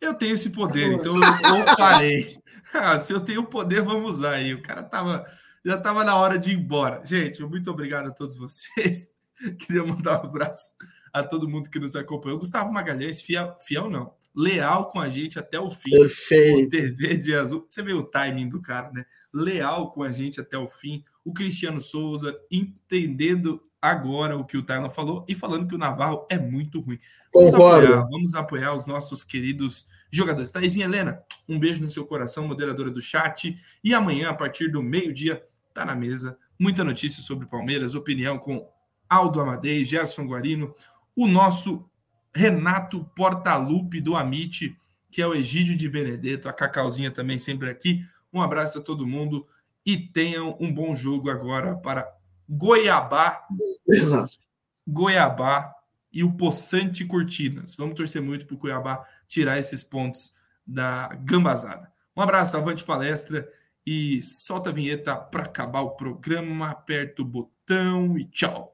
[0.00, 2.40] Eu tenho esse poder, então eu falei.
[2.74, 4.54] Ah, se eu tenho poder, vamos usar aí.
[4.54, 5.26] O cara tava,
[5.62, 7.02] já tava na hora de ir embora.
[7.04, 9.10] Gente, muito obrigado a todos vocês.
[9.60, 10.70] Queria mandar um abraço
[11.12, 12.38] a todo mundo que nos acompanhou.
[12.38, 15.90] Gustavo Magalhães, fiel, fiel não leal com a gente até o fim.
[15.90, 16.66] Perfeito.
[16.66, 17.66] O TV de azul.
[17.68, 19.04] Você vê o timing do cara, né?
[19.32, 21.04] Leal com a gente até o fim.
[21.24, 26.26] O Cristiano Souza entendendo agora o que o Tylon falou e falando que o Navarro
[26.30, 26.98] é muito ruim.
[27.34, 27.86] Vamos Concordo.
[27.88, 30.50] apoiar, vamos apoiar os nossos queridos jogadores.
[30.50, 33.56] Thaisinha Helena, um beijo no seu coração, moderadora do chat.
[33.82, 35.44] E amanhã, a partir do meio-dia,
[35.74, 36.38] tá na mesa.
[36.58, 38.68] Muita notícia sobre Palmeiras, opinião com
[39.08, 40.74] Aldo Amadei, Gerson Guarino,
[41.16, 41.88] o nosso
[42.34, 44.76] Renato Portalupe do Amit,
[45.10, 48.04] que é o Egídio de Benedetto, a Cacauzinha também sempre aqui.
[48.32, 49.46] Um abraço a todo mundo
[49.84, 52.10] e tenham um bom jogo agora para
[52.48, 53.46] Goiabá,
[53.88, 54.38] Exato.
[54.86, 55.74] Goiabá
[56.12, 57.74] e o Poçante Cortinas.
[57.76, 60.32] Vamos torcer muito para o Cuiabá tirar esses pontos
[60.66, 61.90] da gambazada.
[62.16, 63.48] Um abraço, avante palestra
[63.86, 68.71] e solta a vinheta para acabar o programa, aperta o botão e tchau.